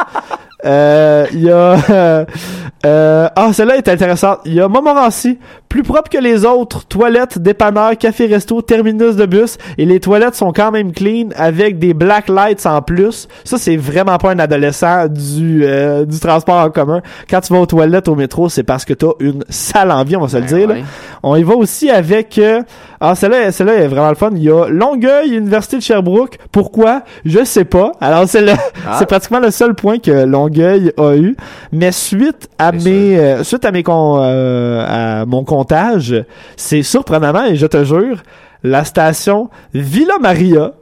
Euh, 0.64 1.26
il 1.32 1.44
y 1.44 1.50
a 1.50 1.76
euh, 1.90 2.24
euh, 2.86 3.28
ah 3.34 3.52
celle-là 3.52 3.76
est 3.76 3.88
intéressante. 3.88 4.40
Il 4.44 4.54
y 4.54 4.60
a 4.60 4.68
Montmorency, 4.68 5.38
plus 5.68 5.82
propre 5.82 6.10
que 6.10 6.18
les 6.18 6.44
autres, 6.44 6.84
toilettes, 6.86 7.38
dépanneur, 7.38 7.96
café 7.96 8.26
resto, 8.26 8.60
terminus 8.62 9.16
de 9.16 9.26
bus 9.26 9.58
et 9.76 9.84
les 9.84 10.00
toilettes 10.00 10.34
sont 10.34 10.52
quand 10.52 10.70
même 10.72 10.92
clean 10.92 11.28
avec 11.36 11.78
des 11.78 11.94
black 11.94 12.28
lights 12.28 12.66
en 12.66 12.82
plus. 12.82 13.28
Ça 13.44 13.58
c'est 13.58 13.76
vraiment 13.76 14.18
pas 14.18 14.32
un 14.32 14.38
adolescent 14.38 15.06
du 15.08 15.64
euh, 15.64 16.04
du 16.04 16.18
transport 16.18 16.56
en 16.56 16.70
commun. 16.70 17.02
Quand 17.30 17.40
tu 17.40 17.52
vas 17.52 17.60
aux 17.60 17.66
toilettes 17.66 18.08
au 18.08 18.14
métro, 18.16 18.48
c'est 18.48 18.64
parce 18.64 18.84
que 18.84 18.94
t'as 18.94 19.12
une 19.20 19.44
sale 19.48 19.92
envie, 19.92 20.16
on 20.16 20.22
va 20.22 20.28
se 20.28 20.36
le 20.38 20.44
dire. 20.46 20.68
là. 20.68 20.76
On 21.22 21.36
y 21.36 21.42
va 21.42 21.54
aussi 21.54 21.90
avec 21.90 22.38
euh, 22.38 22.62
ah 23.00 23.14
celle-là 23.14 23.52
celle-là 23.52 23.74
est 23.74 23.86
vraiment 23.88 24.08
le 24.08 24.14
fun. 24.16 24.30
Il 24.34 24.42
y 24.42 24.50
a 24.50 24.66
Longueuil, 24.68 25.34
Université 25.36 25.76
de 25.76 25.82
Sherbrooke. 25.82 26.36
Pourquoi? 26.50 27.02
Je 27.24 27.44
sais 27.44 27.64
pas. 27.64 27.92
Alors 28.00 28.28
c'est 28.28 28.40
le 28.40 28.52
Ah. 28.86 28.96
c'est 28.98 29.06
pratiquement 29.06 29.40
le 29.40 29.50
seul 29.50 29.74
point 29.74 29.98
que 29.98 30.24
Longueuil 30.24 30.92
a 30.96 31.14
eu. 31.16 31.36
Mais 31.72 31.92
suite 31.92 32.48
à 32.58 32.72
Bien 32.72 32.84
mes 32.84 33.18
euh, 33.18 33.44
suite 33.44 33.64
à 33.64 33.70
mes 33.72 33.82
con, 33.82 34.18
euh, 34.22 34.84
à 35.22 35.26
mon 35.26 35.44
comptage, 35.44 36.24
c'est 36.56 36.82
surprenamment 36.82 37.44
et 37.44 37.56
je 37.56 37.66
te 37.66 37.84
jure 37.84 38.22
la 38.64 38.84
station 38.84 39.50
Villa 39.74 40.14
Maria. 40.20 40.72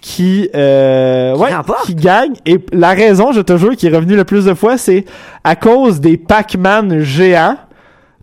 Qui, 0.00 0.50
euh, 0.54 1.32
Hein? 1.32 1.36
Qui 1.36 1.42
ouais, 1.42 1.54
remporte? 1.54 1.86
qui 1.86 1.94
gagne 1.94 2.32
et 2.44 2.58
la 2.72 2.88
raison, 2.90 3.30
je 3.30 3.40
te 3.40 3.56
jure, 3.56 3.76
qui 3.76 3.86
est 3.86 3.94
revenu 3.94 4.16
le 4.16 4.24
plus 4.24 4.44
de 4.46 4.54
fois, 4.54 4.76
c'est 4.76 5.04
à 5.44 5.54
cause 5.54 6.00
des 6.00 6.16
Pac-Man 6.16 7.00
géants. 7.00 7.56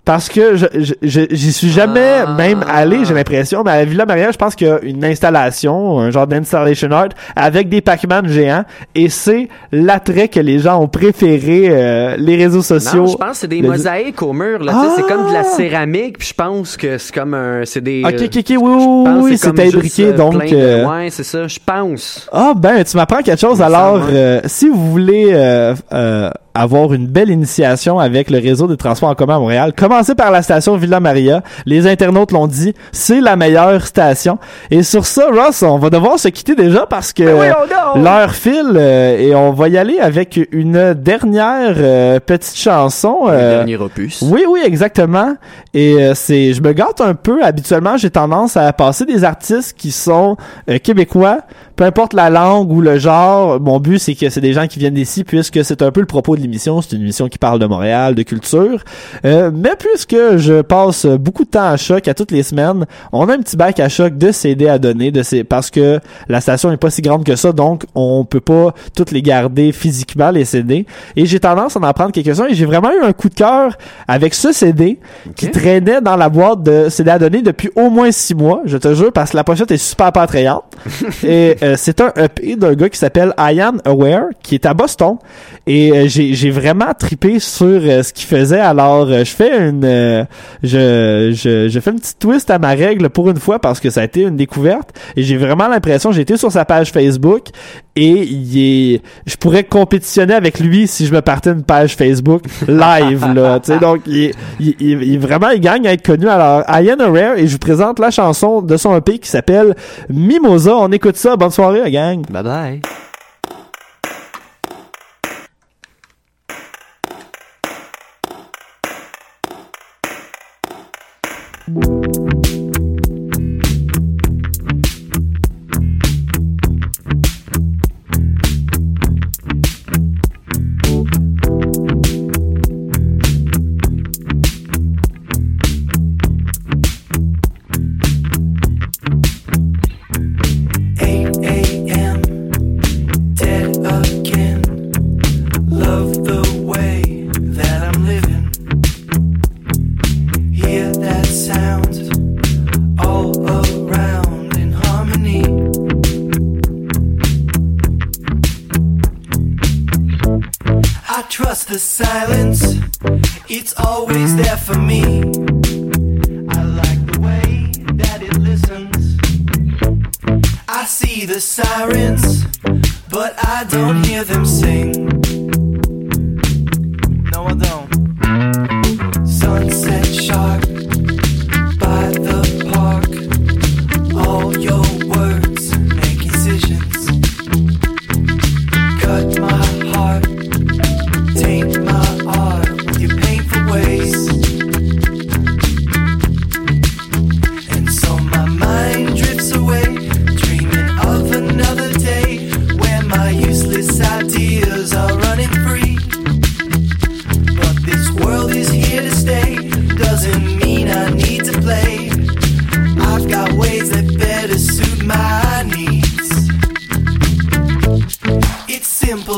Parce 0.07 0.29
que 0.29 0.55
je, 0.55 0.65
je, 0.73 0.93
je- 1.01 1.27
j'y 1.29 1.51
suis 1.51 1.69
jamais 1.69 2.21
Ah. 2.25 2.33
même 2.37 2.63
allé, 2.67 3.03
j'ai 3.03 3.13
l'impression, 3.13 3.61
mais 3.63 3.71
à 3.71 3.75
la 3.79 3.85
Villa 3.85 4.05
Maria, 4.05 4.31
je 4.31 4.37
pense 4.37 4.55
qu'il 4.55 4.65
y 4.67 4.69
a 4.69 4.79
une 4.81 5.03
installation, 5.03 5.99
un 5.99 6.11
genre 6.11 6.25
d'installation 6.25 6.89
art 6.91 7.09
avec 7.35 7.67
des 7.67 7.81
Pac-Man 7.81 8.27
géants 8.29 8.63
et 8.95 9.09
c'est 9.09 9.49
l'attrait 9.73 10.29
que 10.29 10.39
les 10.39 10.59
gens 10.59 10.81
ont 10.81 10.87
préféré 10.87 11.67
euh, 11.69 12.15
les 12.17 12.37
réseaux 12.37 12.61
sociaux. 12.61 13.01
Non, 13.01 13.07
je 13.07 13.17
pense 13.17 13.29
que 13.31 13.35
c'est 13.35 13.47
des 13.49 13.61
mosaïques 13.61 14.21
au 14.21 14.31
mur. 14.33 14.63
Là, 14.63 14.71
sais, 14.71 15.01
C'est 15.01 15.13
comme 15.13 15.27
de 15.27 15.33
la 15.33 15.41
Ah! 15.41 15.43
céramique. 15.43 16.19
Puis 16.19 16.29
je 16.29 16.33
pense 16.33 16.77
que 16.77 16.97
c'est 16.97 17.13
comme 17.13 17.33
un. 17.33 17.61
C'est 17.65 17.81
des. 17.81 18.01
Ok, 18.05 18.13
ok, 18.13 18.37
ok, 18.37 18.45
oui, 18.49 18.57
oui, 18.61 19.11
oui, 19.23 19.37
c'est 19.37 19.47
imbriqué, 19.59 20.05
euh, 20.05 20.13
donc... 20.13 20.35
de- 20.45 20.55
euh, 20.55 20.87
Ouais, 20.87 21.09
c'est 21.09 21.23
ça. 21.23 21.47
Je 21.47 21.59
pense. 21.65 22.29
Ah 22.31 22.53
ben, 22.55 22.81
tu 22.85 22.95
m'apprends 22.95 23.21
quelque 23.21 23.39
chose. 23.41 23.61
Alors, 23.61 24.07
euh, 24.09 24.39
si 24.45 24.69
vous 24.69 24.89
voulez 24.91 25.27
euh, 25.33 25.75
euh, 25.91 26.29
avoir 26.57 26.93
une 26.93 27.07
belle 27.07 27.29
initiation 27.29 27.99
avec 27.99 28.29
le 28.29 28.39
réseau 28.39 28.67
des 28.67 28.77
transports 28.77 29.09
en 29.09 29.15
commun 29.15 29.37
à 29.37 29.39
Montréal, 29.39 29.73
commencez 29.75 30.15
par 30.15 30.31
la 30.31 30.41
station 30.41 30.75
Villa 30.77 30.99
Maria. 30.99 31.43
Les 31.65 31.87
internautes 31.87 32.31
l'ont 32.31 32.47
dit, 32.47 32.73
c'est 32.91 33.21
la 33.21 33.35
meilleure 33.35 33.85
station. 33.85 34.37
Et 34.71 34.83
sur 34.83 35.05
ça, 35.05 35.27
Ross, 35.31 35.63
on 35.63 35.77
va 35.77 35.89
devoir 35.89 36.19
se 36.19 36.29
quitter 36.29 36.55
déjà 36.55 36.85
parce 36.85 37.13
que 37.13 37.23
Ben 37.23 37.55
l'heure 37.95 38.33
file 38.33 38.73
euh, 38.75 39.17
et 39.17 39.35
on 39.35 39.51
va 39.51 39.69
y 39.69 39.77
aller 39.77 39.99
avec 39.99 40.39
une 40.51 40.93
dernière 40.93 41.75
euh, 41.77 42.19
petite 42.19 42.57
chanson. 42.57 43.27
Euh, 43.27 43.57
dernier 43.57 43.77
opus. 43.77 44.21
oui, 44.21 44.43
oui, 44.49 44.61
exactement. 44.65 45.35
Et 45.73 45.93
euh, 46.01 46.13
c'est, 46.15 46.53
je 46.53 46.61
me 46.61 46.73
gâte 46.73 47.01
un 47.01 47.13
peu. 47.13 47.43
Habituellement, 47.43 47.97
j'ai 47.97 48.09
tendance 48.09 48.57
à 48.57 48.71
passer 48.73 49.05
des 49.05 49.23
artistes 49.23 49.75
qui 49.77 49.91
sont 49.91 50.37
euh, 50.69 50.79
québécois, 50.79 51.39
peu 51.75 51.83
importe 51.83 52.13
la 52.13 52.29
langue 52.29 52.71
ou 52.71 52.81
le 52.81 52.97
genre. 52.97 53.59
Mon 53.59 53.79
but, 53.79 53.99
c'est 53.99 54.15
que 54.15 54.29
c'est 54.29 54.41
des 54.41 54.53
gens 54.53 54.67
qui 54.67 54.79
viennent 54.79 54.93
d'ici, 54.93 55.23
puisque 55.23 55.63
c'est 55.63 55.81
un 55.81 55.91
peu 55.91 55.99
le 55.99 56.05
propos 56.05 56.35
de 56.35 56.41
C'est 56.53 56.95
une 56.95 57.01
émission 57.01 57.27
qui 57.27 57.37
parle 57.37 57.59
de 57.59 57.65
Montréal, 57.65 58.15
de 58.15 58.23
culture. 58.23 58.83
Euh, 59.25 59.51
mais 59.53 59.71
puisque 59.77 60.37
je 60.37 60.61
passe 60.61 61.05
beaucoup 61.05 61.43
de 61.43 61.49
temps 61.49 61.69
à 61.69 61.77
choc 61.77 62.07
à 62.07 62.13
toutes 62.13 62.31
les 62.31 62.43
semaines, 62.43 62.85
on 63.11 63.27
a 63.27 63.33
un 63.33 63.39
petit 63.39 63.57
bac 63.57 63.79
à 63.79 63.89
choc 63.89 64.17
de 64.17 64.31
CD 64.31 64.67
à 64.67 64.79
donner, 64.79 65.11
de 65.11 65.23
ces, 65.23 65.43
parce 65.43 65.69
que 65.69 65.99
la 66.27 66.41
station 66.41 66.71
est 66.71 66.77
pas 66.77 66.89
si 66.89 67.01
grande 67.01 67.23
que 67.23 67.35
ça, 67.35 67.51
donc 67.51 67.85
on 67.95 68.25
peut 68.25 68.39
pas 68.39 68.73
toutes 68.95 69.11
les 69.11 69.21
garder 69.21 69.71
physiquement 69.71 70.31
les 70.31 70.45
CD. 70.45 70.85
Et 71.15 71.25
j'ai 71.25 71.39
tendance 71.39 71.75
à 71.75 71.79
en 71.79 71.93
prendre 71.93 72.11
quelques-uns. 72.11 72.47
Et 72.47 72.53
j'ai 72.53 72.65
vraiment 72.65 72.91
eu 72.91 73.03
un 73.03 73.13
coup 73.13 73.29
de 73.29 73.35
cœur 73.35 73.77
avec 74.07 74.33
ce 74.33 74.51
CD 74.51 74.99
qui 75.35 75.51
traînait 75.51 76.01
dans 76.01 76.15
la 76.15 76.29
boîte 76.29 76.63
de 76.63 76.89
CD 76.89 77.11
à 77.11 77.19
donner 77.19 77.41
depuis 77.41 77.69
au 77.75 77.89
moins 77.89 78.11
six 78.11 78.35
mois, 78.35 78.61
je 78.65 78.77
te 78.77 78.93
jure, 78.93 79.11
parce 79.11 79.31
que 79.31 79.37
la 79.37 79.43
pochette 79.43 79.71
est 79.71 79.77
super 79.77 80.11
pas 80.11 80.23
attrayante. 80.23 80.63
et 81.23 81.55
euh, 81.61 81.75
c'est 81.77 82.01
un 82.01 82.11
EP 82.15 82.55
d'un 82.55 82.73
gars 82.73 82.89
qui 82.89 82.97
s'appelle 82.97 83.33
Ian 83.37 83.73
Aware, 83.85 84.29
qui 84.41 84.55
est 84.55 84.65
à 84.65 84.73
Boston. 84.73 85.17
Et 85.65 85.91
euh, 85.91 86.07
j'ai 86.07 86.33
j'ai 86.37 86.49
vraiment 86.51 86.93
tripé 86.97 87.39
sur 87.39 87.65
euh, 87.67 88.03
ce 88.03 88.13
qu'il 88.13 88.25
faisait. 88.27 88.59
Alors, 88.59 89.07
euh, 89.09 89.19
je 89.25 89.31
fais 89.31 89.57
une... 89.69 89.83
euh, 89.83 90.23
je, 90.63 91.33
je, 91.35 91.67
je 91.67 91.79
fais 91.79 91.91
une 91.91 91.99
petite 91.99 92.19
twist 92.19 92.49
à 92.49 92.59
ma 92.59 92.69
règle 92.69 93.09
pour 93.09 93.29
une 93.29 93.37
fois 93.39 93.59
parce 93.59 93.79
que 93.79 93.89
ça 93.89 94.01
a 94.01 94.03
été 94.05 94.21
une 94.21 94.35
découverte. 94.37 94.91
Et 95.15 95.23
j'ai 95.23 95.37
vraiment 95.37 95.67
l'impression, 95.67 96.11
j'ai 96.11 96.21
été 96.21 96.37
sur 96.37 96.51
sa 96.51 96.63
page 96.65 96.91
Facebook 96.91 97.47
et 97.95 98.23
il 98.23 98.57
est... 98.95 99.01
Je 99.25 99.35
pourrais 99.35 99.63
compétitionner 99.63 100.33
avec 100.35 100.59
lui 100.59 100.87
si 100.87 101.05
je 101.07 101.13
me 101.13 101.21
partais 101.21 101.49
une 101.51 101.63
page 101.63 101.95
Facebook 101.95 102.43
live, 102.67 103.25
là. 103.33 103.59
Donc, 103.79 104.01
il, 104.05 104.17
est- 104.25 104.35
il, 104.59 104.75
il- 104.79 105.03
il- 105.03 105.19
vraiment, 105.19 105.49
il 105.49 105.59
gagne 105.59 105.87
à 105.87 105.93
être 105.93 106.05
connu. 106.05 106.27
Alors, 106.29 106.63
Ian 106.81 106.97
Rare, 106.99 107.37
et 107.37 107.47
je 107.47 107.53
vous 107.53 107.57
présente 107.57 107.99
la 107.99 108.11
chanson 108.11 108.61
de 108.61 108.77
son 108.77 108.95
EP 108.95 109.17
qui 109.19 109.29
s'appelle 109.29 109.75
Mimosa. 110.09 110.75
On 110.77 110.91
écoute 110.91 111.17
ça. 111.17 111.35
Bonne 111.35 111.51
soirée, 111.51 111.89
gang. 111.91 112.21
Bye 112.29 112.43
bye. 112.43 112.81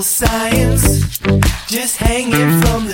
Science, 0.04 1.20
just 1.68 1.97
hanging 1.97 2.62
from 2.62 2.88